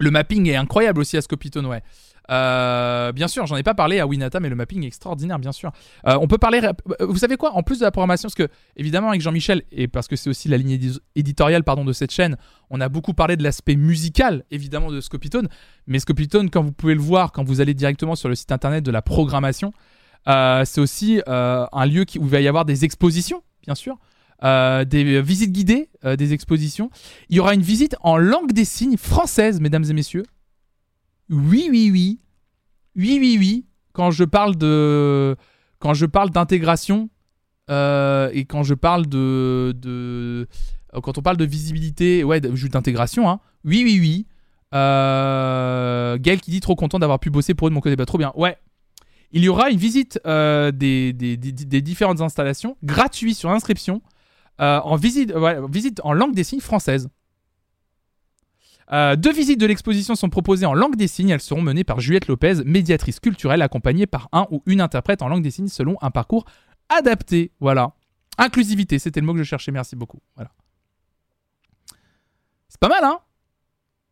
Le 0.00 0.10
mapping 0.10 0.48
est 0.48 0.56
incroyable 0.56 1.00
aussi 1.00 1.16
à 1.16 1.20
Scopitone, 1.20 1.66
ouais. 1.66 1.82
Euh, 2.30 3.12
bien 3.12 3.28
sûr, 3.28 3.46
j'en 3.46 3.56
ai 3.56 3.62
pas 3.62 3.74
parlé 3.74 4.00
à 4.00 4.06
Winata, 4.06 4.40
mais 4.40 4.48
le 4.48 4.56
mapping 4.56 4.82
est 4.82 4.88
extraordinaire, 4.88 5.38
bien 5.38 5.52
sûr. 5.52 5.70
On 6.04 6.26
peut 6.26 6.38
parler. 6.38 6.60
Vous 6.98 7.18
savez 7.18 7.36
quoi 7.36 7.52
En 7.52 7.62
plus 7.62 7.78
de 7.78 7.84
la 7.84 7.92
programmation, 7.92 8.26
parce 8.26 8.34
que 8.34 8.48
évidemment 8.76 9.10
avec 9.10 9.20
Jean-Michel 9.20 9.62
et 9.70 9.86
parce 9.86 10.08
que 10.08 10.16
c'est 10.16 10.28
aussi 10.30 10.48
la 10.48 10.56
ligne 10.56 10.80
éditoriale 11.14 11.62
pardon 11.62 11.84
de 11.84 11.92
cette 11.92 12.10
chaîne, 12.10 12.36
on 12.70 12.80
a 12.80 12.88
beaucoup 12.88 13.12
parlé 13.12 13.36
de 13.36 13.42
l'aspect 13.44 13.76
musical 13.76 14.44
évidemment 14.50 14.90
de 14.90 15.00
Scopitone. 15.00 15.48
Mais 15.86 16.00
Scopitone, 16.00 16.50
quand 16.50 16.62
vous 16.62 16.72
pouvez 16.72 16.94
le 16.94 17.02
voir, 17.02 17.30
quand 17.30 17.44
vous 17.44 17.60
allez 17.60 17.74
directement 17.74 18.16
sur 18.16 18.30
le 18.30 18.34
site 18.34 18.50
internet 18.50 18.82
de 18.82 18.90
la 18.90 19.02
programmation, 19.02 19.72
c'est 20.26 20.80
aussi 20.80 21.20
un 21.26 21.86
lieu 21.86 22.04
où 22.18 22.24
il 22.24 22.30
va 22.30 22.40
y 22.40 22.48
avoir 22.48 22.64
des 22.64 22.84
expositions, 22.84 23.44
bien 23.62 23.76
sûr. 23.76 23.98
Des 24.42 25.22
visites 25.22 25.52
guidées, 25.52 25.88
des 26.04 26.32
expositions. 26.32 26.90
Il 27.28 27.36
y 27.36 27.40
aura 27.40 27.54
une 27.54 27.62
visite 27.62 27.96
en 28.00 28.16
langue 28.16 28.52
des 28.52 28.64
signes 28.64 28.96
française, 28.96 29.60
mesdames 29.60 29.84
et 29.88 29.92
messieurs. 29.92 30.24
Oui, 31.30 31.68
oui, 31.70 31.90
oui. 31.90 32.20
Oui, 32.96 33.18
oui, 33.20 33.36
oui. 33.38 33.66
Quand 33.92 34.10
je 34.10 34.24
parle 34.24 34.56
de. 34.56 35.36
Quand 35.78 35.94
je 35.94 36.06
parle 36.06 36.30
d'intégration 36.30 37.10
euh, 37.70 38.30
et 38.32 38.44
quand 38.44 38.62
je 38.62 38.74
parle 38.74 39.06
de, 39.06 39.74
de. 39.76 40.46
Quand 41.02 41.18
on 41.18 41.22
parle 41.22 41.36
de 41.36 41.44
visibilité, 41.44 42.24
ouais, 42.24 42.40
d'intégration, 42.40 43.28
hein. 43.28 43.40
Oui, 43.64 43.82
oui, 43.84 43.98
oui. 44.00 44.26
Euh, 44.74 46.18
Gaël 46.18 46.40
qui 46.40 46.50
dit 46.50 46.60
trop 46.60 46.76
content 46.76 46.98
d'avoir 46.98 47.20
pu 47.20 47.30
bosser 47.30 47.54
pour 47.54 47.68
eux 47.68 47.70
de 47.70 47.74
mon 47.74 47.80
côté. 47.80 47.96
Bah, 47.96 48.06
trop 48.06 48.18
bien. 48.18 48.32
Ouais. 48.36 48.56
Il 49.32 49.42
y 49.42 49.48
aura 49.48 49.70
une 49.70 49.78
visite 49.78 50.20
euh, 50.26 50.70
des, 50.70 51.12
des, 51.12 51.36
des, 51.36 51.82
différentes 51.82 52.20
installations 52.20 52.76
gratuite 52.84 53.36
sur 53.36 53.50
inscription 53.50 54.00
en 54.58 54.96
visite, 54.96 55.32
visite 55.70 56.00
en 56.04 56.12
langue 56.12 56.34
des 56.34 56.44
signes 56.44 56.60
française. 56.60 57.08
Euh, 58.92 59.16
deux 59.16 59.32
visites 59.32 59.58
de 59.58 59.66
l'exposition 59.66 60.14
sont 60.14 60.28
proposées 60.28 60.66
en 60.66 60.74
langue 60.74 60.96
des 60.96 61.08
signes. 61.08 61.30
Elles 61.30 61.40
seront 61.40 61.62
menées 61.62 61.84
par 61.84 62.00
Juliette 62.00 62.26
Lopez, 62.26 62.64
médiatrice 62.64 63.20
culturelle, 63.20 63.62
accompagnée 63.62 64.06
par 64.06 64.28
un 64.32 64.46
ou 64.50 64.62
une 64.66 64.80
interprète 64.80 65.22
en 65.22 65.28
langue 65.28 65.42
des 65.42 65.50
signes 65.50 65.68
selon 65.68 65.96
un 66.02 66.10
parcours 66.10 66.44
adapté. 66.88 67.52
Voilà. 67.60 67.92
Inclusivité, 68.36 68.98
c'était 68.98 69.20
le 69.20 69.26
mot 69.26 69.32
que 69.32 69.38
je 69.38 69.44
cherchais. 69.44 69.72
Merci 69.72 69.96
beaucoup. 69.96 70.20
Voilà. 70.34 70.50
C'est 72.68 72.80
pas 72.80 72.88
mal, 72.88 73.04
hein? 73.04 73.20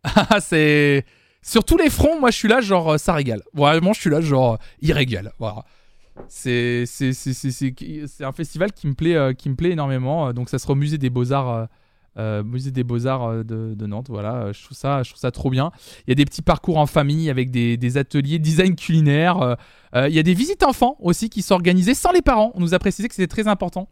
C'est 0.40 1.04
sur 1.42 1.64
tous 1.64 1.76
les 1.76 1.90
fronts. 1.90 2.18
Moi, 2.18 2.30
je 2.30 2.36
suis 2.36 2.48
là, 2.48 2.60
genre 2.60 2.98
ça 2.98 3.12
régale. 3.12 3.42
Vraiment, 3.52 3.92
je 3.92 4.00
suis 4.00 4.10
là, 4.10 4.20
genre 4.20 4.58
il 4.80 4.92
régale. 4.92 5.32
Voilà. 5.38 5.64
C'est 6.28 6.84
un 8.20 8.32
festival 8.32 8.72
qui 8.72 8.86
me 8.86 8.94
plaît 8.94 9.16
euh, 9.16 9.32
qui 9.32 9.48
me 9.48 9.54
plaît 9.54 9.70
énormément. 9.70 10.32
Donc 10.32 10.48
ça 10.48 10.58
sera 10.58 10.72
au 10.72 10.76
musée 10.76 10.98
des 10.98 11.10
Beaux 11.10 11.32
Arts 11.32 11.50
euh, 11.50 11.66
euh, 12.18 12.42
euh, 12.42 13.44
de, 13.44 13.86
Nantes. 13.86 14.06
Voilà, 14.08 14.34
euh, 14.34 14.52
je 14.52 14.64
trouve, 14.64 14.76
ça, 14.76 15.02
je 15.02 15.10
trouve 15.10 15.20
ça 15.20 15.30
trop 15.30 15.50
bien. 15.50 15.70
Il 16.06 16.10
y 16.10 16.12
a 16.12 16.14
des 16.14 16.24
petits 16.24 16.42
parcours 16.42 16.78
en 16.78 16.86
famille 16.86 17.30
avec 17.30 17.50
des, 17.50 17.96
ateliers 17.96 18.38
design 18.38 18.76
culinaire. 18.76 19.56
il 19.94 20.12
y 20.12 20.18
a 20.18 20.22
des 20.22 20.34
visites 20.34 20.62
enfants 20.62 20.96
aussi 21.00 21.28
qui 21.28 21.42
sont 21.42 21.54
organisées 21.54 21.94
sans 21.94 22.12
les 22.12 22.22
parents. 22.22 22.52
On 22.54 22.60
nous 22.60 22.74
a 22.74 22.78
précisé 22.78 23.08
que 23.08 23.14
c'était 23.14 23.28
très 23.28 23.48
important. 23.48 23.88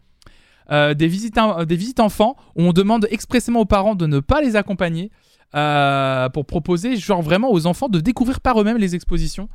des, 0.71 0.95
visites, 1.09 1.37
des 1.67 1.77
visites 1.77 2.01
enfants 2.01 2.37
où 2.57 2.63
on 2.63 2.73
demande 2.73 3.07
expressément 3.11 3.61
aux 3.61 3.67
parents 3.67 3.95
de 3.95 4.07
ne 4.07 4.21
pas 4.21 4.41
les 4.41 4.57
accompagner. 4.57 5.11
Pour 5.53 6.47
proposer 6.47 6.97
genre 6.97 7.23
vraiment 7.23 7.51
aux 7.51 7.67
enfants 7.67 7.89
de 7.89 8.01
découvrir 8.01 8.41
par 8.41 8.61
eux-mêmes 8.61 8.79
les 8.79 8.95
expositions. 8.95 9.49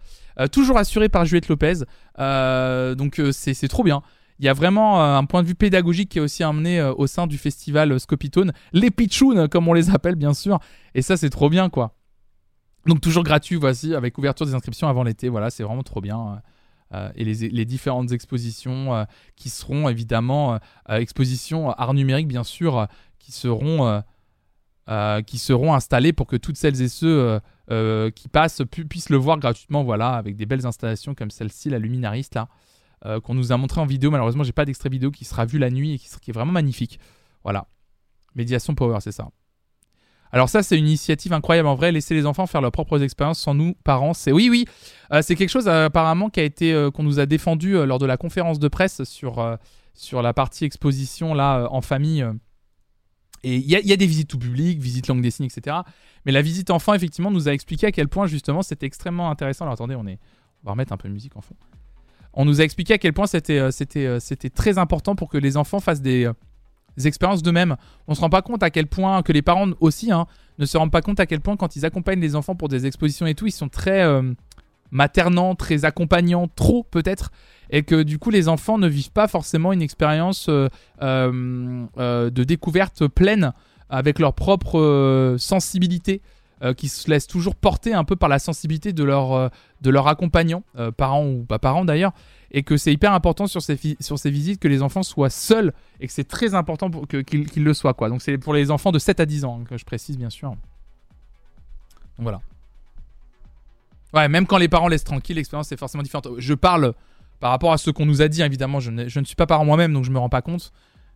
toujours 0.52 0.78
assuré 0.78 1.10
par 1.10 1.26
Juliette 1.26 1.48
Lopez. 1.48 1.86
donc 2.18 3.22
c'est 3.32 3.68
trop 3.68 3.84
bien. 3.84 4.02
Il 4.40 4.46
y 4.46 4.50
a 4.50 4.54
vraiment 4.54 5.02
euh, 5.02 5.18
un 5.18 5.26
point 5.26 5.42
de 5.42 5.48
vue 5.48 5.56
pédagogique 5.56 6.10
qui 6.10 6.18
est 6.18 6.22
aussi 6.22 6.44
amené 6.44 6.80
euh, 6.80 6.94
au 6.94 7.08
sein 7.08 7.26
du 7.26 7.38
festival 7.38 7.92
euh, 7.92 8.00
Scopitone. 8.00 8.52
Les 8.74 8.92
pitchouns, 8.92 9.48
comme 9.48 9.68
on 9.68 9.74
les 9.74 9.90
appelle, 9.90 10.16
bien 10.16 10.34
sûr. 10.34 10.60
Et 10.94 11.02
ça, 11.02 11.16
c'est 11.16 11.30
trop 11.30 11.50
bien, 11.50 11.70
quoi. 11.70 11.96
Donc, 12.86 13.02
toujours 13.02 13.24
gratuit, 13.24 13.56
voici, 13.56 13.96
avec 13.96 14.18
ouverture 14.18 14.46
des 14.46 14.54
inscriptions 14.54 14.88
avant 14.88 15.04
l'été. 15.04 15.30
Voilà, 15.30 15.50
c'est 15.50 15.64
vraiment 15.64 15.84
trop 15.84 16.02
bien. 16.02 16.42
et 17.16 17.26
les, 17.26 17.66
différentes 17.66 18.12
expositions 18.12 19.08
qui 19.36 19.50
seront 19.50 19.90
évidemment 19.90 20.60
expositions 20.88 21.72
art 21.72 21.96
numérique, 21.96 22.28
bien 22.28 22.44
sûr, 22.44 22.88
qui 23.18 23.32
seront. 23.32 24.04
Qui 25.26 25.38
seront 25.38 25.74
installées 25.74 26.14
pour 26.14 26.28
que 26.28 26.36
toutes 26.36 26.58
celles 26.58 26.82
et 26.82 26.90
ceux 26.90 27.40
qui 28.16 28.28
passent 28.28 28.62
puissent 28.90 29.10
le 29.10 29.18
voir 29.18 29.40
gratuitement, 29.40 29.84
voilà, 29.84 30.10
avec 30.10 30.36
des 30.36 30.46
belles 30.46 30.66
installations 30.66 31.16
comme 31.16 31.32
celle-ci, 31.32 31.70
la 31.70 31.80
Luminariste, 31.80 32.36
là. 32.36 32.48
Euh, 33.06 33.20
qu'on 33.20 33.36
nous 33.36 33.52
a 33.52 33.58
montré 33.58 33.82
en 33.82 33.86
vidéo. 33.86 34.10
Malheureusement, 34.10 34.44
j'ai 34.44 34.52
pas 34.52 34.66
d'extrait 34.66 34.90
vidéo 34.90 35.12
qui 35.12 35.26
sera 35.26 35.46
vu 35.46 35.60
la 35.60 35.70
nuit 35.70 35.94
et 35.94 36.00
qui, 36.00 36.32
est 36.32 36.34
vraiment 36.34 36.54
magnifique. 36.54 37.00
Voilà. 37.44 37.68
Médiation 38.34 38.74
Power, 38.74 38.98
c'est 39.00 39.12
ça. 39.12 39.30
Alors 40.32 40.50
ça, 40.50 40.64
c'est 40.64 40.78
une 40.78 40.88
initiative 40.88 41.32
incroyable 41.32 41.68
en 41.68 41.76
vrai. 41.76 41.92
Laisser 41.92 42.16
les 42.16 42.26
enfants 42.26 42.48
faire 42.48 42.62
leurs 42.62 42.72
propres 42.72 43.04
expériences 43.04 43.40
sans 43.40 43.54
nous, 43.54 43.76
parents, 43.84 44.16
c'est 44.16 44.32
oui, 44.32 44.50
oui. 44.50 44.66
Euh, 45.12 45.22
c'est 45.22 45.36
quelque 45.36 45.50
chose 45.50 45.68
euh, 45.68 45.86
apparemment 45.86 46.30
qui 46.30 46.40
a 46.40 46.44
été 46.44 46.90
qu'on 46.94 47.04
nous 47.04 47.20
a 47.20 47.28
défendu 47.28 47.74
lors 47.86 48.00
de 48.00 48.08
la 48.08 48.18
conférence 48.18 48.60
de 48.60 48.68
presse 48.68 49.04
sur 49.04 49.58
sur 49.94 50.22
la 50.24 50.34
partie 50.34 50.66
exposition 50.66 51.34
là 51.36 51.68
en 51.70 51.82
famille. 51.82 52.26
Et 53.44 53.58
il 53.58 53.70
y, 53.70 53.94
a 53.94 53.96
des 53.96 54.08
visites 54.08 54.28
tout 54.28 54.40
public, 54.40 54.80
visites 54.80 55.08
langue 55.08 55.22
des 55.22 55.30
signes, 55.30 55.46
etc. 55.46 55.78
Mais 56.26 56.32
la 56.32 56.42
visite 56.42 56.72
enfant, 56.72 56.96
effectivement, 56.96 57.30
nous 57.30 57.48
a 57.48 57.54
expliqué 57.54 57.86
à 57.86 57.92
quel 57.92 58.08
point 58.08 58.26
justement 58.26 58.64
c'était 58.64 58.88
extrêmement 58.88 59.30
intéressant. 59.30 59.66
Alors 59.66 59.74
attendez, 59.74 59.96
on 59.96 60.08
est, 60.08 60.18
on 60.64 60.66
va 60.66 60.72
remettre 60.72 60.94
un 60.94 60.98
peu 60.98 61.08
de 61.08 61.14
musique 61.14 61.36
en 61.36 61.42
fond 61.42 61.56
on 62.36 62.46
nous 62.46 62.62
a 62.62 62.64
expliqué 62.64 62.94
à 62.94 62.98
quel 62.98 63.14
point 63.14 63.28
c'était 63.28 63.60
euh, 63.60 63.72
euh, 63.96 64.50
très 64.54 64.78
important 64.78 65.16
pour 65.16 65.30
que 65.30 65.38
les 65.38 65.58
enfants 65.58 65.80
fassent 65.80 66.02
des, 66.02 66.26
euh, 66.26 66.34
expériences 67.04 67.42
d'eux-mêmes. 67.42 67.78
On 68.08 68.16
se 68.16 68.22
rend 68.22 68.30
pas 68.30 68.42
compte 68.42 68.62
à 68.62 68.70
quel 68.70 68.88
point 68.88 69.22
que 69.24 69.32
les 69.32 69.42
parents 69.42 69.70
aussi 69.80 70.12
hein, 70.12 70.28
ne 70.60 70.66
se 70.66 70.78
rendent 70.78 70.92
pas 70.92 71.02
compte 71.02 71.20
à 71.20 71.26
quel 71.26 71.42
point 71.42 71.56
quand 71.58 71.76
ils 71.76 71.86
accompagnent 71.86 72.22
les 72.22 72.36
enfants 72.36 72.56
pour 72.56 72.70
des 72.70 72.86
expositions 72.86 73.26
et 73.26 73.36
tout, 73.36 73.48
ils 73.48 73.52
sont 73.52 73.70
très 73.70 74.06
maternants, 74.96 75.56
très 75.56 75.86
accompagnants, 75.86 76.48
trop 76.56 76.84
peut-être, 76.84 77.32
et 77.70 77.84
que 77.84 78.04
du 78.04 78.20
coup 78.20 78.30
les 78.30 78.48
enfants 78.48 78.78
ne 78.78 78.88
vivent 78.88 79.12
pas 79.12 79.28
forcément 79.28 79.74
une 79.74 79.82
expérience 79.82 80.50
de 81.00 82.44
découverte 82.44 83.08
pleine 83.08 83.54
avec 83.90 84.20
leur 84.20 84.34
propre 84.34 85.36
sensibilité. 85.38 86.22
Euh, 86.62 86.74
qui 86.74 86.88
se 86.88 87.10
laissent 87.10 87.28
toujours 87.28 87.54
porter 87.54 87.94
un 87.94 88.06
peu 88.06 88.16
par 88.16 88.30
la 88.30 88.40
sensibilité 88.40 88.94
de 88.94 89.04
leur, 89.04 89.34
euh, 89.34 89.50
de 89.82 89.90
leur 89.90 90.08
accompagnant, 90.08 90.64
euh, 90.78 90.90
parents 90.90 91.28
ou 91.28 91.44
pas 91.44 91.60
parents 91.60 91.84
d'ailleurs, 91.84 92.14
et 92.50 92.64
que 92.64 92.78
c'est 92.78 92.94
hyper 92.94 93.12
important 93.12 93.46
sur 93.46 93.62
ces, 93.62 93.78
sur 94.00 94.18
ces 94.18 94.32
visites 94.32 94.62
que 94.62 94.70
les 94.70 94.82
enfants 94.82 95.04
soient 95.04 95.30
seuls 95.30 95.74
et 96.00 96.08
que 96.08 96.14
c'est 96.14 96.28
très 96.28 96.56
important 96.56 96.90
qu'ils 96.90 97.64
le 97.64 97.74
soient. 97.74 97.94
Quoi. 97.94 98.08
Donc 98.08 98.22
c'est 98.22 98.38
pour 98.38 98.54
les 98.54 98.72
enfants 98.72 98.94
de 98.94 99.00
7 99.00 99.20
à 99.20 99.26
10 99.26 99.44
ans, 99.44 99.60
hein, 99.62 99.66
que 99.70 99.78
je 99.78 99.84
précise 99.84 100.18
bien 100.18 100.30
sûr. 100.30 100.56
Voilà. 102.20 102.40
Ouais, 104.16 104.30
même 104.30 104.48
quand 104.48 104.58
les 104.58 104.70
parents 104.70 104.88
laissent 104.88 105.04
tranquille, 105.04 105.36
l'expérience 105.36 105.72
est 105.72 105.78
forcément 105.78 106.04
différente. 106.04 106.28
Je 106.38 106.54
parle 106.54 106.94
par 107.40 107.52
rapport 107.52 107.74
à 107.74 107.78
ce 107.78 107.92
qu'on 107.92 108.06
nous 108.06 108.22
a 108.22 108.28
dit, 108.28 108.42
évidemment, 108.42 108.80
je, 108.80 108.90
ne 108.90 109.08
suis 109.08 109.36
pas 109.36 109.46
parent 109.46 109.66
moi-même, 109.66 109.94
donc 109.94 110.06
je 110.06 110.12
me 110.12 110.18
rends 110.18 110.30
pas 110.30 110.42
compte. 110.42 110.72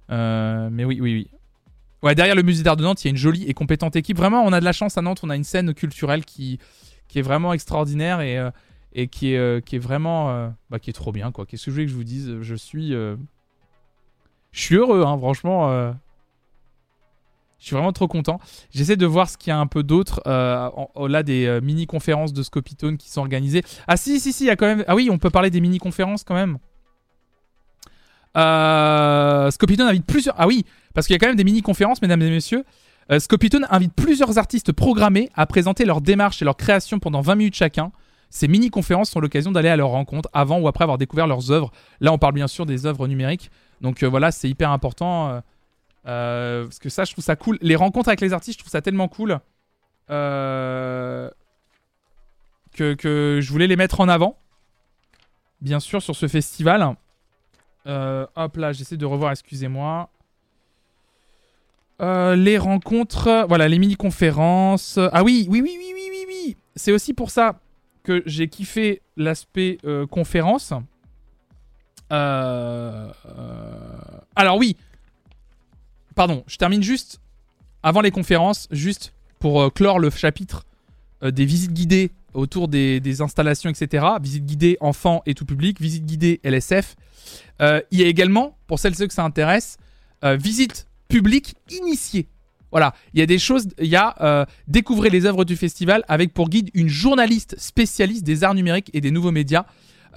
mais 0.09 0.83
oui, 0.83 0.99
oui, 1.01 1.13
oui. 1.13 1.27
Ouais, 2.01 2.15
derrière 2.15 2.35
le 2.35 2.43
musée 2.43 2.63
d'art 2.63 2.77
de 2.77 2.83
Nantes, 2.83 3.03
il 3.03 3.07
y 3.07 3.09
a 3.09 3.11
une 3.11 3.17
jolie 3.17 3.43
et 3.45 3.53
compétente 3.53 3.95
équipe. 3.95 4.17
Vraiment, 4.17 4.43
on 4.43 4.53
a 4.53 4.59
de 4.59 4.65
la 4.65 4.71
chance 4.71 4.97
à 4.97 5.01
Nantes, 5.01 5.19
on 5.23 5.29
a 5.29 5.35
une 5.35 5.43
scène 5.43 5.73
culturelle 5.73 6.23
qui, 6.23 6.59
est 7.13 7.21
vraiment 7.21 7.51
extraordinaire 7.51 8.21
et, 8.21 8.37
euh, 8.37 8.51
et 8.93 9.07
qui, 9.07 9.33
est, 9.33 9.37
euh, 9.37 9.59
qui 9.59 9.75
est 9.75 9.79
vraiment. 9.79 10.29
Euh, 10.29 10.49
bah, 10.69 10.79
qui 10.79 10.89
est 10.89 10.93
trop 10.93 11.11
bien, 11.11 11.31
quoi. 11.31 11.45
Qu'est-ce 11.45 11.65
que 11.65 11.71
je 11.71 11.75
voulais 11.75 11.85
que 11.85 11.91
je 11.91 11.97
vous 11.97 12.05
dise? 12.05 12.37
Je 12.41 12.55
suis. 12.55 12.91
Je 12.91 13.17
suis 14.53 14.75
heureux, 14.75 15.03
hein, 15.05 15.17
franchement. 15.17 15.93
Je 17.59 17.65
suis 17.65 17.75
vraiment 17.75 17.91
trop 17.91 18.07
content. 18.07 18.39
J'essaie 18.71 18.95
de 18.95 19.05
voir 19.05 19.29
ce 19.29 19.37
qu'il 19.37 19.51
y 19.51 19.53
a 19.53 19.59
un 19.59 19.67
peu 19.67 19.83
d'autre 19.83 20.21
au-delà 20.95 21.23
des 21.23 21.59
mini-conférences 21.61 22.33
de 22.33 22.41
Scopitone 22.41 22.97
qui 22.97 23.09
sont 23.09 23.21
organisées. 23.21 23.63
Ah 23.87 23.97
si, 23.97 24.19
si, 24.19 24.31
si, 24.31 24.45
il 24.45 24.47
y 24.47 24.49
a 24.49 24.55
quand 24.55 24.65
même... 24.65 24.85
Ah 24.87 24.95
oui, 24.95 25.09
on 25.11 25.17
peut 25.17 25.29
parler 25.29 25.49
des 25.49 25.59
mini-conférences 25.59 26.23
quand 26.23 26.35
même. 26.35 26.57
Euh, 28.37 29.51
Scopitone 29.51 29.87
invite 29.87 30.05
plusieurs. 30.05 30.35
Ah 30.37 30.47
oui, 30.47 30.65
parce 30.93 31.07
qu'il 31.07 31.13
y 31.13 31.17
a 31.17 31.19
quand 31.19 31.27
même 31.27 31.35
des 31.35 31.43
mini-conférences, 31.43 32.01
mesdames 32.01 32.21
et 32.21 32.29
messieurs. 32.29 32.63
Euh, 33.11 33.19
Scopitone 33.19 33.65
invite 33.69 33.93
plusieurs 33.93 34.37
artistes 34.37 34.71
programmés 34.71 35.29
à 35.35 35.45
présenter 35.45 35.85
leur 35.85 36.01
démarche 36.01 36.41
et 36.41 36.45
leur 36.45 36.57
création 36.57 36.99
pendant 36.99 37.21
20 37.21 37.35
minutes 37.35 37.55
chacun. 37.55 37.91
Ces 38.29 38.47
mini-conférences 38.47 39.09
sont 39.09 39.19
l'occasion 39.19 39.51
d'aller 39.51 39.69
à 39.69 39.75
leur 39.75 39.89
rencontre 39.89 40.29
avant 40.33 40.59
ou 40.59 40.67
après 40.67 40.83
avoir 40.83 40.99
découvert 40.99 41.25
leurs 41.25 41.51
œuvres. 41.51 41.71
Là, 41.99 42.13
on 42.13 42.19
parle 42.19 42.33
bien 42.33 42.47
sûr 42.47 42.67
des 42.67 42.85
œuvres 42.85 43.07
numériques. 43.07 43.49
Donc 43.81 44.03
euh, 44.03 44.07
voilà, 44.07 44.31
c'est 44.31 44.49
hyper 44.49 44.69
important. 44.69 45.41
Parce 46.09 46.79
que 46.79 46.89
ça, 46.89 47.05
je 47.05 47.11
trouve 47.11 47.23
ça 47.23 47.35
cool. 47.35 47.57
Les 47.61 47.75
rencontres 47.75 48.09
avec 48.09 48.21
les 48.21 48.33
artistes, 48.33 48.57
je 48.57 48.63
trouve 48.63 48.71
ça 48.71 48.81
tellement 48.81 49.07
cool. 49.07 49.39
que, 50.07 51.33
que 52.73 53.39
je 53.41 53.51
voulais 53.51 53.67
les 53.67 53.75
mettre 53.75 53.99
en 54.01 54.07
avant. 54.07 54.37
Bien 55.61 55.79
sûr, 55.79 56.01
sur 56.01 56.15
ce 56.15 56.27
festival. 56.27 56.95
Euh, 57.87 58.25
hop 58.35 58.57
là, 58.57 58.71
j'essaie 58.71 58.97
de 58.97 59.05
revoir, 59.05 59.31
excusez-moi. 59.31 60.09
Euh, 62.01 62.35
les 62.35 62.57
rencontres, 62.57 63.45
voilà, 63.47 63.67
les 63.67 63.77
mini-conférences. 63.77 64.97
Ah 65.11 65.23
oui, 65.23 65.47
oui, 65.49 65.61
oui, 65.61 65.75
oui, 65.77 65.91
oui, 65.93 66.09
oui, 66.11 66.25
oui. 66.27 66.57
C'est 66.75 66.91
aussi 66.93 67.13
pour 67.13 67.29
ça 67.29 67.59
que 68.03 68.23
j'ai 68.25 68.47
kiffé 68.47 69.01
l'aspect 69.17 69.79
euh, 69.83 70.07
conférence. 70.07 70.73
Alors 72.09 73.13
oui. 74.57 74.77
Pardon, 76.19 76.43
je 76.47 76.57
termine 76.57 76.83
juste 76.83 77.21
avant 77.81 78.01
les 78.01 78.11
conférences, 78.11 78.67
juste 78.71 79.13
pour 79.39 79.73
clore 79.73 79.99
le 79.99 80.09
chapitre 80.09 80.65
des 81.23 81.45
visites 81.45 81.71
guidées 81.71 82.11
autour 82.33 82.67
des, 82.67 83.21
installations, 83.21 83.69
etc. 83.69 84.05
Visites 84.21 84.45
guidées 84.45 84.75
enfants 84.81 85.21
et 85.25 85.33
tout 85.33 85.45
public, 85.45 85.79
visites 85.79 86.05
guidées 86.05 86.41
LSF. 86.43 86.97
il 87.61 87.81
y 87.93 88.03
a 88.03 88.07
également, 88.07 88.57
pour 88.67 88.79
celles 88.79 88.91
et 88.91 88.95
ceux 88.97 89.07
que 89.07 89.13
ça 89.13 89.23
intéresse, 89.23 89.77
visite 90.21 90.87
publique. 91.07 91.55
Voilà, 92.69 92.93
il 93.13 93.21
y 93.21 93.23
a 93.23 93.25
des 93.25 93.39
choses, 93.39 93.69
il 93.79 93.87
y 93.87 93.95
a 93.95 94.13
euh, 94.19 94.45
découvrir 94.67 95.13
les 95.13 95.25
œuvres 95.25 95.45
du 95.45 95.55
festival 95.55 96.03
avec 96.09 96.33
pour 96.33 96.49
guide 96.49 96.69
une 96.73 96.89
journaliste 96.89 97.55
spécialiste 97.57 98.25
des 98.25 98.43
arts 98.43 98.55
numériques 98.55 98.89
et 98.91 98.99
des 98.99 99.11
nouveaux 99.11 99.31
médias. 99.31 99.63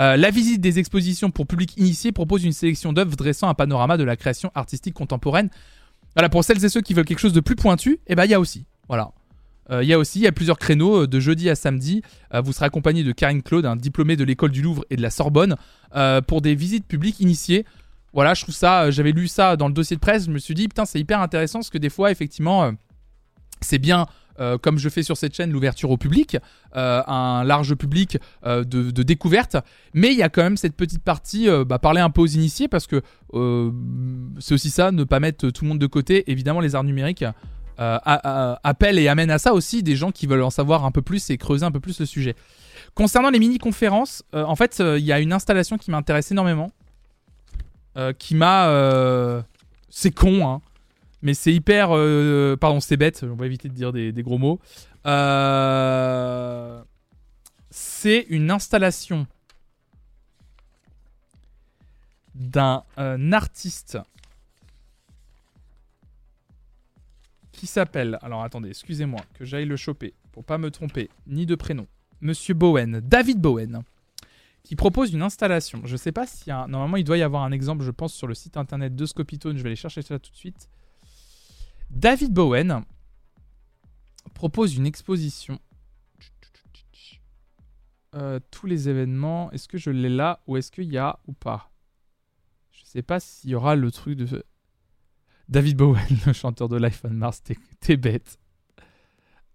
Euh, 0.01 0.17
la 0.17 0.31
visite 0.31 0.61
des 0.61 0.81
expositions 0.81 1.31
pour 1.31 1.47
public 1.47 1.77
initié 1.77 2.11
propose 2.11 2.43
une 2.43 2.53
sélection 2.53 2.93
d'œuvres 2.93 3.15
dressant 3.15 3.49
un 3.49 3.55
panorama 3.55 3.97
de 3.97 4.03
la 4.05 4.17
création 4.17 4.51
artistique 4.57 4.95
contemporaine. 4.95 5.49
Voilà, 6.15 6.29
pour 6.29 6.45
celles 6.45 6.65
et 6.65 6.69
ceux 6.69 6.81
qui 6.81 6.95
veulent 6.95 7.05
quelque 7.05 7.21
chose 7.21 7.33
de 7.33 7.41
plus 7.41 7.57
pointu, 7.57 8.01
eh 8.07 8.15
ben 8.15 8.25
il 8.25 8.31
y 8.31 8.35
a 8.35 8.41
aussi. 8.41 8.65
Voilà. 8.89 9.13
Euh, 9.71 9.83
il 9.83 9.89
y 9.89 9.93
a 9.93 9.99
aussi, 9.99 10.19
il 10.19 10.23
y 10.23 10.27
a 10.27 10.33
plusieurs 10.33 10.59
créneaux 10.59 11.07
de 11.07 11.21
jeudi 11.21 11.49
à 11.49 11.55
samedi. 11.55 12.03
vous 12.33 12.53
serez 12.53 12.67
accompagné 12.67 13.05
de 13.05 13.13
Karine 13.13 13.43
Claude, 13.43 13.65
un 13.65 13.77
diplômé 13.77 14.17
de 14.17 14.25
l'école 14.25 14.51
du 14.51 14.61
Louvre 14.61 14.85
et 14.91 14.97
de 14.97 15.03
la 15.03 15.11
Sorbonne, 15.11 15.57
pour 16.27 16.43
des 16.43 16.55
visites 16.55 16.87
publiques 16.87 17.21
initiées. 17.21 17.65
Voilà, 18.13 18.35
je 18.35 18.43
trouve 18.43 18.55
ça, 18.55 18.91
j'avais 18.91 19.13
lu 19.13 19.27
ça 19.27 19.57
dans 19.57 19.69
le 19.69 19.75
dossier 19.75 19.97
de 19.97 20.01
presse, 20.01 20.27
je 20.27 20.31
me 20.31 20.39
suis 20.39 20.55
dit, 20.55 20.69
putain, 20.69 20.85
c'est 20.85 21.01
hyper 21.01 21.21
intéressant 21.21 21.61
parce 21.61 21.71
que 21.71 21.79
des 21.79 21.89
fois, 21.89 22.11
effectivement, 22.11 22.65
euh, 22.65 22.73
c'est 23.61 23.79
bien. 23.79 24.07
Euh, 24.41 24.59
comme 24.59 24.78
je 24.78 24.89
fais 24.89 25.03
sur 25.03 25.16
cette 25.16 25.35
chaîne, 25.35 25.51
l'ouverture 25.51 25.91
au 25.91 25.97
public, 25.97 26.37
euh, 26.76 27.03
un 27.07 27.45
large 27.45 27.74
public 27.74 28.18
de, 28.45 29.03
découverte, 29.03 29.57
mais 29.95 30.12
il 30.12 30.18
y 30.18 30.22
a 30.22 30.28
quand 30.28 30.43
même 30.43 30.57
cette 30.57 30.76
petite 30.76 31.03
partie, 31.03 31.49
bah, 31.66 31.78
parler 31.78 32.01
un 32.01 32.11
peu 32.11 32.20
aux 32.20 32.26
initiés, 32.26 32.68
parce 32.68 32.87
que 32.87 33.03
c'est 34.41 34.55
aussi 34.55 34.70
ça, 34.70 34.93
ne 34.93 35.05
pas 35.05 35.20
mettre 35.20 35.51
tout 35.51 35.64
le 35.64 35.68
monde 35.68 35.78
de 35.78 35.87
côté. 35.87 36.30
Évidemment, 36.30 36.61
les 36.61 36.74
arts 36.74 36.85
numériques 36.85 37.24
appellent 37.78 38.99
et 38.99 39.09
amènent 39.09 39.30
à 39.30 39.39
ça 39.39 39.55
aussi 39.55 39.83
des 39.83 39.97
gens 39.97 40.12
qui 40.12 40.26
veulent 40.26 40.43
en 40.43 40.51
savoir 40.51 40.85
un 40.85 40.91
peu 40.91 41.03
plus 41.03 41.30
et 41.30 41.39
creuser 41.39 41.64
un 41.64 41.72
peu 41.72 41.80
plus 41.80 42.01
le 42.01 42.07
sujet. 42.07 42.35
Concernant 42.95 43.30
les 43.30 43.39
mini-conférences, 43.39 44.22
en 44.33 44.57
fait, 44.57 44.80
il 44.80 45.05
y 45.05 45.12
a 45.12 45.20
une 45.20 45.33
installation 45.33 45.78
qui 45.78 45.91
m'intéresse 45.91 46.30
énormément. 46.30 46.70
Euh, 47.99 48.12
qui 48.14 48.35
m'a. 48.35 48.68
Euh, 48.68 49.43
c'est 49.91 50.12
con, 50.12 50.49
hein. 50.49 50.62
Mais 51.23 51.35
c'est 51.35 51.53
hyper. 51.53 51.91
Euh, 51.93 52.57
pardon, 52.57 52.81
c'est 52.81 52.97
bête. 52.97 53.25
On 53.25 53.35
va 53.37 53.47
éviter 53.47 53.68
de 53.68 53.75
dire 53.75 53.93
des, 53.93 54.12
gros 54.23 54.39
mots. 54.39 54.61
C'est 57.70 58.27
une 58.29 58.51
installation 58.51 59.27
d'un 62.35 62.85
artiste 63.33 63.99
qui 67.53 67.66
s'appelle. 67.66 68.18
Alors 68.23 68.43
attendez, 68.43 68.70
excusez-moi 68.70 69.20
que 69.35 69.45
j'aille 69.45 69.66
le 69.66 69.77
choper 69.77 70.14
pour 70.33 70.45
pas 70.45 70.59
me 70.59 70.70
tromper, 70.70 71.09
ni 71.27 71.47
de 71.47 71.55
prénom. 71.55 71.87
Monsieur 72.20 72.55
Bowen, 72.55 73.01
David 73.01 73.41
Bowen 73.41 73.83
qui 74.62 74.77
propose 74.77 75.12
une 75.12 75.23
installation. 75.23 75.83
Je 75.85 75.93
ne 75.93 75.97
sais 75.97 76.12
pas 76.12 76.25
a. 76.49 76.66
Normalement, 76.68 76.97
il 76.97 77.05
doit 77.05 77.18
y 77.18 77.23
avoir 77.23 77.43
un 77.43 77.53
exemple, 77.53 77.85
je 77.85 77.91
pense, 77.91 78.14
sur 78.14 78.27
le 78.27 78.35
site 78.35 78.57
internet 78.57 78.95
de 78.95 79.07
Scopitone. 79.07 79.57
Je 79.57 79.62
vais 79.62 79.70
aller 79.70 79.77
chercher 79.77 80.03
ça 80.03 80.18
tout 80.18 80.31
de 80.31 80.37
suite. 80.37 80.68
David 81.93 82.32
Bowen 82.32 82.84
propose 84.34 84.76
une 84.76 84.86
exposition. 84.86 85.59
Euh, 88.14 88.40
tous 88.51 88.66
les 88.66 88.88
événements. 88.88 89.51
Est-ce 89.53 89.68
que 89.68 89.78
je 89.78 89.90
l'ai 89.90 90.09
là 90.09 90.40
ou 90.47 90.57
est-ce 90.57 90.70
qu'il 90.70 90.93
y 90.93 90.99
a 90.99 91.18
ou 91.26 91.32
pas? 91.32 91.70
Je 92.72 92.82
ne 92.82 92.86
sais 92.86 93.03
pas 93.03 93.20
s'il 93.20 93.51
y 93.51 93.55
aura 93.55 93.76
le 93.76 93.90
truc 93.90 94.18
de. 94.18 94.45
David 95.49 95.76
Bowen, 95.76 96.03
le 96.26 96.32
chanteur 96.32 96.68
de 96.68 96.76
Life 96.76 97.03
on 97.05 97.11
Mars, 97.11 97.43
t'es 97.80 97.97
bête. 97.97 98.38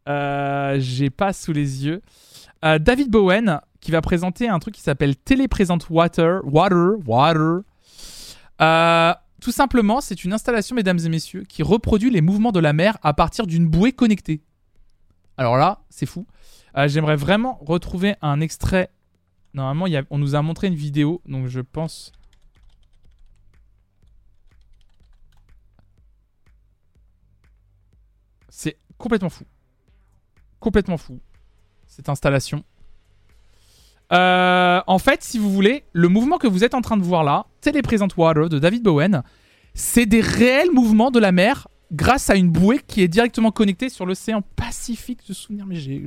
Euh, 0.08 0.80
J'ai 0.80 1.10
pas 1.10 1.34
sous 1.34 1.54
les 1.54 1.86
yeux. 1.86 2.02
Euh, 2.66 2.80
David 2.80 3.12
Bowen 3.12 3.62
qui 3.82 3.92
va 3.92 4.02
présenter 4.02 4.48
un 4.48 4.58
truc 4.60 4.74
qui 4.74 4.82
s'appelle 4.82 5.16
Téléprésente 5.16 5.90
Water. 5.90 6.42
Water, 6.46 6.94
Water. 7.06 7.62
Tout 9.42 9.52
simplement, 9.52 10.02
c'est 10.02 10.24
une 10.24 10.34
installation, 10.34 10.76
mesdames 10.76 11.00
et 11.00 11.10
messieurs, 11.10 11.44
qui 11.44 11.62
reproduit 11.62 12.10
les 12.10 12.22
mouvements 12.22 12.52
de 12.52 12.60
la 12.60 12.74
mer 12.74 12.98
à 13.04 13.14
partir 13.14 13.46
d'une 13.46 13.68
bouée 13.68 13.92
connectée. 13.92 14.42
Alors 15.38 15.58
là, 15.58 15.84
c'est 15.90 16.08
fou. 16.08 16.26
Euh, 16.76 16.88
j'aimerais 16.88 17.16
vraiment 17.16 17.60
retrouver 17.62 18.16
un 18.22 18.42
extrait. 18.42 18.90
Normalement, 19.54 19.86
on 20.10 20.18
nous 20.18 20.36
a 20.36 20.42
montré 20.42 20.68
une 20.68 20.76
vidéo, 20.76 21.22
donc 21.28 21.48
je 21.48 21.62
pense. 21.62 22.12
C'est 28.50 28.78
complètement 28.98 29.30
fou. 29.30 29.46
Complètement 30.60 30.98
fou. 30.98 31.20
Cette 31.86 32.10
installation. 32.10 32.64
Euh, 34.14 34.82
en 34.88 35.00
fait, 35.00 35.24
si 35.24 35.38
vous 35.38 35.52
voulez, 35.52 35.84
le 35.94 36.08
mouvement 36.08 36.38
que 36.38 36.48
vous 36.48 36.64
êtes 36.64 36.74
en 36.74 36.82
train 36.82 36.98
de 36.98 37.04
voir 37.04 37.24
là, 37.24 37.46
Télépresent 37.62 38.08
Water 38.16 38.50
de 38.50 38.60
David 38.60 38.84
Bowen, 38.84 39.24
c'est 39.74 40.06
des 40.06 40.22
réels 40.22 40.72
mouvements 40.72 41.12
de 41.12 41.20
la 41.20 41.32
mer 41.32 41.68
grâce 41.92 42.30
à 42.30 42.36
une 42.36 42.50
bouée 42.50 42.80
qui 42.86 43.02
est 43.02 43.08
directement 43.08 43.52
connectée 43.52 43.90
sur 43.90 44.06
l'océan 44.06 44.42
Pacifique. 44.56 45.20
De 45.28 45.34
souvenir, 45.34 45.66
mais 45.66 45.76
j'ai. 45.76 46.04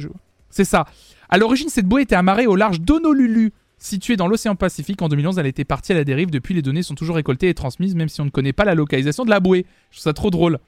C'est 0.48 0.64
ça. 0.64 0.86
À 1.28 1.38
l'origine, 1.38 1.68
cette 1.68 1.86
bouée 1.86 2.02
était 2.02 2.16
amarrée 2.16 2.46
au 2.46 2.56
large 2.56 2.80
d'Honolulu, 2.80 3.52
située 3.78 4.16
dans 4.16 4.26
l'océan 4.26 4.56
Pacifique. 4.56 5.00
En 5.02 5.08
2011, 5.08 5.38
elle 5.38 5.46
était 5.46 5.64
partie 5.64 5.92
à 5.92 5.94
la 5.94 6.04
dérive. 6.04 6.30
Depuis, 6.30 6.54
les 6.54 6.62
données 6.62 6.82
sont 6.82 6.94
toujours 6.94 7.16
récoltées 7.16 7.48
et 7.48 7.54
transmises, 7.54 7.94
même 7.94 8.08
si 8.08 8.20
on 8.20 8.24
ne 8.24 8.30
connaît 8.30 8.52
pas 8.52 8.64
la 8.64 8.74
localisation 8.74 9.24
de 9.24 9.30
la 9.30 9.40
bouée. 9.40 9.66
Je 9.90 9.96
trouve 9.96 10.04
ça 10.04 10.12
trop 10.12 10.30
drôle. 10.30 10.58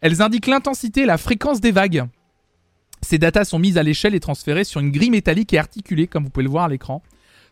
Elles 0.00 0.22
indiquent 0.22 0.46
l'intensité 0.46 1.02
et 1.02 1.06
la 1.06 1.18
fréquence 1.18 1.60
des 1.60 1.72
vagues. 1.72 2.04
Ces 3.02 3.18
datas 3.18 3.44
sont 3.44 3.58
mises 3.58 3.78
à 3.78 3.82
l'échelle 3.82 4.14
et 4.14 4.20
transférées 4.20 4.64
sur 4.64 4.80
une 4.80 4.90
grille 4.90 5.10
métallique 5.10 5.52
et 5.52 5.58
articulée, 5.58 6.06
comme 6.06 6.24
vous 6.24 6.30
pouvez 6.30 6.44
le 6.44 6.50
voir 6.50 6.64
à 6.64 6.68
l'écran. 6.68 7.02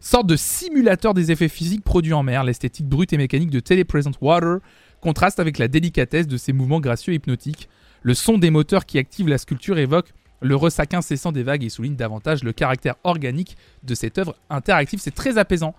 Sorte 0.01 0.27
de 0.27 0.37
simulateur 0.37 1.15
des 1.15 1.33
effets 1.33 1.49
physiques 1.49 1.83
produits 1.83 2.13
en 2.13 2.23
mer, 2.23 2.45
l'esthétique 2.45 2.87
brute 2.87 3.13
et 3.13 3.17
mécanique 3.17 3.51
de 3.51 3.61
Telepresent 3.61 4.13
Water 4.21 4.59
contraste 5.01 5.41
avec 5.41 5.59
la 5.59 5.69
délicatesse 5.69 6.27
de 6.27 6.37
ses 6.37 6.53
mouvements 6.53 6.81
gracieux 6.81 7.13
et 7.13 7.17
hypnotiques. 7.17 7.69
Le 8.03 8.15
son 8.15 8.39
des 8.39 8.51
moteurs 8.51 8.87
qui 8.87 8.99
activent 8.99 9.29
la 9.29 9.39
sculpture 9.39 9.79
évoque 9.79 10.13
le 10.41 10.55
ressac 10.55 10.95
incessant 10.95 11.33
des 11.33 11.43
vagues 11.43 11.65
et 11.65 11.69
souligne 11.69 11.97
davantage 11.97 12.45
le 12.45 12.53
caractère 12.53 12.95
organique 13.05 13.57
de 13.83 13.95
cette 13.95 14.19
œuvre 14.19 14.37
interactive. 14.51 15.01
C'est 15.03 15.15
très 15.15 15.37
apaisant. 15.37 15.75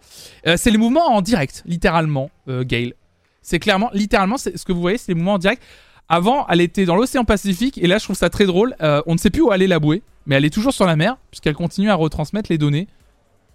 Euh, 0.47 0.57
c'est 0.57 0.71
les 0.71 0.77
mouvements 0.77 1.15
en 1.15 1.21
direct, 1.21 1.63
littéralement, 1.65 2.29
euh, 2.49 2.63
Gail. 2.63 2.93
C'est 3.41 3.59
clairement, 3.59 3.89
littéralement, 3.93 4.37
ce 4.37 4.49
que 4.49 4.73
vous 4.73 4.81
voyez, 4.81 4.97
c'est 4.97 5.09
les 5.09 5.15
mouvements 5.15 5.35
en 5.35 5.39
direct. 5.39 5.63
Avant, 6.11 6.47
elle 6.47 6.59
était 6.59 6.85
dans 6.85 6.95
l'océan 6.95 7.23
Pacifique 7.23 7.77
et 7.77 7.85
là, 7.85 7.99
je 7.99 8.03
trouve 8.03 8.15
ça 8.15 8.31
très 8.31 8.47
drôle. 8.47 8.75
Euh, 8.81 9.03
on 9.05 9.13
ne 9.13 9.19
sait 9.19 9.29
plus 9.29 9.43
où 9.43 9.51
aller 9.51 9.67
la 9.67 9.79
bouée, 9.79 10.01
mais 10.25 10.35
elle 10.35 10.45
est 10.45 10.49
toujours 10.49 10.73
sur 10.73 10.87
la 10.87 10.95
mer 10.95 11.17
puisqu'elle 11.29 11.53
continue 11.53 11.91
à 11.91 11.95
retransmettre 11.95 12.51
les 12.51 12.57
données. 12.57 12.87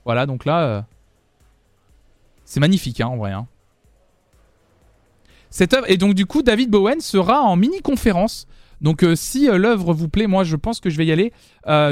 Voilà, 0.05 0.25
donc 0.25 0.45
là, 0.45 0.63
euh, 0.63 0.83
c'est 2.45 2.61
magnifique 2.61 3.01
hein, 3.01 3.09
en 3.09 3.17
vrai. 3.17 3.33
Hein. 3.33 3.49
Cette 5.51 5.75
œuvre 5.75 5.91
et 5.91 5.97
donc 5.97 6.15
du 6.15 6.27
coup, 6.27 6.43
David 6.43 6.71
Bowen 6.71 7.01
sera 7.01 7.43
en 7.43 7.57
mini 7.57 7.83
conférence. 7.83 8.47
Donc 8.81 9.03
euh, 9.03 9.17
si 9.17 9.47
l'œuvre 9.47 9.93
vous 9.93 10.09
plaît, 10.09 10.29
moi 10.29 10.45
je 10.45 10.55
pense 10.55 10.79
que 10.79 10.91
je 10.91 10.97
vais 10.97 11.07
y 11.07 11.13
aller. 11.13 11.33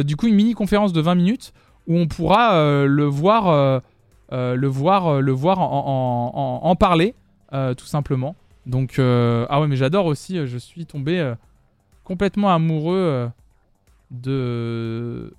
du 0.04 0.14
coup, 0.14 0.28
une 0.28 0.36
mini 0.36 0.54
conférence 0.54 0.92
de 0.92 1.00
20 1.00 1.16
minutes 1.16 1.52
où 1.88 1.98
on 1.98 2.06
pourra 2.06 2.52
le 2.86 3.04
voir, 3.04 3.82
le 4.30 4.66
voir, 4.68 5.20
le 5.20 5.32
voir 5.32 5.58
en 5.58 6.76
parler, 6.76 7.16
tout 7.50 7.86
simplement. 7.86 8.36
Donc, 8.66 8.98
euh, 8.98 9.46
ah 9.48 9.60
ouais, 9.60 9.66
mais 9.66 9.76
j'adore 9.76 10.06
aussi, 10.06 10.38
euh, 10.38 10.46
je 10.46 10.58
suis 10.58 10.86
tombé 10.86 11.18
euh, 11.18 11.34
complètement 12.04 12.52
amoureux 12.52 13.30
de... 14.10 15.34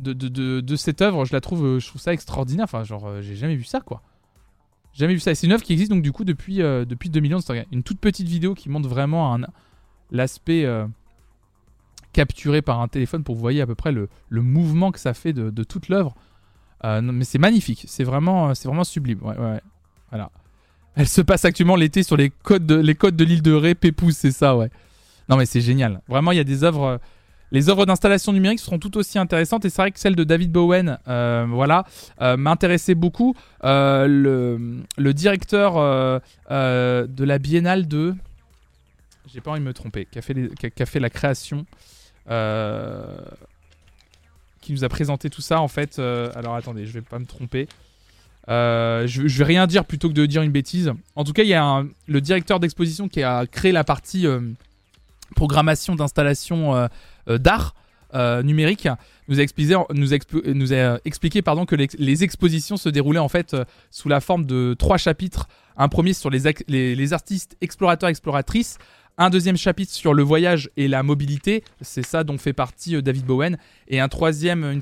De, 0.00 0.14
de, 0.14 0.60
de, 0.62 0.76
cette 0.76 1.02
œuvre. 1.02 1.26
Je 1.26 1.34
la 1.34 1.42
trouve, 1.42 1.78
je 1.78 1.86
trouve 1.86 2.00
ça 2.00 2.14
extraordinaire. 2.14 2.64
Enfin, 2.64 2.84
genre, 2.84 3.20
j'ai 3.20 3.36
jamais 3.36 3.54
vu 3.54 3.64
ça, 3.64 3.80
quoi. 3.80 4.00
Jamais 4.94 5.12
vu 5.12 5.20
ça. 5.20 5.34
C'est 5.34 5.46
une 5.46 5.52
œuvre 5.52 5.62
qui 5.62 5.74
existe 5.74 5.90
donc 5.90 6.00
du 6.00 6.10
coup 6.10 6.24
depuis, 6.24 6.56
depuis 6.56 7.10
2011. 7.10 7.44
C'est 7.44 7.66
une 7.70 7.82
toute 7.82 8.00
petite 8.00 8.26
vidéo 8.26 8.54
qui 8.54 8.70
montre 8.70 8.88
vraiment 8.88 9.38
l'aspect 10.10 10.66
capturé 12.14 12.62
par 12.62 12.80
un 12.80 12.88
téléphone 12.88 13.24
pour 13.24 13.34
vous 13.34 13.42
voyez 13.42 13.60
à 13.60 13.66
peu 13.66 13.74
près 13.74 13.92
le, 13.92 14.08
le 14.30 14.40
mouvement 14.40 14.90
que 14.90 14.98
ça 14.98 15.12
fait 15.12 15.34
de, 15.34 15.64
toute 15.64 15.90
l'œuvre. 15.90 16.14
mais 16.82 17.24
c'est 17.24 17.38
magnifique. 17.38 17.84
C'est 17.86 18.04
vraiment, 18.04 18.54
vraiment 18.64 18.84
sublime. 18.84 19.22
Ouais. 19.22 19.60
Voilà. 20.08 20.30
Elle 20.96 21.08
se 21.08 21.20
passe 21.20 21.44
actuellement 21.44 21.76
l'été 21.76 22.02
sur 22.02 22.16
les 22.16 22.30
côtes 22.30 22.66
de, 22.66 23.24
l'île 23.24 23.42
de 23.42 23.52
Ré, 23.52 23.74
Pépouze, 23.74 24.16
c'est 24.16 24.32
ça, 24.32 24.56
ouais. 24.56 24.70
Non, 25.28 25.36
mais 25.36 25.46
c'est 25.46 25.60
génial. 25.60 26.00
Vraiment, 26.08 26.32
il 26.32 26.36
y 26.36 26.40
a 26.40 26.44
des 26.44 26.64
œuvres. 26.64 27.00
Les 27.52 27.68
œuvres 27.68 27.84
d'installation 27.84 28.32
numérique 28.32 28.60
seront 28.60 28.78
tout 28.78 28.96
aussi 28.96 29.18
intéressantes 29.18 29.64
et 29.64 29.70
c'est 29.70 29.82
vrai 29.82 29.90
que 29.90 29.98
celle 29.98 30.14
de 30.14 30.22
David 30.22 30.52
Bowen, 30.52 30.98
euh, 31.08 31.46
voilà, 31.48 31.84
euh, 32.20 32.36
m'intéressait 32.36 32.94
beaucoup. 32.94 33.34
Euh, 33.64 34.06
le, 34.96 35.12
directeur 35.12 35.74
de 36.48 37.24
la 37.24 37.38
Biennale 37.38 37.88
de, 37.88 38.14
j'ai 39.32 39.40
pas 39.40 39.50
envie 39.50 39.60
de 39.60 39.64
me 39.64 39.72
tromper, 39.72 40.06
qui 40.06 40.20
qui 40.20 40.82
a 40.82 40.86
fait 40.86 41.00
la 41.00 41.10
création, 41.10 41.66
qui 44.60 44.72
nous 44.72 44.84
a 44.84 44.88
présenté 44.88 45.28
tout 45.28 45.42
ça 45.42 45.60
en 45.60 45.68
fait. 45.68 45.98
alors 45.98 46.54
attendez, 46.54 46.86
je 46.86 46.92
vais 46.92 47.02
pas 47.02 47.18
me 47.18 47.26
tromper. 47.26 47.66
Euh, 48.50 49.06
je, 49.06 49.22
vais 49.22 49.44
rien 49.44 49.66
dire 49.66 49.84
plutôt 49.84 50.08
que 50.08 50.14
de 50.14 50.26
dire 50.26 50.42
une 50.42 50.50
bêtise. 50.50 50.92
En 51.14 51.24
tout 51.24 51.32
cas, 51.32 51.44
il 51.44 51.48
y 51.48 51.54
a 51.54 51.84
le 52.08 52.20
directeur 52.20 52.58
d'exposition 52.58 53.08
qui 53.08 53.22
a 53.22 53.46
créé 53.46 53.70
la 53.70 53.84
partie 53.84 54.26
euh, 54.26 54.40
programmation 55.36 55.94
d'installation 55.94 56.88
d'art 57.28 57.74
numérique 58.42 58.88
nous 59.28 59.38
a 59.38 59.42
expliqué, 59.44 59.76
nous, 59.94 60.08
nous 60.54 60.74
a 60.74 60.98
expliqué 61.04 61.40
pardon, 61.42 61.64
que 61.64 61.76
les, 61.76 62.24
expositions 62.24 62.76
se 62.76 62.88
déroulaient 62.88 63.20
en 63.20 63.28
fait 63.28 63.56
sous 63.92 64.08
la 64.08 64.20
forme 64.20 64.44
de 64.44 64.74
trois 64.76 64.98
chapitres. 64.98 65.46
Un 65.76 65.88
premier 65.88 66.12
sur 66.12 66.30
les, 66.30 66.42
les 66.66 67.12
artistes 67.12 67.56
explorateurs 67.60 68.08
exploratrices, 68.08 68.78
un 69.20 69.28
deuxième 69.28 69.58
chapitre 69.58 69.92
sur 69.92 70.14
le 70.14 70.22
voyage 70.22 70.70
et 70.78 70.88
la 70.88 71.02
mobilité, 71.02 71.62
c'est 71.82 72.04
ça 72.04 72.24
dont 72.24 72.38
fait 72.38 72.54
partie 72.54 72.96
euh, 72.96 73.02
David 73.02 73.26
Bowen, 73.26 73.58
et 73.86 74.00
un 74.00 74.08
troisième, 74.08 74.80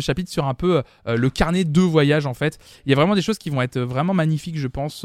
chapitre 0.00 0.30
sur 0.30 0.46
un 0.46 0.54
peu 0.54 0.82
euh, 1.08 1.16
le 1.16 1.28
carnet 1.28 1.64
de 1.64 1.80
voyage 1.80 2.24
en 2.24 2.34
fait. 2.34 2.58
Il 2.86 2.90
y 2.90 2.92
a 2.92 2.96
vraiment 2.96 3.16
des 3.16 3.22
choses 3.22 3.36
qui 3.36 3.50
vont 3.50 3.60
être 3.62 3.80
vraiment 3.80 4.14
magnifiques, 4.14 4.58
je 4.58 4.68
pense, 4.68 5.04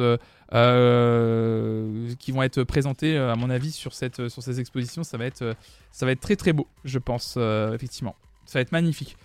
euh, 0.54 2.14
qui 2.20 2.32
vont 2.32 2.44
être 2.44 2.64
présentées 2.64 3.18
à 3.18 3.36
mon 3.36 3.50
avis 3.50 3.72
sur, 3.72 3.92
ces 3.94 4.60
expositions. 4.60 5.04
Ça 5.04 5.18
va, 5.18 5.26
être, 5.26 5.56
très 6.22 6.36
très 6.36 6.54
beau, 6.54 6.68
je 6.86 7.00
pense, 7.00 7.38
effectivement. 7.74 8.16
Ça 8.46 8.60
va 8.60 8.62
être 8.62 8.72
magnifique. 8.72 9.18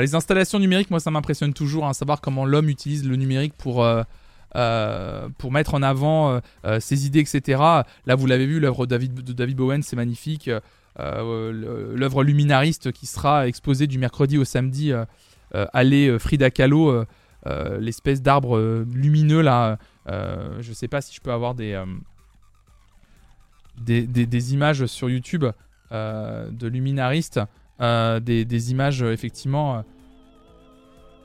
les 0.00 0.16
installations 0.16 0.58
numériques, 0.58 0.90
moi 0.90 0.98
ça 0.98 1.12
m'impressionne 1.12 1.54
toujours, 1.54 1.86
hein, 1.86 1.92
savoir 1.92 2.20
comment 2.20 2.44
l'homme 2.44 2.68
utilise 2.68 3.06
le 3.06 3.14
numérique 3.14 3.54
pour... 3.56 3.84
Euh, 3.84 4.02
pour 5.38 5.50
mettre 5.50 5.74
en 5.74 5.82
avant 5.82 6.30
euh, 6.30 6.40
euh, 6.64 6.80
ses 6.80 7.06
idées, 7.06 7.20
etc. 7.20 7.58
Là, 8.06 8.14
vous 8.14 8.26
l'avez 8.26 8.46
vu, 8.46 8.60
l'œuvre 8.60 8.86
de 8.86 8.96
David, 9.32 9.56
Bowen, 9.56 9.82
c'est 9.82 9.96
magnifique. 9.96 10.50
l'œuvre 10.98 12.22
luminariste 12.22 12.92
qui 12.92 13.06
sera 13.06 13.48
exposée 13.48 13.86
du 13.86 13.98
mercredi 13.98 14.38
au 14.38 14.44
samedi, 14.44 14.92
allée 15.52 16.18
Frida 16.18 16.50
Kahlo, 16.50 17.04
l'espèce 17.80 18.22
d'arbre 18.22 18.84
lumineux 18.92 19.42
là. 19.42 19.78
je 20.06 20.72
sais 20.72 20.88
pas 20.88 21.00
si 21.00 21.14
je 21.14 21.20
peux 21.20 21.32
avoir 21.32 21.54
des, 21.54 21.82
des, 23.76 24.54
images 24.54 24.86
sur 24.86 25.10
YouTube 25.10 25.46
de 25.90 26.66
luminaristes, 26.68 27.40
des, 27.80 28.70
images 28.70 29.02
effectivement. 29.02 29.84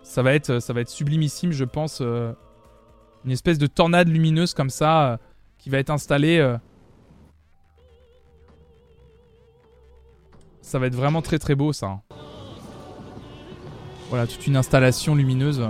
ça 0.01 0.23
va 0.23 0.33
être, 0.33 0.59
ça 0.59 0.73
va 0.73 0.81
être 0.81 0.89
sublimissime, 0.89 1.51
je 1.51 1.65
pense. 1.65 2.01
Une 3.25 3.31
espèce 3.31 3.57
de 3.57 3.67
tornade 3.67 4.07
lumineuse 4.07 4.53
comme 4.53 4.69
ça 4.69 5.11
euh, 5.11 5.17
qui 5.57 5.69
va 5.69 5.77
être 5.79 5.89
installée. 5.89 6.39
Euh. 6.39 6.57
Ça 10.61 10.79
va 10.79 10.87
être 10.87 10.95
vraiment 10.95 11.21
très 11.21 11.39
très 11.39 11.55
beau 11.55 11.73
ça. 11.73 11.87
Hein. 11.87 12.01
Voilà, 14.09 14.25
toute 14.25 14.47
une 14.47 14.55
installation 14.55 15.15
lumineuse. 15.15 15.61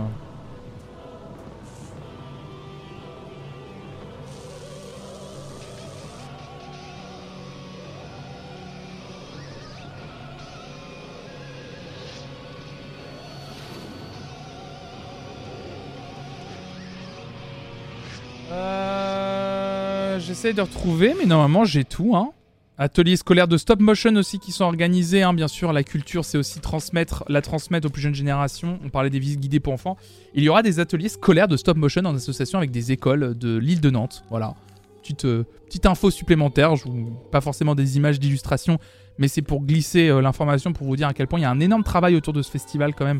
J'essaie 20.41 20.53
de 20.53 20.61
retrouver, 20.61 21.13
mais 21.19 21.25
normalement 21.25 21.65
j'ai 21.65 21.83
tout. 21.83 22.15
Hein. 22.15 22.31
Ateliers 22.77 23.17
scolaires 23.17 23.49
de 23.49 23.57
stop 23.57 23.81
motion 23.81 24.15
aussi 24.15 24.39
qui 24.39 24.53
sont 24.53 24.63
organisés, 24.63 25.21
hein. 25.21 25.33
bien 25.33 25.49
sûr. 25.49 25.73
La 25.73 25.83
culture, 25.83 26.23
c'est 26.23 26.37
aussi 26.37 26.61
transmettre, 26.61 27.25
la 27.27 27.41
transmettre 27.41 27.87
aux 27.87 27.89
plus 27.89 28.01
jeunes 28.01 28.15
générations. 28.15 28.79
On 28.85 28.89
parlait 28.89 29.09
des 29.09 29.19
visites 29.19 29.41
guidées 29.41 29.59
pour 29.59 29.73
enfants. 29.73 29.97
Il 30.33 30.43
y 30.43 30.47
aura 30.47 30.63
des 30.63 30.79
ateliers 30.79 31.09
scolaires 31.09 31.49
de 31.49 31.57
stop 31.57 31.75
motion 31.75 32.05
en 32.05 32.15
association 32.15 32.57
avec 32.57 32.71
des 32.71 32.93
écoles 32.93 33.37
de 33.37 33.57
l'île 33.57 33.81
de 33.81 33.89
Nantes. 33.89 34.23
Voilà. 34.29 34.55
Petite, 35.01 35.25
euh, 35.25 35.43
info 35.83 36.09
supplémentaire. 36.09 36.77
Je 36.77 36.85
vous... 36.85 37.11
Pas 37.33 37.41
forcément 37.41 37.75
des 37.75 37.97
images 37.97 38.17
d'illustration, 38.17 38.79
mais 39.17 39.27
c'est 39.27 39.41
pour 39.41 39.61
glisser 39.61 40.07
euh, 40.07 40.21
l'information 40.21 40.71
pour 40.71 40.87
vous 40.87 40.95
dire 40.95 41.09
à 41.09 41.13
quel 41.13 41.27
point 41.27 41.39
il 41.39 41.43
y 41.43 41.45
a 41.45 41.51
un 41.51 41.59
énorme 41.59 41.83
travail 41.83 42.15
autour 42.15 42.31
de 42.31 42.41
ce 42.43 42.49
festival 42.49 42.95
quand 42.95 43.05
même 43.05 43.19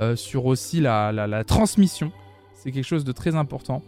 euh, 0.00 0.16
sur 0.16 0.46
aussi 0.46 0.80
la 0.80 1.44
transmission. 1.46 2.10
C'est 2.52 2.72
quelque 2.72 2.84
chose 2.84 3.04
de 3.04 3.12
très 3.12 3.36
important. 3.36 3.84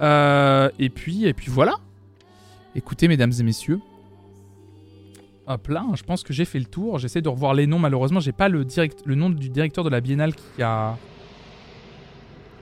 et 0.00 0.90
puis, 0.92 1.26
et 1.26 1.34
puis 1.34 1.52
voilà. 1.52 1.76
Écoutez, 2.74 3.08
mesdames 3.08 3.32
et 3.38 3.42
messieurs. 3.42 3.80
Hop 5.46 5.66
là, 5.68 5.84
je 5.94 6.02
pense 6.04 6.22
que 6.22 6.32
j'ai 6.32 6.44
fait 6.44 6.58
le 6.60 6.66
tour. 6.66 6.98
J'essaie 6.98 7.22
de 7.22 7.28
revoir 7.28 7.54
les 7.54 7.66
noms. 7.66 7.78
Malheureusement, 7.78 8.20
j'ai 8.20 8.32
pas 8.32 8.48
le, 8.48 8.64
direct, 8.64 9.02
le 9.04 9.16
nom 9.16 9.30
du 9.30 9.48
directeur 9.48 9.82
de 9.82 9.90
la 9.90 10.00
Biennale 10.00 10.34
qui 10.34 10.62
a 10.62 10.96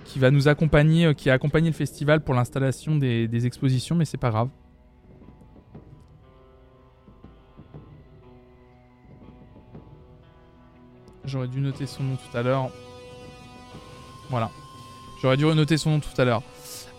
qui 0.09 0.19
va 0.19 0.31
nous 0.31 0.49
accompagner, 0.49 1.05
euh, 1.05 1.13
qui 1.13 1.29
a 1.29 1.35
accompagné 1.35 1.69
le 1.69 1.75
festival 1.75 2.23
pour 2.23 2.35
l'installation 2.35 2.97
des, 2.97 3.29
des, 3.29 3.45
expositions, 3.45 3.95
mais 3.95 4.07
c'est 4.07 4.17
pas 4.17 4.31
grave. 4.31 4.49
J'aurais 11.27 11.49
dû 11.49 11.61
noter 11.61 11.85
son 11.85 12.05
nom 12.05 12.17
tout 12.17 12.35
à 12.35 12.43
l'heure. 12.43 12.71
Voilà. 14.31 14.51
J'aurais 15.21 15.37
dû 15.37 15.45
noter 15.45 15.77
son 15.77 15.91
nom 15.91 16.01
tout 16.01 16.19
à 16.19 16.25
l'heure. 16.25 16.43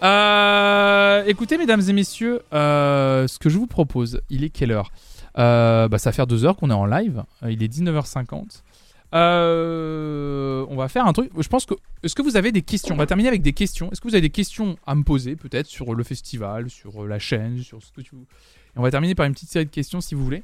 Euh, 0.01 1.23
écoutez, 1.25 1.57
mesdames 1.57 1.81
et 1.87 1.93
messieurs, 1.93 2.41
euh, 2.53 3.27
ce 3.27 3.37
que 3.37 3.49
je 3.49 3.57
vous 3.57 3.67
propose, 3.67 4.21
il 4.29 4.43
est 4.43 4.49
quelle 4.49 4.71
heure? 4.71 4.91
Euh, 5.37 5.87
bah, 5.87 5.97
Ça 5.97 6.11
faire 6.11 6.27
deux 6.27 6.45
heures 6.45 6.55
qu'on 6.55 6.69
est 6.69 6.73
en 6.73 6.85
live. 6.85 7.23
Il 7.47 7.61
est 7.61 7.67
19h50. 7.67 8.63
on 9.11 10.75
va 10.75 10.87
faire 10.87 11.05
un 11.05 11.13
truc. 11.13 11.31
Je 11.37 11.47
pense 11.47 11.65
que. 11.65 11.73
Est-ce 12.03 12.15
que 12.15 12.21
vous 12.21 12.37
avez 12.37 12.51
des 12.51 12.61
questions? 12.61 12.95
On 12.95 12.97
va 12.97 13.05
terminer 13.05 13.27
avec 13.29 13.41
des 13.41 13.53
questions. 13.53 13.91
Est-ce 13.91 13.99
que 13.99 14.07
vous 14.07 14.15
avez 14.15 14.21
des 14.21 14.29
questions 14.29 14.77
à 14.87 14.95
me 14.95 15.03
poser, 15.03 15.35
peut-être, 15.35 15.67
sur 15.67 15.93
le 15.93 16.03
festival, 16.03 16.69
sur 16.69 17.05
la 17.05 17.19
chaîne, 17.19 17.61
sur 17.61 17.83
ce 17.83 17.91
que 17.91 18.01
tu. 18.01 18.15
Et 18.15 18.77
on 18.77 18.81
va 18.81 18.91
terminer 18.91 19.15
par 19.15 19.25
une 19.25 19.33
petite 19.33 19.49
série 19.49 19.65
de 19.65 19.71
questions, 19.71 19.99
si 19.99 20.15
vous 20.15 20.23
voulez. 20.23 20.43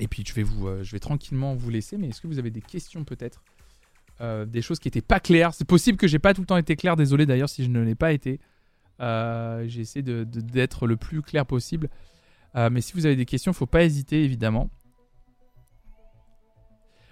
Et 0.00 0.08
puis, 0.08 0.22
je 0.26 0.34
vais, 0.34 0.42
vous, 0.42 0.68
je 0.82 0.90
vais 0.92 0.98
tranquillement 0.98 1.54
vous 1.54 1.70
laisser. 1.70 1.96
Mais 1.96 2.08
est-ce 2.08 2.20
que 2.20 2.26
vous 2.26 2.38
avez 2.38 2.50
des 2.50 2.60
questions, 2.60 3.04
peut-être? 3.04 3.40
Euh, 4.20 4.44
des 4.44 4.62
choses 4.62 4.78
qui 4.78 4.86
étaient 4.86 5.00
pas 5.00 5.18
claires. 5.18 5.54
C'est 5.54 5.66
possible 5.66 5.98
que 5.98 6.06
j'ai 6.06 6.20
pas 6.20 6.34
tout 6.34 6.40
le 6.40 6.46
temps 6.46 6.56
été 6.56 6.76
clair. 6.76 6.94
Désolé 6.94 7.26
d'ailleurs 7.26 7.48
si 7.48 7.64
je 7.64 7.68
ne 7.68 7.80
l'ai 7.80 7.96
pas 7.96 8.12
été. 8.12 8.38
Euh, 9.00 9.64
j'ai 9.66 9.80
essayé 9.80 10.02
d'être 10.02 10.86
le 10.86 10.96
plus 10.96 11.20
clair 11.20 11.46
possible. 11.46 11.88
Euh, 12.54 12.70
mais 12.70 12.80
si 12.80 12.92
vous 12.92 13.06
avez 13.06 13.16
des 13.16 13.24
questions, 13.24 13.52
faut 13.52 13.66
pas 13.66 13.82
hésiter 13.82 14.22
évidemment. 14.22 14.70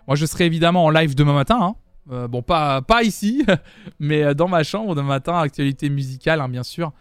Moi, 0.07 0.16
je 0.16 0.26
serai 0.26 0.46
évidemment 0.46 0.84
en 0.84 0.90
live 0.90 1.16
demain 1.16 1.34
matin. 1.34 1.74
Hein. 2.09 2.28
bon, 2.28 2.42
pas, 2.42 2.82
pas 2.82 3.03
ici, 3.03 3.44
mais 3.98 4.34
dans 4.34 4.48
ma 4.48 4.62
chambre 4.62 4.94
demain 4.94 5.09
matin, 5.09 5.38
actualité 5.38 5.88
musicale, 5.90 6.40
hein, 6.40 6.48
bien 6.48 6.64
sûr. 6.64 6.92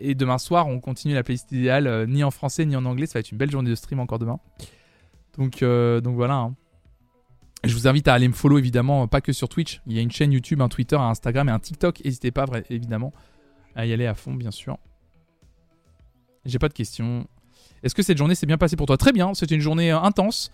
et 0.00 0.14
demain 0.14 0.38
soir, 0.38 0.66
on 0.66 0.80
continue 0.80 1.14
la 1.14 1.22
playlist 1.22 1.50
idéale, 1.52 2.06
ni 2.08 2.24
en 2.24 2.30
français 2.32 2.64
ni 2.64 2.74
en 2.74 2.84
anglais. 2.84 3.06
Ça 3.06 3.14
va 3.14 3.20
être 3.20 3.30
une 3.30 3.38
belle 3.38 3.50
journée 3.50 3.70
de 3.70 3.74
stream 3.76 4.00
encore 4.00 4.18
demain. 4.18 4.40
Donc, 5.38 5.62
donc 5.62 6.14
voilà. 6.16 6.34
Hein. 6.34 6.54
Je 7.62 7.74
vous 7.74 7.86
invite 7.86 8.08
à 8.08 8.14
aller 8.14 8.28
me 8.28 8.32
follow 8.32 8.58
évidemment, 8.58 9.06
pas 9.06 9.20
que 9.20 9.32
sur 9.32 9.48
Twitch. 9.48 9.82
Il 9.86 9.92
y 9.92 9.98
a 9.98 10.02
une 10.02 10.10
chaîne 10.10 10.32
YouTube, 10.32 10.62
un 10.62 10.68
Twitter, 10.68 10.96
un 10.96 11.10
Instagram 11.10 11.48
et 11.48 11.52
un 11.52 11.58
TikTok. 11.58 12.02
N'hésitez 12.04 12.30
pas 12.30 12.46
évidemment 12.70 13.12
à 13.74 13.86
y 13.86 13.92
aller 13.92 14.06
à 14.06 14.14
fond, 14.14 14.32
bien 14.34 14.50
sûr. 14.50 14.78
J'ai 16.44 16.58
pas 16.58 16.68
de 16.68 16.74
questions. 16.74 17.26
Est-ce 17.82 17.94
que 17.94 18.02
cette 18.02 18.18
journée 18.18 18.34
s'est 18.34 18.46
bien 18.46 18.58
passée 18.58 18.76
pour 18.76 18.86
toi? 18.86 18.96
Très 18.96 19.12
bien, 19.12 19.34
c'était 19.34 19.54
une 19.54 19.60
journée 19.60 19.92
euh, 19.92 20.00
intense. 20.00 20.50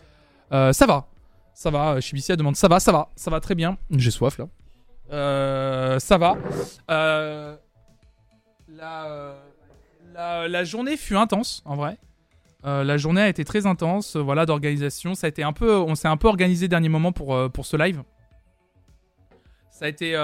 Euh, 0.53 0.73
ça 0.73 0.87
va, 0.87 1.07
ça 1.55 1.71
va. 1.71 2.01
Shibicia 2.01 2.37
demande 2.37 2.57
ça 2.57 2.69
va, 2.69 2.81
ça 2.81 2.93
va, 2.93 3.09
ça 3.17 3.31
va 3.31 3.41
très 3.41 3.55
bien. 3.55 3.79
J'ai 3.91 4.11
soif 4.11 4.39
là. 4.39 4.49
Euh, 5.13 5.99
ça 6.01 6.19
va. 6.19 6.37
la, 8.69 10.65
journée 10.65 10.97
fut 10.97 11.17
intense 11.17 11.63
en 11.65 11.77
vrai. 11.77 11.99
Euh, 12.67 12.83
la 12.83 12.97
journée 12.97 13.21
a 13.21 13.29
été 13.29 13.45
très 13.45 13.67
intense, 13.67 14.17
euh, 14.17 14.21
voilà, 14.21 14.45
d'organisation. 14.45 15.15
Ça 15.15 15.27
a 15.27 15.29
été 15.29 15.43
un 15.45 15.53
peu, 15.53 15.77
on 15.77 15.95
s'est 15.95 16.09
un 16.09 16.17
peu 16.17 16.27
organisé 16.27 16.67
dernier 16.67 16.89
moment 16.89 17.13
pour, 17.13 17.35
euh, 17.35 17.49
ce 17.63 17.77
live. 17.77 18.03
Ça 19.71 19.85
a, 19.85 19.89
été, 19.89 20.17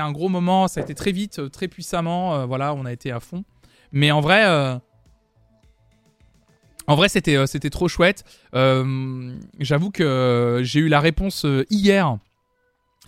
un 0.00 0.12
gros 0.12 0.28
moment, 0.28 0.68
ça 0.68 0.80
a 0.80 0.82
été 0.82 0.94
très 0.94 1.12
vite, 1.12 1.50
très 1.50 1.66
puissamment. 1.66 2.46
voilà, 2.46 2.74
on 2.74 2.84
a 2.84 2.92
été 2.92 3.10
à 3.10 3.20
fond. 3.20 3.42
Mais 3.90 4.10
en 4.10 4.20
vrai, 4.20 4.44
en 6.86 6.94
vrai, 6.94 7.08
c'était 7.08 7.70
trop 7.70 7.88
chouette. 7.88 8.24
j'avoue 8.52 9.90
que 9.90 10.60
j'ai 10.62 10.80
eu 10.80 10.88
la 10.88 11.00
réponse 11.00 11.46
hier, 11.70 12.18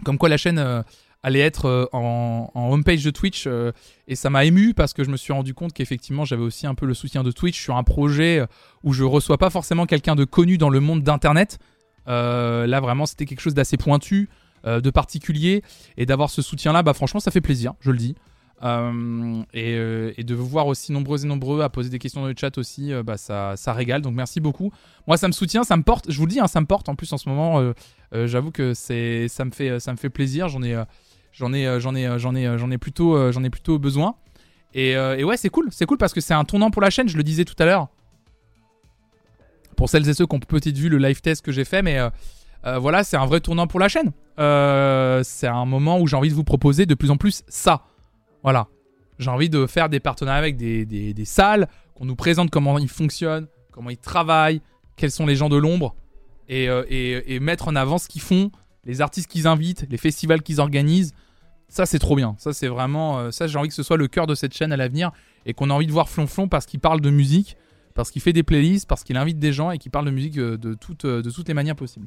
comme 0.03 0.17
quoi 0.17 0.31
la 0.31 0.39
chaîne 0.39 0.83
allait 1.23 1.41
être 1.41 1.67
euh, 1.67 1.87
en, 1.93 2.51
en 2.55 2.73
homepage 2.73 3.05
de 3.05 3.11
Twitch 3.11 3.45
euh, 3.47 3.73
et 4.09 4.15
ça 4.15 4.31
m'a 4.31 4.45
ému 4.45 4.75
parce 4.75 4.93
que 4.93 5.05
je 5.05 5.11
me 5.11 5.17
suis 5.17 5.33
rendu 5.33 5.55
compte 5.55 5.73
qu'effectivement 5.73 6.25
j'avais 6.25 6.43
aussi 6.43 6.67
un 6.67 6.75
peu 6.75 6.87
le 6.87 6.95
soutien 6.95 7.23
de 7.23 7.31
Twitch 7.31 7.61
sur 7.61 7.77
un 7.77 7.83
projet 7.83 8.41
euh, 8.41 8.47
où 8.85 8.93
je 8.93 9.05
reçois 9.05 9.39
pas 9.39 9.51
forcément 9.51 9.87
quelqu'un 9.87 10.17
de 10.17 10.25
connu 10.25 10.57
dans 10.59 10.71
le 10.71 10.81
monde 10.81 11.03
d'internet. 11.03 11.59
là 12.07 12.81
vraiment 12.81 13.07
c'était 13.07 13.27
quelque 13.27 13.41
chose 13.41 13.55
d'assez 13.55 13.77
pointu, 13.77 14.29
de 14.65 14.91
particulier 14.91 15.63
et 15.97 16.07
d'avoir 16.07 16.31
ce 16.31 16.43
soutien 16.43 16.73
là, 16.73 16.83
bah 16.83 16.95
franchement 16.95 17.21
ça 17.21 17.31
fait 17.31 17.41
plaisir, 17.41 17.75
je 17.81 17.91
le 17.91 17.99
dis. 17.99 18.15
et, 18.63 20.25
de 20.25 20.35
vous 20.35 20.47
voir 20.47 20.67
aussi 20.67 20.93
nombreux 20.93 21.25
et 21.25 21.29
nombreux 21.29 21.61
à 21.61 21.69
poser 21.69 21.91
des 21.91 21.99
questions 21.99 22.23
dans 22.23 22.27
le 22.27 22.35
chat 22.39 22.57
aussi, 22.59 22.93
bah 23.05 23.17
ça, 23.17 23.55
ça, 23.57 23.73
régale. 23.73 24.03
Donc 24.03 24.15
merci 24.15 24.41
beaucoup. 24.41 24.73
Moi, 25.07 25.17
ça 25.17 25.29
me 25.29 25.33
soutient, 25.33 25.63
ça 25.63 25.77
me 25.77 25.83
porte. 25.83 26.11
Je 26.11 26.19
vous 26.19 26.27
le 26.27 26.33
dis, 26.33 26.41
hein, 26.41 26.49
ça 26.49 26.61
me 26.61 26.67
porte. 26.67 26.89
En 26.89 26.95
plus, 26.95 27.13
en 27.13 27.19
ce 27.19 27.29
moment, 27.29 27.73
j'avoue 28.13 28.51
que 28.51 28.75
ça 28.75 28.95
me 29.45 29.51
fait, 29.51 29.79
ça 29.79 29.93
me 29.93 29.97
fait 29.97 30.11
plaisir. 30.11 30.49
J'en 30.49 30.63
ai, 30.63 30.77
J'en 31.33 31.53
ai, 31.53 31.67
euh, 31.67 31.81
j'en 31.81 31.95
ai, 31.95 32.07
euh, 32.07 32.19
j'en 32.19 32.35
ai, 32.35 32.47
euh, 32.47 32.59
j'en 32.59 32.71
ai 32.71 32.79
plutôt, 32.79 33.31
j'en 33.33 33.45
ai 33.45 33.51
plutôt 33.51 33.79
besoin. 33.79 34.17
Et, 34.75 34.97
ouais, 35.25 35.37
c'est 35.37 35.49
cool, 35.49 35.69
c'est 35.71 35.87
cool 35.87 35.99
parce 35.99 36.13
que 36.13 36.21
c'est 36.21 36.35
un 36.35 36.45
tournant 36.45 36.71
pour 36.71 36.83
la 36.83 36.91
chaîne. 36.91 37.09
Je 37.09 37.17
le 37.17 37.23
disais 37.23 37.45
tout 37.45 37.57
à 37.59 37.65
l'heure. 37.65 37.89
pour 39.77 39.89
celles 39.89 40.07
et 40.09 40.15
ceux 40.15 40.27
qui 40.27 40.37
ont 40.37 40.41
peut-être 40.41 40.77
vu 40.77 40.89
le 40.91 40.99
live 40.99 41.21
test 41.23 41.45
que 41.45 41.53
j'ai 41.53 41.65
fait, 41.65 41.83
mais 41.83 41.99
voilà, 42.65 43.03
c'est 43.03 43.17
un 43.17 43.27
vrai 43.27 43.41
tournant 43.41 43.67
pour 43.67 43.81
la 43.81 43.89
chaîne. 43.89 44.13
c'est 44.37 45.47
un 45.49 45.65
moment 45.65 45.99
où 45.99 46.07
j'ai 46.07 46.17
envie 46.17 46.31
de 46.31 46.35
vous 46.35 46.45
proposer 46.45 46.87
de 46.87 46.95
plus 46.95 47.11
en 47.11 47.17
plus 47.17 47.43
ça. 47.49 47.83
Voilà. 48.43 48.69
J'ai 49.19 49.31
envie 49.31 49.51
de 49.51 49.67
faire 49.67 49.91
des 49.91 50.01
partenariats 50.01 50.39
avec 50.39 50.57
des, 50.57 50.85
des 50.87 51.25
salles, 51.25 51.69
qu'on 51.95 52.05
nous 52.05 52.17
présente 52.17 52.51
comment 52.51 52.79
ils 52.79 52.89
fonctionnent, 52.89 53.49
comment 53.73 53.91
ils 53.91 53.99
travaillent, 53.99 54.63
quels 54.97 55.11
sont 55.11 55.27
les 55.27 55.37
gens 55.37 55.49
de 55.49 55.57
l'ombre, 55.57 55.95
euh, 56.51 56.85
et, 56.89 57.41
mettre 57.41 57.69
en 57.69 57.77
avant 57.77 57.99
ce 57.99 58.09
qu'ils 58.09 58.23
font, 58.23 58.51
les 58.85 59.01
artistes 59.01 59.31
qu'ils 59.31 59.47
invitent, 59.47 59.87
les 59.91 59.99
festivals 59.99 60.43
qu'ils 60.43 60.61
organisent. 60.61 61.13
Ça, 61.69 61.87
c'est 61.87 61.99
trop 61.99 62.17
bien. 62.17 62.35
Ça, 62.39 62.53
c'est 62.53 62.69
vraiment. 62.69 63.19
Euh, 63.19 63.31
ça, 63.31 63.47
j'ai 63.47 63.59
envie 63.59 63.69
que 63.69 63.75
ce 63.75 63.83
soit 63.83 63.97
le 63.97 64.09
cœur 64.09 64.27
de 64.27 64.35
cette 64.35 64.55
chaîne 64.55 64.73
à 64.73 64.77
l'avenir 64.77 65.13
et 65.47 65.55
qu'on 65.55 65.71
a 65.71 65.75
envie 65.75 65.87
de 65.87 65.93
voir 65.93 66.09
Flonflon 66.09 66.49
parce 66.49 66.67
qu'il 66.67 66.81
parle 66.81 67.01
de 67.01 67.11
musique, 67.11 67.57
parce 67.95 68.11
qu'il 68.11 68.23
fait 68.23 68.33
des 68.33 68.43
playlists, 68.43 68.89
parce 68.89 69.05
qu'il 69.05 69.17
invite 69.17 69.39
des 69.39 69.53
gens 69.53 69.71
et 69.71 69.79
qu'il 69.79 69.91
parle 69.91 70.07
de 70.07 70.11
musique 70.11 70.39
euh, 70.39 70.57
de, 70.57 70.75
toutes, 70.75 71.07
de 71.07 71.31
toutes 71.31 71.49
les 71.49 71.55
manières 71.55 71.77
possibles. 71.77 72.07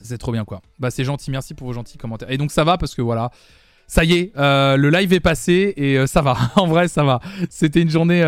c'est 0.00 0.18
trop 0.18 0.32
bien, 0.32 0.44
quoi. 0.44 0.62
Bah, 0.78 0.90
c'est 0.90 1.04
gentil. 1.04 1.30
Merci 1.30 1.54
pour 1.54 1.66
vos 1.66 1.72
gentils 1.72 1.98
commentaires. 1.98 2.30
Et 2.30 2.38
donc, 2.38 2.52
ça 2.52 2.64
va 2.64 2.78
parce 2.78 2.94
que 2.94 3.02
voilà. 3.02 3.30
Ça 3.86 4.04
y 4.04 4.12
est, 4.12 4.32
le 4.36 4.88
live 4.88 5.12
est 5.12 5.20
passé 5.20 5.74
et 5.76 6.06
ça 6.06 6.22
va. 6.22 6.36
en 6.54 6.68
vrai, 6.68 6.86
ça 6.86 7.02
va. 7.02 7.18
C'était 7.48 7.82
une 7.82 7.90
journée 7.90 8.22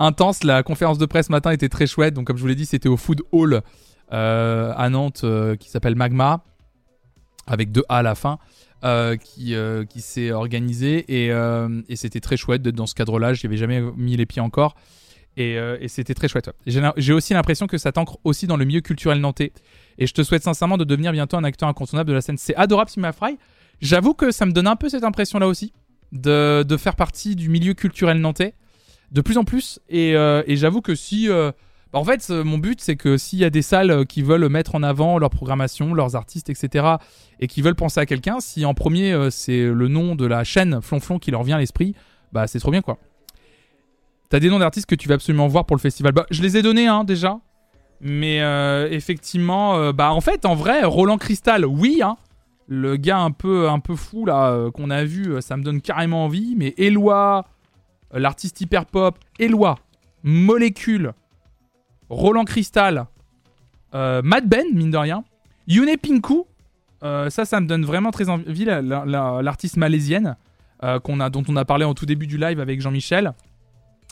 intense. 0.00 0.42
La 0.42 0.62
conférence 0.64 0.98
de 0.98 1.06
presse 1.06 1.30
matin 1.30 1.52
était 1.52 1.68
très 1.68 1.86
chouette. 1.86 2.14
Donc, 2.14 2.26
comme 2.26 2.36
je 2.36 2.42
vous 2.42 2.48
l'ai 2.48 2.56
dit, 2.56 2.66
c'était 2.66 2.88
au 2.88 2.96
Food 2.96 3.22
Hall 3.30 3.54
euh, 3.54 3.60
à 4.10 4.88
Nantes 4.90 5.22
euh, 5.24 5.56
qui 5.56 5.70
s'appelle 5.70 5.94
Magma, 5.94 6.44
avec 7.46 7.72
deux 7.72 7.84
A 7.88 7.98
à 7.98 8.02
la 8.02 8.14
fin, 8.14 8.38
euh, 8.84 9.16
qui, 9.16 9.54
qui 9.88 10.00
s'est 10.00 10.32
organisé. 10.32 11.04
Et, 11.08 11.96
c'était 11.96 12.20
très 12.20 12.36
chouette 12.36 12.62
d'être 12.62 12.74
dans 12.74 12.86
ce 12.86 12.94
cadre-là. 12.94 13.34
J'y 13.34 13.46
avais 13.46 13.56
jamais 13.56 13.80
mis 13.96 14.16
les 14.16 14.26
pieds 14.26 14.42
encore. 14.42 14.74
Et, 15.36 15.58
c'était 15.88 16.14
très 16.14 16.28
chouette. 16.28 16.50
J'ai 16.66 17.12
aussi 17.12 17.34
l'impression 17.34 17.66
que 17.66 17.78
ça 17.78 17.92
t'ancre 17.92 18.18
aussi 18.24 18.46
dans 18.46 18.56
le 18.56 18.64
milieu 18.64 18.80
culturel 18.80 19.20
nantais. 19.20 19.52
Et 19.98 20.06
je 20.06 20.14
te 20.14 20.22
souhaite 20.22 20.42
sincèrement 20.42 20.78
de 20.78 20.84
devenir 20.84 21.12
bientôt 21.12 21.36
un 21.36 21.44
acteur 21.44 21.68
incontournable 21.68 22.08
de 22.08 22.14
la 22.14 22.20
scène. 22.20 22.38
C'est 22.38 22.56
adorable, 22.56 22.90
Sima 22.90 23.12
Fry. 23.12 23.38
J'avoue 23.80 24.14
que 24.14 24.30
ça 24.30 24.46
me 24.46 24.52
donne 24.52 24.66
un 24.66 24.76
peu 24.76 24.88
cette 24.88 25.04
impression-là 25.04 25.46
aussi, 25.46 25.72
de, 26.12 26.64
de, 26.66 26.76
faire 26.76 26.96
partie 26.96 27.34
du 27.34 27.48
milieu 27.48 27.72
culturel 27.72 28.18
nantais 28.18 28.54
de 29.10 29.20
plus 29.20 29.38
en 29.38 29.44
plus. 29.44 29.80
Et, 29.88 30.14
euh, 30.14 30.42
j'avoue 30.48 30.80
que 30.80 30.94
si. 30.94 31.28
Euh, 31.94 31.98
en 31.98 32.04
fait, 32.04 32.30
mon 32.30 32.58
but, 32.58 32.80
c'est 32.80 32.96
que 32.96 33.16
s'il 33.16 33.38
y 33.38 33.44
a 33.44 33.50
des 33.50 33.62
salles 33.62 33.90
euh, 33.90 34.04
qui 34.04 34.22
veulent 34.22 34.48
mettre 34.48 34.74
en 34.74 34.82
avant 34.82 35.18
leur 35.18 35.30
programmation, 35.30 35.94
leurs 35.94 36.16
artistes, 36.16 36.50
etc., 36.50 36.96
et 37.40 37.46
qui 37.46 37.62
veulent 37.62 37.74
penser 37.74 38.00
à 38.00 38.06
quelqu'un, 38.06 38.40
si 38.40 38.64
en 38.64 38.74
premier 38.74 39.30
c'est 39.30 39.62
le 39.62 39.88
nom 39.88 40.14
de 40.14 40.26
la 40.26 40.44
chaîne 40.44 40.80
Flonflon 40.82 41.18
qui 41.18 41.30
leur 41.30 41.42
vient 41.42 41.56
à 41.56 41.58
l'esprit, 41.58 41.94
bah 42.32 42.46
c'est 42.46 42.58
trop 42.58 42.70
bien 42.70 42.82
quoi. 42.82 42.98
T'as 44.28 44.40
des 44.40 44.50
noms 44.50 44.58
d'artistes 44.58 44.86
que 44.86 44.94
tu 44.94 45.08
vas 45.08 45.14
absolument 45.14 45.48
voir 45.48 45.64
pour 45.64 45.74
le 45.74 45.80
festival. 45.80 46.12
Bah, 46.12 46.26
je 46.30 46.42
les 46.42 46.58
ai 46.58 46.62
donnés 46.62 46.86
hein, 46.86 47.02
déjà. 47.02 47.40
Mais 48.02 48.40
effectivement, 48.90 49.92
bah 49.92 50.12
en 50.12 50.20
fait, 50.20 50.44
en 50.44 50.54
vrai, 50.54 50.84
Roland 50.84 51.16
Cristal, 51.16 51.64
oui, 51.64 52.00
hein, 52.02 52.16
le 52.66 52.96
gars 52.96 53.18
un 53.18 53.30
peu, 53.30 53.68
un 53.70 53.78
peu 53.80 53.96
fou 53.96 54.26
qu'on 54.74 54.90
a 54.90 55.04
vu, 55.04 55.40
ça 55.40 55.56
me 55.56 55.62
donne 55.62 55.80
carrément 55.80 56.26
envie. 56.26 56.54
Mais 56.56 56.74
Eloi, 56.76 57.46
l'artiste 58.12 58.60
hyper 58.60 58.84
pop, 58.84 59.18
Eloi, 59.38 59.76
Molécule, 60.22 61.12
Roland 62.10 62.44
Cristal, 62.44 63.06
euh, 63.94 64.20
Mad 64.22 64.46
Ben, 64.48 64.66
mine 64.74 64.90
de 64.90 64.98
rien, 64.98 65.24
Yune 65.66 65.96
Pinku, 65.96 66.44
euh, 67.02 67.30
ça, 67.30 67.44
ça 67.44 67.60
me 67.60 67.66
donne 67.66 67.84
vraiment 67.84 68.10
très 68.10 68.28
envie, 68.28 68.64
l'artiste 68.66 69.76
malaisienne 69.76 70.36
euh, 70.82 70.98
dont 71.30 71.44
on 71.48 71.56
a 71.56 71.64
parlé 71.64 71.84
en 71.84 71.94
tout 71.94 72.06
début 72.06 72.26
du 72.26 72.36
live 72.36 72.60
avec 72.60 72.80
Jean-Michel. 72.80 73.32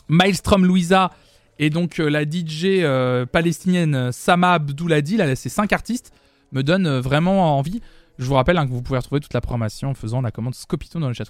Maelstrom 0.07 0.65
Louisa 0.65 1.11
et 1.59 1.69
donc 1.69 1.97
la 1.97 2.23
DJ 2.23 2.83
palestinienne 3.31 4.11
Sama 4.11 4.53
Abdouladi, 4.53 5.17
là, 5.17 5.35
ces 5.35 5.49
cinq 5.49 5.73
artistes, 5.73 6.13
me 6.51 6.63
donnent 6.63 6.99
vraiment 6.99 7.57
envie. 7.57 7.81
Je 8.17 8.25
vous 8.25 8.33
rappelle 8.33 8.57
hein, 8.57 8.65
que 8.65 8.71
vous 8.71 8.81
pouvez 8.81 8.97
retrouver 8.97 9.21
toute 9.21 9.33
la 9.33 9.41
programmation 9.41 9.89
en 9.89 9.93
faisant 9.93 10.21
la 10.21 10.31
commande 10.31 10.55
Scopito 10.55 10.99
dans 10.99 11.09
le 11.09 11.13
chat. 11.13 11.25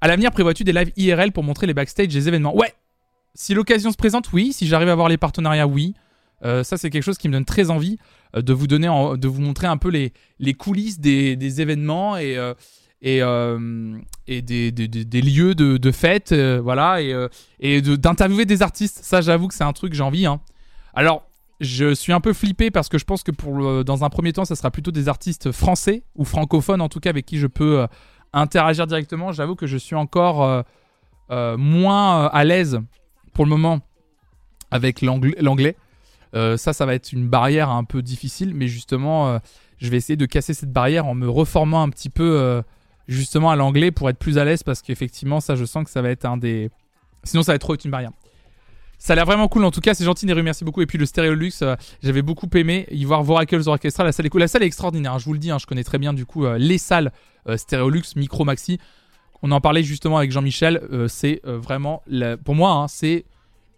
À 0.00 0.08
l'avenir, 0.08 0.32
prévois-tu 0.32 0.64
des 0.64 0.72
lives 0.72 0.92
IRL 0.96 1.32
pour 1.32 1.44
montrer 1.44 1.66
les 1.66 1.72
backstage 1.72 2.08
des 2.08 2.28
événements? 2.28 2.54
Ouais 2.54 2.74
Si 3.34 3.54
l'occasion 3.54 3.90
se 3.90 3.96
présente, 3.96 4.32
oui. 4.32 4.52
Si 4.52 4.66
j'arrive 4.66 4.88
à 4.88 4.92
avoir 4.92 5.08
les 5.08 5.18
partenariats, 5.18 5.66
oui. 5.66 5.94
Euh, 6.44 6.62
ça, 6.62 6.76
c'est 6.76 6.90
quelque 6.90 7.02
chose 7.02 7.18
qui 7.18 7.28
me 7.28 7.32
donne 7.32 7.44
très 7.44 7.70
envie 7.70 7.98
euh, 8.36 8.42
de 8.42 8.52
vous 8.52 8.66
donner, 8.66 8.86
de 9.16 9.28
vous 9.28 9.40
montrer 9.40 9.66
un 9.66 9.76
peu 9.76 9.88
les, 9.88 10.54
coulisses 10.54 11.00
des, 11.00 11.60
événements 11.60 12.16
et, 12.16 12.36
euh, 12.36 13.98
des, 14.26 15.22
lieux 15.22 15.54
de, 15.54 15.76
de 15.76 15.90
fête, 15.90 16.32
voilà, 16.34 17.00
et, 17.60 17.82
d'interviewer 17.82 18.44
des 18.44 18.62
artistes. 18.62 19.00
Ça, 19.02 19.20
j'avoue 19.20 19.48
que 19.48 19.54
c'est 19.54 19.64
un 19.64 19.72
truc 19.72 19.92
que 19.92 19.96
j'ai 19.96 20.02
envie. 20.02 20.26
Hein. 20.26 20.40
Alors, 20.94 21.26
je 21.60 21.94
suis 21.94 22.12
un 22.12 22.20
peu 22.20 22.32
flippé 22.32 22.70
parce 22.70 22.88
que 22.88 22.98
je 22.98 23.04
pense 23.04 23.22
que 23.22 23.82
dans 23.82 24.04
un 24.04 24.10
premier 24.10 24.32
temps, 24.32 24.44
ça 24.44 24.56
sera 24.56 24.70
plutôt 24.70 24.90
des 24.90 25.08
artistes 25.08 25.50
français 25.52 26.02
ou 26.14 26.24
francophones 26.24 26.80
en 26.80 26.88
tout 26.88 27.00
cas 27.00 27.10
avec 27.10 27.26
qui 27.26 27.38
je 27.38 27.46
peux 27.46 27.86
interagir 28.32 28.86
directement, 28.86 29.32
j'avoue 29.32 29.54
que 29.54 29.66
je 29.66 29.76
suis 29.76 29.94
encore 29.94 30.64
moins 31.30 32.26
à 32.26 32.44
l'aise 32.44 32.80
pour 33.34 33.44
le 33.44 33.50
moment 33.50 33.80
avec 34.70 35.02
l'anglais. 35.02 35.76
ça, 36.32 36.72
ça 36.72 36.86
va 36.86 36.94
être 36.94 37.12
une 37.12 37.28
barrière 37.28 37.70
un 37.70 37.84
peu 37.84 38.02
difficile, 38.02 38.54
mais 38.54 38.66
justement, 38.66 39.38
je 39.78 39.90
vais 39.90 39.96
essayer 39.96 40.16
de 40.16 40.26
casser 40.26 40.54
cette 40.54 40.72
barrière 40.72 41.06
en 41.06 41.14
me 41.14 41.28
reformant 41.28 41.82
un 41.82 41.90
petit 41.90 42.10
peu 42.10 42.62
justement 43.08 43.50
à 43.50 43.56
l'anglais 43.56 43.90
pour 43.90 44.08
être 44.08 44.18
plus 44.18 44.38
à 44.38 44.44
l'aise 44.44 44.62
parce 44.62 44.82
qu'effectivement, 44.82 45.40
ça, 45.40 45.56
je 45.56 45.64
sens 45.64 45.84
que 45.84 45.90
ça 45.90 46.02
va 46.02 46.10
être 46.10 46.24
un 46.24 46.36
des. 46.36 46.70
Sinon, 47.22 47.42
ça 47.42 47.52
va 47.52 47.56
être 47.56 47.62
trop 47.62 47.76
une 47.76 47.90
barrière. 47.90 48.10
Ça 48.98 49.12
a 49.12 49.16
l'air 49.16 49.26
vraiment 49.26 49.48
cool. 49.48 49.64
En 49.64 49.70
tout 49.70 49.80
cas, 49.80 49.94
c'est 49.94 50.04
gentil, 50.04 50.24
Neru. 50.26 50.42
Merci 50.42 50.64
beaucoup. 50.64 50.80
Et 50.80 50.86
puis 50.86 50.98
le 50.98 51.06
Stéréolux, 51.06 51.52
j'avais 52.02 52.22
beaucoup 52.22 52.48
aimé 52.54 52.86
y 52.90 53.04
voir 53.04 53.22
Voracles 53.22 53.68
Orchestra. 53.68 54.04
La 54.04 54.12
salle 54.12 54.26
est 54.26 54.30
cool. 54.30 54.40
La 54.40 54.48
salle 54.48 54.62
est 54.62 54.66
extraordinaire. 54.66 55.18
Je 55.18 55.24
vous 55.26 55.32
le 55.32 55.38
dis, 55.38 55.50
hein, 55.50 55.58
je 55.58 55.66
connais 55.66 55.84
très 55.84 55.98
bien 55.98 56.12
du 56.12 56.24
coup 56.26 56.46
les 56.56 56.78
salles 56.78 57.12
euh, 57.48 57.56
Stéréolux, 57.56 58.02
Micro 58.16 58.44
Maxi. 58.44 58.78
On 59.46 59.50
en 59.50 59.60
parlait 59.60 59.82
justement 59.82 60.16
avec 60.16 60.32
Jean-Michel. 60.32 60.80
Euh, 60.90 61.06
c'est 61.06 61.42
euh, 61.44 61.58
vraiment, 61.58 62.02
pour 62.44 62.54
moi, 62.54 62.70
hein, 62.70 62.88
c'est, 62.88 63.26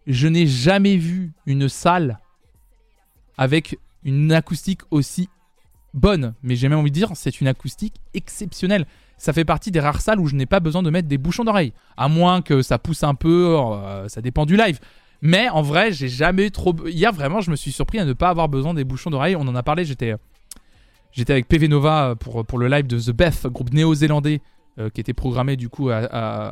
je 0.06 0.28
n'ai 0.28 0.46
jamais 0.46 0.96
vu 0.96 1.32
une 1.44 1.68
salle 1.68 2.20
avec 3.36 3.76
une 4.04 4.30
acoustique 4.30 4.82
aussi 4.92 5.28
bonne. 5.92 6.34
Mais 6.44 6.54
j'ai 6.54 6.68
même 6.68 6.78
envie 6.78 6.92
de 6.92 6.94
dire, 6.94 7.10
c'est 7.16 7.40
une 7.40 7.48
acoustique 7.48 7.96
exceptionnelle. 8.14 8.86
Ça 9.18 9.32
fait 9.32 9.44
partie 9.44 9.72
des 9.72 9.80
rares 9.80 10.02
salles 10.02 10.20
où 10.20 10.28
je 10.28 10.36
n'ai 10.36 10.46
pas 10.46 10.60
besoin 10.60 10.84
de 10.84 10.90
mettre 10.90 11.08
des 11.08 11.18
bouchons 11.18 11.42
d'oreille. 11.42 11.72
À 11.96 12.06
moins 12.06 12.42
que 12.42 12.62
ça 12.62 12.78
pousse 12.78 13.02
un 13.02 13.16
peu, 13.16 13.58
ça 14.06 14.20
dépend 14.20 14.46
du 14.46 14.56
live. 14.56 14.78
Mais 15.20 15.48
en 15.48 15.62
vrai, 15.62 15.90
j'ai 15.90 16.08
jamais 16.08 16.50
trop. 16.50 16.76
Hier, 16.86 17.12
vraiment, 17.12 17.40
je 17.40 17.50
me 17.50 17.56
suis 17.56 17.72
surpris 17.72 17.98
à 17.98 18.04
ne 18.04 18.12
pas 18.12 18.28
avoir 18.28 18.48
besoin 18.48 18.72
des 18.72 18.84
bouchons 18.84 19.10
d'oreille. 19.10 19.34
On 19.34 19.48
en 19.48 19.56
a 19.56 19.64
parlé, 19.64 19.84
j'étais 19.84 20.14
J'étais 21.10 21.32
avec 21.32 21.48
PV 21.48 21.66
Nova 21.66 22.14
pour, 22.20 22.44
pour 22.44 22.58
le 22.58 22.68
live 22.68 22.86
de 22.86 23.00
The 23.00 23.10
Beth, 23.10 23.46
groupe 23.46 23.72
néo-zélandais 23.72 24.42
euh, 24.78 24.90
qui 24.90 25.00
était 25.00 25.14
programmé 25.14 25.56
du 25.56 25.70
coup 25.70 25.88
à, 25.88 25.96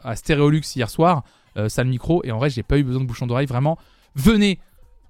à, 0.02 0.16
Stéréolux 0.16 0.62
hier 0.74 0.88
soir, 0.88 1.24
euh, 1.58 1.68
micro. 1.84 2.22
Et 2.24 2.32
en 2.32 2.38
vrai, 2.38 2.48
j'ai 2.48 2.62
pas 2.62 2.78
eu 2.78 2.82
besoin 2.82 3.02
de 3.02 3.06
bouchon 3.06 3.26
d'oreille. 3.26 3.46
Vraiment, 3.46 3.76
venez 4.14 4.58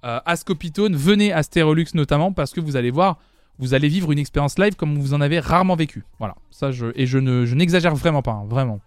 euh, 0.03 0.19
à 0.25 0.35
Scopitone, 0.35 0.97
venez 0.97 1.31
à 1.31 1.41
Stéréolux 1.41 1.85
notamment 1.93 2.33
parce 2.33 2.51
que 2.51 2.59
vous 2.59 2.75
allez 2.75 2.91
voir, 2.91 3.17
vous 3.57 3.73
allez 3.73 3.87
vivre 3.87 4.11
une 4.11 4.19
expérience 4.19 4.59
live 4.59 4.75
comme 4.75 4.97
vous 4.99 5.13
en 5.13 5.21
avez 5.21 5.39
rarement 5.39 5.77
vécu. 5.77 6.03
Voilà, 6.19 6.35
ça 6.51 6.71
je, 6.71 6.87
et 6.95 7.05
je, 7.05 7.17
ne, 7.17 7.45
n'exagère 7.45 7.95
vraiment 7.95 8.21
pas, 8.21 8.33
hein, 8.33 8.45
vraiment. 8.49 8.81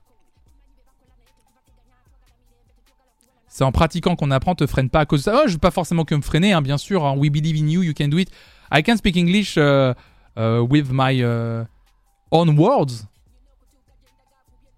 C'est 3.46 3.64
en 3.64 3.72
pratiquant 3.72 4.14
qu'on 4.14 4.30
apprend, 4.30 4.54
te 4.54 4.66
freine 4.66 4.90
pas 4.90 5.00
à 5.00 5.06
cause 5.06 5.20
de 5.20 5.24
ça. 5.24 5.40
Oh, 5.40 5.46
je 5.46 5.54
veux 5.54 5.58
pas 5.58 5.70
forcément 5.70 6.04
que 6.04 6.14
me 6.14 6.20
freiner, 6.20 6.52
hein, 6.52 6.60
bien 6.60 6.76
sûr. 6.76 7.06
Hein. 7.06 7.16
We 7.16 7.30
believe 7.30 7.56
in 7.56 7.68
you, 7.68 7.82
you 7.82 7.94
can 7.96 8.08
do 8.08 8.18
it. 8.18 8.30
I 8.70 8.82
can 8.82 8.98
speak 8.98 9.16
English. 9.16 9.56
Uh, 9.56 9.94
with 10.68 10.92
my 10.92 11.20
own 12.30 12.56
words, 12.56 13.08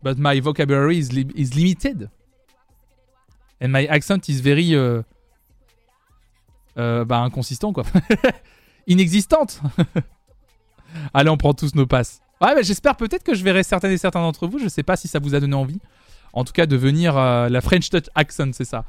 but 0.03 0.17
my 0.19 0.41
vocabulary 0.41 0.99
is, 0.99 1.11
is 1.35 1.55
limited. 1.55 2.09
And 3.61 3.69
my 3.69 3.87
accent 3.87 4.29
is 4.29 4.41
very 4.41 4.75
uh, 4.75 5.03
bah, 7.05 7.25
inconsistant, 7.27 7.73
quoi. 7.73 7.85
Inexistante. 8.87 9.61
Allez, 11.15 11.31
on 11.31 11.37
prend 11.37 11.53
tous 11.53 11.75
nos 11.75 11.87
passes. 11.87 12.21
Ouais, 12.41 12.55
bah, 12.55 12.63
j'espère 12.63 12.97
peut-être 12.97 13.23
que 13.23 13.35
je 13.35 13.45
verrai 13.45 13.63
certains 13.63 13.91
et 13.91 13.99
certains 13.99 14.21
d'entre 14.21 14.47
vous. 14.47 14.59
Je 14.59 14.69
sais 14.69 14.83
pas 14.83 14.97
si 14.97 15.09
ça 15.09 15.19
vous 15.19 15.35
a 15.35 15.41
donné 15.41 15.55
envie. 15.55 15.81
En 16.33 16.45
tout 16.45 16.53
cas, 16.53 16.67
de 16.67 16.77
venir. 16.77 17.17
Euh, 17.17 17.49
la 17.49 17.61
French 17.61 17.91
Touch 17.91 18.07
accent, 18.15 18.51
c'est 18.53 18.65
ça. 18.65 18.85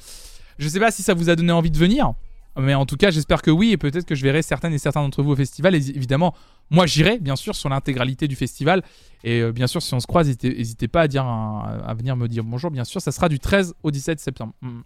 Je 0.57 0.67
sais 0.67 0.79
pas 0.79 0.91
si 0.91 1.03
ça 1.03 1.13
vous 1.13 1.29
a 1.29 1.35
donné 1.35 1.51
envie 1.51 1.71
de 1.71 1.77
venir. 1.77 2.13
Mais 2.57 2.73
en 2.73 2.85
tout 2.85 2.97
cas, 2.97 3.11
j'espère 3.11 3.41
que 3.41 3.51
oui, 3.51 3.71
et 3.71 3.77
peut-être 3.77 4.05
que 4.05 4.15
je 4.15 4.23
verrai 4.23 4.41
certaines 4.41 4.73
et 4.73 4.77
certains 4.77 5.01
d'entre 5.01 5.23
vous 5.23 5.31
au 5.31 5.35
festival. 5.35 5.73
Évidemment, 5.73 6.35
moi 6.69 6.85
j'irai, 6.85 7.17
bien 7.17 7.35
sûr, 7.35 7.55
sur 7.55 7.69
l'intégralité 7.69 8.27
du 8.27 8.35
festival. 8.35 8.83
Et 9.23 9.39
euh, 9.39 9.51
bien 9.51 9.67
sûr, 9.67 9.81
si 9.81 9.93
on 9.93 9.99
se 9.99 10.07
croise, 10.07 10.27
n'hésitez 10.43 10.87
pas 10.87 11.03
à 11.03 11.93
venir 11.93 12.15
me 12.15 12.27
dire 12.27 12.43
bonjour. 12.43 12.69
Bien 12.71 12.83
sûr, 12.83 13.01
ça 13.01 13.11
sera 13.11 13.29
du 13.29 13.39
13 13.39 13.75
au 13.83 13.91
17 13.91 14.19
septembre. 14.19 14.53
Hmm. 14.61 14.81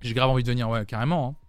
J'ai 0.00 0.14
grave 0.14 0.30
envie 0.30 0.42
de 0.42 0.48
venir, 0.48 0.68
ouais, 0.68 0.84
carrément. 0.86 1.28
Hein. 1.28 1.44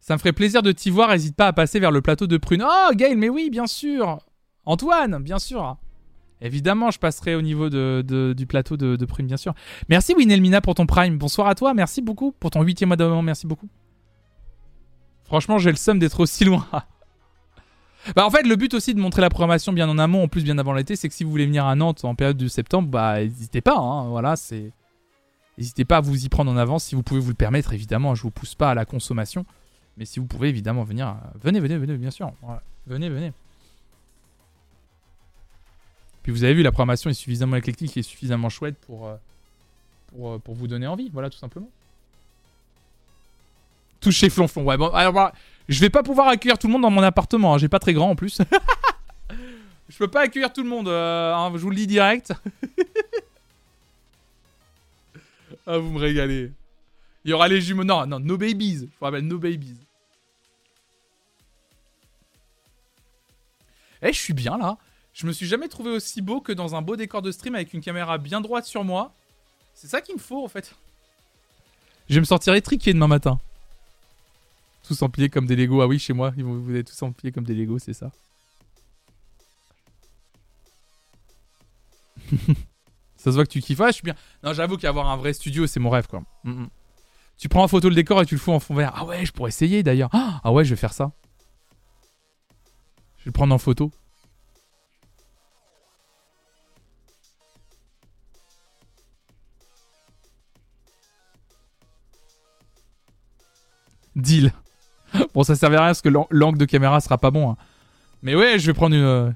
Ça 0.00 0.14
me 0.14 0.18
ferait 0.18 0.32
plaisir 0.32 0.62
de 0.62 0.70
t'y 0.70 0.90
voir. 0.90 1.10
N'hésite 1.10 1.36
pas 1.36 1.46
à 1.46 1.52
passer 1.52 1.80
vers 1.80 1.90
le 1.90 2.02
plateau 2.02 2.26
de 2.26 2.36
Prune. 2.36 2.64
Oh, 2.66 2.90
Gail, 2.94 3.16
mais 3.16 3.28
oui, 3.28 3.48
bien 3.50 3.66
sûr. 3.66 4.18
Antoine, 4.66 5.22
bien 5.22 5.38
sûr. 5.38 5.76
Évidemment, 6.44 6.90
je 6.90 6.98
passerai 6.98 7.34
au 7.34 7.40
niveau 7.40 7.70
de, 7.70 8.34
du 8.36 8.46
plateau 8.46 8.76
de, 8.76 9.04
Prime, 9.06 9.26
bien 9.26 9.38
sûr. 9.38 9.54
Merci 9.88 10.14
Winelmina 10.14 10.60
pour 10.60 10.74
ton 10.74 10.84
Prime. 10.84 11.16
Bonsoir 11.16 11.48
à 11.48 11.54
toi. 11.54 11.72
Merci 11.72 12.02
beaucoup 12.02 12.32
pour 12.32 12.50
ton 12.50 12.60
huitième 12.62 12.88
mois 12.88 12.96
d'abonnement. 12.96 13.22
Merci 13.22 13.46
beaucoup. 13.46 13.68
Franchement, 15.24 15.56
j'ai 15.56 15.70
le 15.70 15.76
seum 15.76 15.98
d'être 15.98 16.20
aussi 16.20 16.44
loin. 16.44 16.66
bah 18.14 18.26
en 18.26 18.30
fait, 18.30 18.46
le 18.46 18.56
but 18.56 18.74
aussi 18.74 18.92
de 18.92 19.00
montrer 19.00 19.22
la 19.22 19.30
programmation 19.30 19.72
bien 19.72 19.88
en 19.88 19.96
amont, 19.96 20.22
en 20.22 20.28
plus 20.28 20.44
bien 20.44 20.58
avant 20.58 20.74
l'été, 20.74 20.96
c'est 20.96 21.08
que 21.08 21.14
si 21.14 21.24
vous 21.24 21.30
voulez 21.30 21.46
venir 21.46 21.64
à 21.64 21.74
Nantes 21.76 22.04
en 22.04 22.14
période 22.14 22.36
de 22.36 22.48
septembre, 22.48 22.90
bah 22.90 23.24
n'hésitez 23.24 23.62
pas. 23.62 23.78
Hein. 23.78 24.08
voilà, 24.10 24.36
c'est. 24.36 24.70
N'hésitez 25.56 25.86
pas 25.86 25.98
à 25.98 26.00
vous 26.02 26.26
y 26.26 26.28
prendre 26.28 26.50
en 26.50 26.58
avance 26.58 26.84
si 26.84 26.94
vous 26.94 27.02
pouvez 27.02 27.20
vous 27.20 27.30
le 27.30 27.34
permettre. 27.34 27.72
Évidemment, 27.72 28.14
je 28.14 28.22
vous 28.22 28.30
pousse 28.30 28.54
pas 28.54 28.70
à 28.70 28.74
la 28.74 28.84
consommation, 28.84 29.46
mais 29.96 30.04
si 30.04 30.20
vous 30.20 30.26
pouvez 30.26 30.50
évidemment 30.50 30.84
venir, 30.84 31.08
euh, 31.08 31.38
venez, 31.42 31.58
venez, 31.58 31.78
venez, 31.78 31.96
bien 31.96 32.10
sûr. 32.10 32.30
Venez, 32.86 33.08
venez. 33.08 33.32
Puis 36.24 36.32
vous 36.32 36.42
avez 36.42 36.54
vu, 36.54 36.62
la 36.62 36.72
programmation 36.72 37.10
est 37.10 37.14
suffisamment 37.14 37.56
éclectique 37.56 37.94
et 37.98 38.02
suffisamment 38.02 38.48
chouette 38.48 38.76
pour, 38.86 39.06
euh, 39.06 39.16
pour, 40.06 40.32
euh, 40.32 40.38
pour 40.38 40.54
vous 40.54 40.66
donner 40.66 40.86
envie. 40.86 41.10
Voilà, 41.12 41.28
tout 41.28 41.36
simplement. 41.36 41.68
Toucher 44.00 44.30
flonflon. 44.30 44.64
Ouais, 44.64 44.78
bon, 44.78 44.88
alors, 44.88 45.32
je 45.68 45.78
vais 45.80 45.90
pas 45.90 46.02
pouvoir 46.02 46.28
accueillir 46.28 46.58
tout 46.58 46.66
le 46.66 46.72
monde 46.72 46.80
dans 46.80 46.90
mon 46.90 47.02
appartement. 47.02 47.54
Hein. 47.54 47.58
J'ai 47.58 47.68
pas 47.68 47.78
très 47.78 47.92
grand 47.92 48.08
en 48.08 48.16
plus. 48.16 48.40
je 49.90 49.98
peux 49.98 50.08
pas 50.08 50.22
accueillir 50.22 50.50
tout 50.50 50.62
le 50.62 50.68
monde. 50.70 50.88
Hein, 50.88 51.50
je 51.52 51.58
vous 51.58 51.68
le 51.68 51.76
dis 51.76 51.86
direct. 51.86 52.32
ah, 55.66 55.76
vous 55.76 55.90
me 55.90 55.98
régalez. 55.98 56.52
Il 57.26 57.32
y 57.32 57.34
aura 57.34 57.48
les 57.48 57.60
jumeaux. 57.60 57.84
Non, 57.84 58.06
non, 58.06 58.18
no 58.18 58.38
babies. 58.38 58.78
Je 58.78 58.84
vous 58.84 59.04
rappelle, 59.04 59.26
no 59.26 59.36
babies. 59.36 59.76
Eh, 64.00 64.10
je 64.10 64.18
suis 64.18 64.32
bien 64.32 64.56
là. 64.56 64.78
Je 65.14 65.26
me 65.28 65.32
suis 65.32 65.46
jamais 65.46 65.68
trouvé 65.68 65.90
aussi 65.90 66.20
beau 66.20 66.40
que 66.40 66.52
dans 66.52 66.74
un 66.74 66.82
beau 66.82 66.96
décor 66.96 67.22
de 67.22 67.30
stream 67.30 67.54
avec 67.54 67.72
une 67.72 67.80
caméra 67.80 68.18
bien 68.18 68.40
droite 68.40 68.64
sur 68.64 68.82
moi. 68.82 69.14
C'est 69.72 69.86
ça 69.86 70.00
qu'il 70.00 70.16
me 70.16 70.20
faut 70.20 70.44
en 70.44 70.48
fait. 70.48 70.74
Je 72.08 72.14
vais 72.14 72.20
me 72.20 72.26
sortir 72.26 72.52
étriqué 72.54 72.92
demain 72.92 73.06
matin. 73.06 73.38
Tous 74.82 75.00
empilés 75.02 75.30
comme 75.30 75.46
des 75.46 75.54
Legos. 75.56 75.80
Ah 75.80 75.86
oui, 75.86 76.00
chez 76.00 76.12
moi, 76.12 76.34
vous 76.36 76.74
êtes 76.74 76.88
tous 76.88 77.02
empilés 77.02 77.32
comme 77.32 77.44
des 77.44 77.54
Legos, 77.54 77.78
c'est 77.78 77.94
ça. 77.94 78.10
ça 83.16 83.24
se 83.24 83.30
voit 83.30 83.46
que 83.46 83.50
tu 83.50 83.60
kiffes. 83.60 83.80
Ah, 83.80 83.88
je 83.88 83.94
suis 83.94 84.02
bien. 84.02 84.16
Non, 84.42 84.52
j'avoue 84.52 84.76
qu'avoir 84.76 85.08
un 85.08 85.16
vrai 85.16 85.32
studio, 85.32 85.68
c'est 85.68 85.80
mon 85.80 85.90
rêve 85.90 86.08
quoi. 86.08 86.24
Mm, 86.42 86.50
mm. 86.50 86.68
Tu 87.38 87.48
prends 87.48 87.62
en 87.62 87.68
photo 87.68 87.88
le 87.88 87.94
décor 87.94 88.20
et 88.20 88.26
tu 88.26 88.34
le 88.34 88.40
fous 88.40 88.52
en 88.52 88.60
fond 88.60 88.74
vert. 88.74 88.92
Ah 88.96 89.04
ouais, 89.04 89.24
je 89.24 89.32
pourrais 89.32 89.48
essayer 89.48 89.84
d'ailleurs. 89.84 90.10
Ah 90.12 90.52
ouais, 90.52 90.64
je 90.64 90.70
vais 90.70 90.80
faire 90.80 90.92
ça. 90.92 91.12
Je 93.18 93.24
vais 93.24 93.28
le 93.28 93.32
prendre 93.32 93.54
en 93.54 93.58
photo. 93.58 93.92
Deal. 104.16 104.52
bon, 105.34 105.42
ça 105.42 105.56
servira 105.56 105.82
à 105.82 105.84
rien 105.86 105.90
parce 105.90 106.02
que 106.02 106.10
l'angle 106.30 106.58
de 106.58 106.64
caméra 106.64 107.00
sera 107.00 107.18
pas 107.18 107.30
bon. 107.30 107.50
Hein. 107.50 107.56
Mais 108.22 108.34
ouais, 108.34 108.58
je 108.58 108.66
vais 108.66 108.74
prendre 108.74 108.94
une. 108.94 109.02
Euh, 109.02 109.30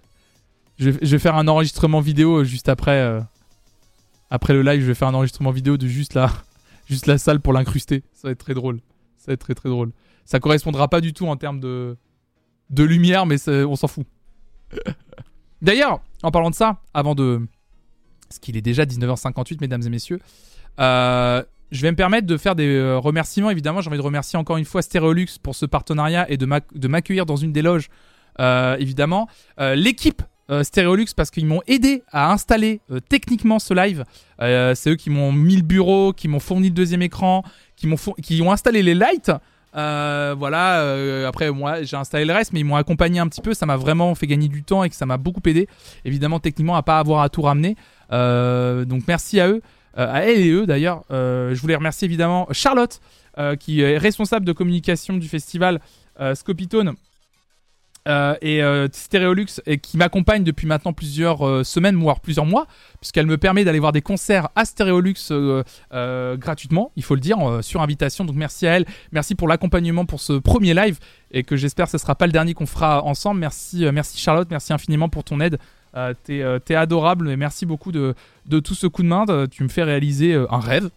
je, 0.78 0.90
vais, 0.90 1.18
faire 1.18 1.36
un 1.36 1.48
enregistrement 1.48 2.00
vidéo 2.00 2.44
juste 2.44 2.68
après. 2.68 3.00
Euh, 3.00 3.20
après 4.30 4.52
le 4.52 4.62
live, 4.62 4.80
je 4.80 4.86
vais 4.86 4.94
faire 4.94 5.08
un 5.08 5.14
enregistrement 5.14 5.50
vidéo 5.50 5.76
de 5.76 5.86
juste 5.86 6.14
la, 6.14 6.30
juste 6.88 7.06
la 7.06 7.18
salle 7.18 7.40
pour 7.40 7.52
l'incruster. 7.52 8.02
Ça 8.12 8.28
va 8.28 8.32
être 8.32 8.38
très 8.38 8.54
drôle. 8.54 8.80
Ça 9.16 9.26
va 9.28 9.32
être 9.34 9.40
très 9.40 9.54
très 9.54 9.68
drôle. 9.68 9.92
Ça 10.24 10.40
correspondra 10.40 10.88
pas 10.88 11.00
du 11.00 11.12
tout 11.12 11.26
en 11.26 11.36
termes 11.36 11.60
de, 11.60 11.96
de 12.70 12.84
lumière, 12.84 13.26
mais 13.26 13.36
on 13.48 13.76
s'en 13.76 13.88
fout. 13.88 14.06
D'ailleurs, 15.62 16.00
en 16.22 16.30
parlant 16.30 16.50
de 16.50 16.54
ça, 16.54 16.80
avant 16.94 17.14
de. 17.14 17.46
Parce 18.28 18.38
qu'il 18.38 18.56
est 18.56 18.62
déjà 18.62 18.84
19h58, 18.84 19.58
mesdames 19.60 19.82
et 19.82 19.88
messieurs. 19.90 20.20
Euh, 20.78 21.42
je 21.70 21.82
vais 21.82 21.90
me 21.90 21.96
permettre 21.96 22.26
de 22.26 22.36
faire 22.36 22.54
des 22.54 22.76
euh, 22.76 22.98
remerciements. 22.98 23.50
Évidemment, 23.50 23.80
j'ai 23.80 23.88
envie 23.88 23.98
de 23.98 24.02
remercier 24.02 24.38
encore 24.38 24.56
une 24.56 24.64
fois 24.64 24.82
Stereolux 24.82 25.26
pour 25.42 25.54
ce 25.54 25.66
partenariat 25.66 26.30
et 26.30 26.36
de 26.36 26.88
m'accueillir 26.88 27.26
dans 27.26 27.36
une 27.36 27.52
des 27.52 27.62
loges. 27.62 27.88
Euh, 28.40 28.76
évidemment, 28.78 29.28
euh, 29.60 29.74
l'équipe 29.74 30.22
Stereolux 30.62 31.08
parce 31.14 31.30
qu'ils 31.30 31.44
m'ont 31.44 31.60
aidé 31.66 32.04
à 32.10 32.32
installer 32.32 32.80
techniquement 33.10 33.58
ce 33.58 33.74
live. 33.74 34.06
c'est 34.38 34.88
eux 34.88 34.96
qui 34.96 35.10
m'ont 35.10 35.30
mis 35.30 35.56
le 35.56 35.62
bureau, 35.62 36.14
qui 36.14 36.26
m'ont 36.26 36.40
fourni 36.40 36.68
le 36.68 36.74
deuxième 36.74 37.02
écran, 37.02 37.42
qui 37.76 37.86
m'ont 37.86 37.98
ont 37.98 38.50
installé 38.50 38.82
les 38.82 38.94
lights. 38.94 39.30
voilà. 39.74 41.26
après, 41.28 41.50
moi, 41.50 41.82
j'ai 41.82 41.98
installé 41.98 42.24
le 42.24 42.32
reste, 42.32 42.54
mais 42.54 42.60
ils 42.60 42.64
m'ont 42.64 42.76
accompagné 42.76 43.18
un 43.20 43.28
petit 43.28 43.42
peu. 43.42 43.52
Ça 43.52 43.66
m'a 43.66 43.76
vraiment 43.76 44.14
fait 44.14 44.26
gagner 44.26 44.48
du 44.48 44.62
temps 44.62 44.84
et 44.84 44.90
ça 44.90 45.04
m'a 45.04 45.18
beaucoup 45.18 45.42
aidé. 45.44 45.68
Évidemment, 46.06 46.40
techniquement, 46.40 46.76
à 46.76 46.82
pas 46.82 46.98
avoir 46.98 47.20
à 47.20 47.28
tout 47.28 47.42
ramener. 47.42 47.76
donc, 48.10 49.02
merci 49.06 49.40
à 49.40 49.48
eux. 49.48 49.60
Euh, 49.98 50.06
à 50.12 50.20
elle 50.22 50.38
et 50.38 50.50
eux 50.50 50.66
d'ailleurs. 50.66 51.02
Euh, 51.10 51.54
je 51.54 51.60
voulais 51.60 51.74
remercier 51.74 52.06
évidemment 52.06 52.46
Charlotte, 52.52 53.00
euh, 53.38 53.56
qui 53.56 53.80
est 53.80 53.98
responsable 53.98 54.46
de 54.46 54.52
communication 54.52 55.16
du 55.16 55.28
festival 55.28 55.80
Scopitone. 56.34 56.94
et 58.42 58.60
Stereolux 58.92 59.60
et 59.66 59.78
qui 59.78 59.96
m'accompagne 59.96 60.42
depuis 60.42 60.66
maintenant 60.66 60.92
plusieurs 60.92 61.64
semaines, 61.64 61.94
voire 61.94 62.18
plusieurs 62.18 62.46
mois, 62.46 62.66
puisqu'elle 63.00 63.26
me 63.26 63.36
permet 63.36 63.64
d'aller 63.64 63.78
voir 63.78 63.92
des 63.92 64.02
concerts 64.02 64.48
à 64.56 64.64
Stereolux 64.64 65.14
gratuitement, 66.38 66.90
il 66.96 67.04
faut 67.04 67.14
le 67.14 67.20
dire, 67.20 67.38
sur 67.60 67.82
invitation. 67.82 68.24
Donc 68.24 68.34
merci 68.34 68.66
à 68.66 68.78
elle, 68.78 68.86
merci 69.12 69.36
pour 69.36 69.46
l'accompagnement 69.46 70.06
pour 70.06 70.18
ce 70.18 70.32
premier 70.32 70.74
live 70.74 70.98
et 71.30 71.44
que 71.44 71.54
j'espère 71.54 71.88
ce 71.88 71.98
sera 71.98 72.16
pas 72.16 72.26
le 72.26 72.32
dernier 72.32 72.52
qu'on 72.52 72.66
fera 72.66 73.04
ensemble. 73.04 73.38
Merci 73.38 74.18
Charlotte, 74.18 74.48
merci 74.50 74.72
infiniment 74.72 75.08
pour 75.08 75.22
ton 75.22 75.38
aide. 75.38 75.58
Euh, 75.96 76.14
euh, 76.30 76.58
t'es, 76.58 76.74
adorable 76.74 77.30
et 77.30 77.36
merci 77.36 77.66
beaucoup 77.66 77.92
de, 77.92 78.14
tout 78.48 78.74
ce 78.74 78.86
coup 78.86 79.02
de 79.02 79.08
main. 79.08 79.24
Tu 79.50 79.62
me 79.62 79.68
fais 79.68 79.82
réaliser 79.82 80.34
euh, 80.34 80.46
un 80.52 80.60
rêve. 80.60 80.90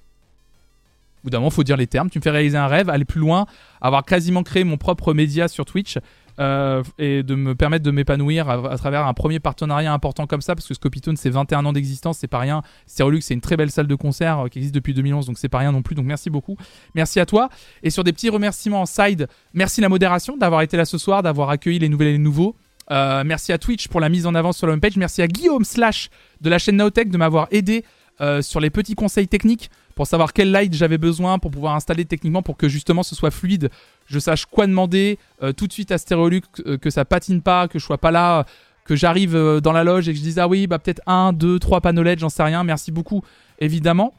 Au 1.24 1.30
bout 1.30 1.50
faut 1.52 1.64
dire 1.64 1.78
les 1.78 1.88
termes. 1.88 2.10
Tu 2.10 2.20
me 2.20 2.24
fais 2.24 2.32
réaliser 2.32 2.58
un 2.58 2.68
rêve, 2.68 2.90
aller 2.90 3.06
plus 3.06 3.20
loin, 3.20 3.46
avoir 3.80 4.04
quasiment 4.04 4.44
créé 4.44 4.64
mon 4.64 4.78
propre 4.78 5.14
média 5.14 5.48
sur 5.48 5.66
Twitch. 5.66 5.98
et 6.40 7.24
de 7.24 7.36
me 7.36 7.54
permettre 7.54 7.86
de 7.86 7.92
m'épanouir 7.92 8.50
à, 8.50 8.76
travers 8.78 9.06
un 9.06 9.14
premier 9.14 9.40
partenariat 9.40 9.94
important 9.94 10.26
comme 10.26 10.42
ça, 10.42 10.56
parce 10.56 10.68
que 10.68 10.74
Scopitone, 10.74 11.16
c'est 11.16 11.30
21 11.30 11.66
ans 11.66 11.74
d'existence, 11.74 12.18
c'est 12.18 12.28
pas 12.28 12.40
rien. 12.40 12.64
Stereolux, 12.88 13.22
c'est 13.22 13.36
une 13.36 13.42
très 13.42 13.56
belle 13.56 13.70
salle 13.70 13.86
de 13.86 13.94
concert 13.94 14.46
qui 14.50 14.58
existe 14.58 14.74
depuis 14.74 14.96
2011, 14.96 15.28
donc 15.28 15.38
c'est 15.38 15.50
pas 15.50 15.60
rien 15.60 15.72
non 15.72 15.84
plus. 15.84 15.94
Donc 15.94 16.06
merci 16.06 16.32
beaucoup. 16.32 16.58
Merci 16.96 17.20
à 17.20 17.28
toi. 17.28 17.50
Et 17.84 17.92
sur 17.92 18.04
des 18.04 18.14
petits 18.14 18.30
remerciements 18.30 18.82
en 18.82 18.86
side, 18.88 19.28
merci 19.54 19.80
la 19.80 19.90
modération 19.90 20.38
d'avoir 20.38 20.64
été 20.64 20.76
là 20.76 20.86
ce 20.86 20.98
soir, 20.98 21.22
d'avoir 21.22 21.52
accueilli 21.52 21.78
les 21.78 21.90
nouvelles 21.90 22.08
et 22.08 22.14
les 22.14 22.18
nouveaux. 22.18 22.56
Euh, 22.90 23.24
merci 23.26 23.52
à 23.52 23.58
Twitch 23.58 23.88
pour 23.88 24.00
la 24.00 24.10
mise 24.10 24.26
en 24.26 24.36
avant 24.36 24.52
sur 24.52 24.68
la 24.68 24.74
homepage. 24.74 24.98
Merci 24.98 25.22
à 25.22 25.28
Guillaume 25.28 25.64
Slash 25.64 26.10
de 26.42 26.50
la 26.50 26.58
chaîne 26.58 26.78
Naotech 26.78 27.10
de 27.10 27.18
m'avoir 27.18 27.48
aidé 27.52 27.86
euh, 28.20 28.42
sur 28.42 28.60
les 28.60 28.70
petits 28.70 28.96
conseils 28.96 29.28
techniques 29.28 29.70
pour 29.96 30.08
savoir 30.08 30.34
quel 30.34 30.52
light 30.52 30.74
j'avais 30.74 30.98
besoin 30.98 31.38
pour 31.38 31.52
pouvoir 31.52 31.76
installer 31.76 32.06
techniquement 32.06 32.42
pour 32.42 32.58
que 32.58 32.68
justement 32.68 33.04
ce 33.04 33.16
soit 33.16 33.32
fluide. 33.32 33.70
Je 34.08 34.20
sache 34.20 34.46
quoi 34.46 34.68
demander 34.68 35.20
euh, 35.44 35.54
tout 35.54 35.68
de 35.68 35.74
suite 35.74 35.92
à 35.92 35.98
Stereolux, 35.98 36.42
que 36.82 36.90
ça 36.90 37.06
patine 37.06 37.42
pas, 37.42 37.68
que 37.68 37.80
je 37.80 37.86
sois 37.86 37.98
pas 37.98 38.12
là, 38.12 38.46
que 38.84 38.96
j'arrive 38.96 39.60
dans 39.62 39.72
la 39.72 39.84
loge 39.84 40.10
et 40.10 40.14
que 40.14 40.18
je 40.18 40.24
dise 40.24 40.40
ah 40.40 40.48
oui, 40.48 40.68
bah 40.68 40.80
peut-être 40.80 41.02
un, 41.06 41.34
deux, 41.34 41.60
trois 41.60 41.82
panneaux 41.82 42.04
LED, 42.04 42.20
j'en 42.20 42.30
sais 42.30 42.44
rien. 42.44 42.64
Merci 42.64 42.92
beaucoup, 42.92 43.22
évidemment. 43.60 44.14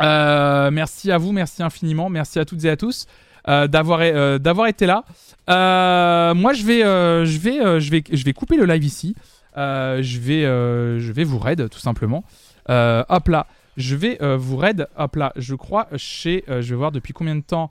merci 0.00 1.12
à 1.12 1.18
vous, 1.18 1.32
merci 1.32 1.62
infiniment, 1.62 2.08
merci 2.08 2.38
à 2.38 2.44
toutes 2.44 2.64
et 2.64 2.70
à 2.70 2.76
tous. 2.76 3.06
Euh, 3.48 3.68
d'avoir 3.68 4.00
euh, 4.02 4.38
d'avoir 4.38 4.66
été 4.66 4.86
là. 4.86 5.04
Euh, 5.48 6.34
moi, 6.34 6.52
je 6.52 6.64
vais 6.64 6.80
je 6.80 7.38
vais 7.38 7.80
je 7.80 7.90
vais 7.90 8.02
je 8.10 8.24
vais 8.24 8.32
couper 8.32 8.56
le 8.56 8.64
live 8.64 8.84
ici. 8.84 9.14
je 9.56 10.18
vais 10.18 10.42
je 10.42 11.12
vais 11.12 11.24
vous 11.24 11.38
raid 11.38 11.68
tout 11.70 11.78
simplement. 11.78 12.24
hop 12.68 13.28
là, 13.28 13.46
je 13.76 13.94
vais 13.94 14.18
vous 14.36 14.56
raid. 14.56 14.88
Hop 14.96 15.16
là, 15.16 15.32
je 15.36 15.54
crois 15.54 15.86
chez 15.96 16.44
je 16.48 16.60
vais 16.60 16.74
voir 16.74 16.92
depuis 16.92 17.12
combien 17.12 17.36
de 17.36 17.42
temps 17.42 17.70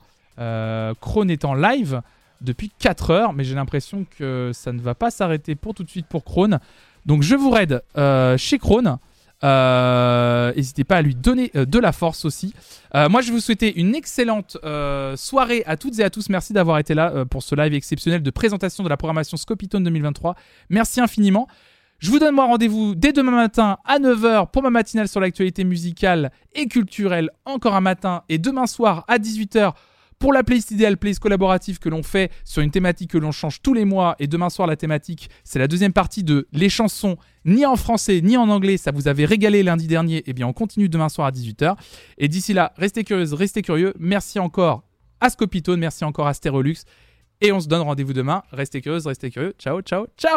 Krone 1.00 1.30
est 1.30 1.44
en 1.44 1.54
live 1.54 2.00
depuis 2.42 2.70
4 2.78 3.10
heures, 3.10 3.32
mais 3.32 3.44
j'ai 3.44 3.54
l'impression 3.54 4.06
que 4.18 4.50
ça 4.52 4.72
ne 4.72 4.80
va 4.80 4.94
pas 4.94 5.10
s'arrêter 5.10 5.54
pour 5.54 5.74
tout 5.74 5.84
de 5.84 5.90
suite 5.90 6.06
pour 6.06 6.24
Krone. 6.24 6.58
Donc 7.04 7.22
je 7.22 7.34
vous 7.34 7.50
raid 7.50 7.82
chez 8.38 8.58
Krone. 8.58 8.98
Euh, 9.44 10.52
n'hésitez 10.54 10.84
pas 10.84 10.96
à 10.96 11.02
lui 11.02 11.14
donner 11.14 11.50
euh, 11.54 11.66
de 11.66 11.78
la 11.78 11.92
force 11.92 12.24
aussi. 12.24 12.54
Euh, 12.94 13.08
moi, 13.08 13.20
je 13.20 13.32
vous 13.32 13.40
souhaiter 13.40 13.78
une 13.78 13.94
excellente 13.94 14.56
soirée 15.16 15.62
à 15.66 15.76
toutes 15.76 15.98
et 15.98 16.04
à 16.04 16.10
tous. 16.10 16.28
Merci 16.28 16.52
d'avoir 16.52 16.78
été 16.78 16.94
là 16.94 17.24
pour 17.26 17.42
ce 17.42 17.54
live 17.54 17.74
exceptionnel 17.74 18.22
de 18.22 18.30
présentation 18.30 18.82
de 18.84 18.88
la 18.88 18.96
programmation 18.96 19.36
Scopitone 19.36 19.84
2023. 19.84 20.34
Merci 20.70 21.00
infiniment. 21.00 21.48
Je 21.98 22.10
vous 22.10 22.18
donne 22.18 22.34
moi 22.34 22.44
rendez-vous 22.44 22.94
dès 22.94 23.12
demain 23.12 23.32
matin 23.32 23.78
à 23.86 23.98
9h 23.98 24.50
pour 24.50 24.62
ma 24.62 24.68
matinale 24.68 25.08
sur 25.08 25.18
l'actualité 25.18 25.64
musicale 25.64 26.30
et 26.54 26.66
culturelle 26.66 27.30
encore 27.46 27.74
un 27.74 27.80
matin 27.80 28.22
et 28.28 28.36
demain 28.36 28.66
soir 28.66 29.04
à 29.08 29.18
18h 29.18 29.72
pour 30.18 30.32
la 30.32 30.42
playlist 30.42 30.70
idéale, 30.70 30.96
playlist 30.96 31.20
collaborative 31.20 31.78
que 31.78 31.88
l'on 31.88 32.02
fait 32.02 32.30
sur 32.44 32.62
une 32.62 32.70
thématique 32.70 33.10
que 33.10 33.18
l'on 33.18 33.32
change 33.32 33.60
tous 33.62 33.74
les 33.74 33.84
mois, 33.84 34.16
et 34.18 34.26
demain 34.26 34.50
soir 34.50 34.66
la 34.66 34.76
thématique, 34.76 35.28
c'est 35.44 35.58
la 35.58 35.68
deuxième 35.68 35.92
partie 35.92 36.24
de 36.24 36.48
les 36.52 36.68
chansons, 36.68 37.16
ni 37.44 37.66
en 37.66 37.76
français 37.76 38.20
ni 38.22 38.36
en 38.36 38.48
anglais, 38.48 38.76
ça 38.76 38.92
vous 38.92 39.08
avait 39.08 39.24
régalé 39.24 39.62
lundi 39.62 39.86
dernier, 39.86 40.22
eh 40.26 40.32
bien 40.32 40.46
on 40.46 40.52
continue 40.52 40.88
demain 40.88 41.08
soir 41.08 41.26
à 41.26 41.30
18h. 41.30 41.76
Et 42.18 42.28
d'ici 42.28 42.54
là, 42.54 42.72
restez 42.76 43.04
curieuses, 43.04 43.34
restez 43.34 43.62
curieux, 43.62 43.94
merci 43.98 44.38
encore 44.38 44.84
à 45.20 45.30
Scopitone, 45.30 45.80
merci 45.80 46.04
encore 46.04 46.26
à 46.26 46.34
Sterolux, 46.34 46.76
et 47.40 47.52
on 47.52 47.60
se 47.60 47.68
donne 47.68 47.82
rendez-vous 47.82 48.12
demain, 48.12 48.42
restez 48.52 48.80
curieuses, 48.80 49.06
restez 49.06 49.30
curieux, 49.30 49.54
ciao, 49.58 49.80
ciao, 49.82 50.06
ciao 50.16 50.32